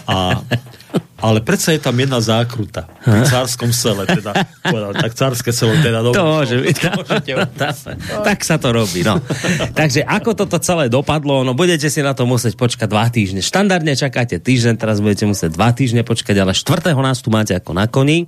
A 0.07 0.38
ale 1.20 1.45
predsa 1.45 1.76
je 1.76 1.80
tam 1.84 1.93
jedna 2.01 2.18
zákruta 2.18 2.88
v 3.05 3.22
cárskom 3.28 3.70
sele, 3.76 4.09
teda, 4.09 4.32
povedal, 4.64 4.97
tak 4.97 5.12
cárske 5.12 5.53
selo 5.53 5.76
teda 5.78 6.01
dobré. 6.01 6.16
To 6.16 6.24
môže 6.24 6.57
byť. 6.57 6.76
tak 8.28 8.38
sa 8.41 8.57
to 8.57 8.72
robí, 8.72 9.05
no. 9.05 9.20
Takže 9.76 10.01
ako 10.09 10.32
toto 10.32 10.57
celé 10.59 10.88
dopadlo, 10.88 11.45
no 11.45 11.53
budete 11.53 11.93
si 11.93 12.01
na 12.01 12.16
to 12.16 12.24
musieť 12.24 12.57
počkať 12.57 12.88
dva 12.88 13.07
týždne. 13.12 13.45
Štandardne 13.45 13.93
čakáte 13.95 14.41
týždeň, 14.41 14.80
teraz 14.80 15.05
budete 15.05 15.28
musieť 15.28 15.53
dva 15.53 15.70
týždne 15.76 16.03
počkať, 16.03 16.36
ale 16.41 16.57
štvrtého 16.57 16.99
nás 17.05 17.20
tu 17.20 17.28
máte 17.28 17.53
ako 17.53 17.76
na 17.76 17.84
koni 17.84 18.24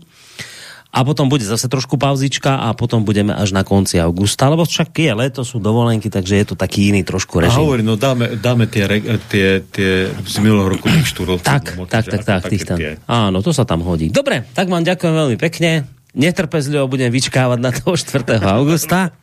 a 0.93 0.99
potom 1.09 1.33
bude 1.33 1.49
zase 1.49 1.73
trošku 1.73 1.97
pauzička 1.97 2.69
a 2.69 2.77
potom 2.77 3.01
budeme 3.01 3.33
až 3.33 3.57
na 3.57 3.65
konci 3.65 3.97
augusta, 3.97 4.53
lebo 4.53 4.69
však 4.69 4.93
je 4.93 5.13
leto, 5.17 5.41
sú 5.41 5.57
dovolenky, 5.57 6.13
takže 6.13 6.37
je 6.37 6.47
to 6.53 6.55
taký 6.55 6.93
iný 6.93 7.01
trošku 7.01 7.41
režim. 7.41 7.57
A 7.57 7.65
hovorí, 7.65 7.81
no 7.81 7.97
dáme, 7.97 8.37
dáme 8.37 8.69
tie, 8.69 8.85
tie, 9.33 9.65
tie 9.73 10.13
z 10.13 10.37
minulého 10.45 10.77
roku 10.77 10.93
tých 10.93 11.09
štúrov. 11.09 11.41
Tak, 11.41 11.81
tak, 11.89 12.05
tak, 12.13 12.23
tak, 12.29 12.41
tých 12.45 12.69
tam. 12.69 12.77
Áno, 13.09 13.41
to 13.41 13.57
sa 13.57 13.65
tam 13.65 13.81
hodí. 13.81 14.13
Dobre, 14.13 14.45
tak 14.53 14.69
vám 14.69 14.85
ďakujem 14.85 15.15
veľmi 15.17 15.37
pekne. 15.41 15.89
Netrpezlivo 16.13 16.85
budem 16.93 17.09
vyčkávať 17.09 17.59
na 17.65 17.73
toho 17.73 17.97
4. 17.97 18.37
augusta. 18.45 19.17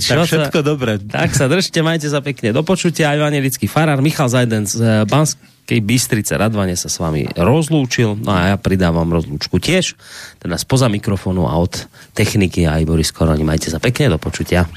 Čo 0.00 0.24
tak 0.24 0.28
všetko 0.32 0.58
sa, 0.60 0.64
dobre. 0.64 0.92
Tak 0.96 1.36
sa 1.36 1.44
držte, 1.44 1.76
majte 1.84 2.08
sa 2.08 2.24
pekne. 2.24 2.56
Do 2.56 2.64
počutia, 2.64 3.12
evangelický 3.16 3.68
farár 3.68 4.00
Michal 4.00 4.32
Zajden 4.32 4.64
z 4.64 4.80
eh, 4.80 4.88
Bansk 5.04 5.36
Banskej 5.66 5.82
Bystrice 5.82 6.38
Radvane 6.38 6.78
sa 6.78 6.86
s 6.86 7.02
vami 7.02 7.26
rozlúčil, 7.34 8.22
no 8.22 8.30
a 8.30 8.54
ja 8.54 8.56
pridávam 8.56 9.10
rozlúčku 9.10 9.58
tiež, 9.58 9.98
teda 10.38 10.54
spoza 10.62 10.86
mikrofónu 10.86 11.50
a 11.50 11.58
od 11.58 11.90
techniky 12.14 12.70
aj 12.70 12.86
Boris 12.86 13.10
Koroni. 13.10 13.42
Majte 13.42 13.74
sa 13.74 13.82
pekne, 13.82 14.14
do 14.14 14.18
počutia. 14.22 14.70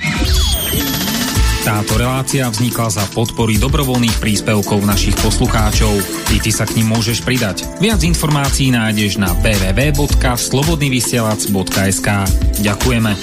Táto 1.61 1.93
relácia 1.93 2.49
vznikla 2.49 2.89
za 2.89 3.05
podpory 3.13 3.61
dobrovoľných 3.61 4.17
príspevkov 4.17 4.81
našich 4.81 5.13
poslucháčov. 5.21 5.93
I 6.33 6.41
ty 6.41 6.49
sa 6.49 6.65
k 6.65 6.81
ním 6.81 6.97
môžeš 6.97 7.21
pridať. 7.21 7.69
Viac 7.77 8.01
informácií 8.01 8.73
nájdeš 8.73 9.21
na 9.21 9.29
www.slobodnyvysielac.sk 9.45 12.09
Ďakujeme. 12.65 13.13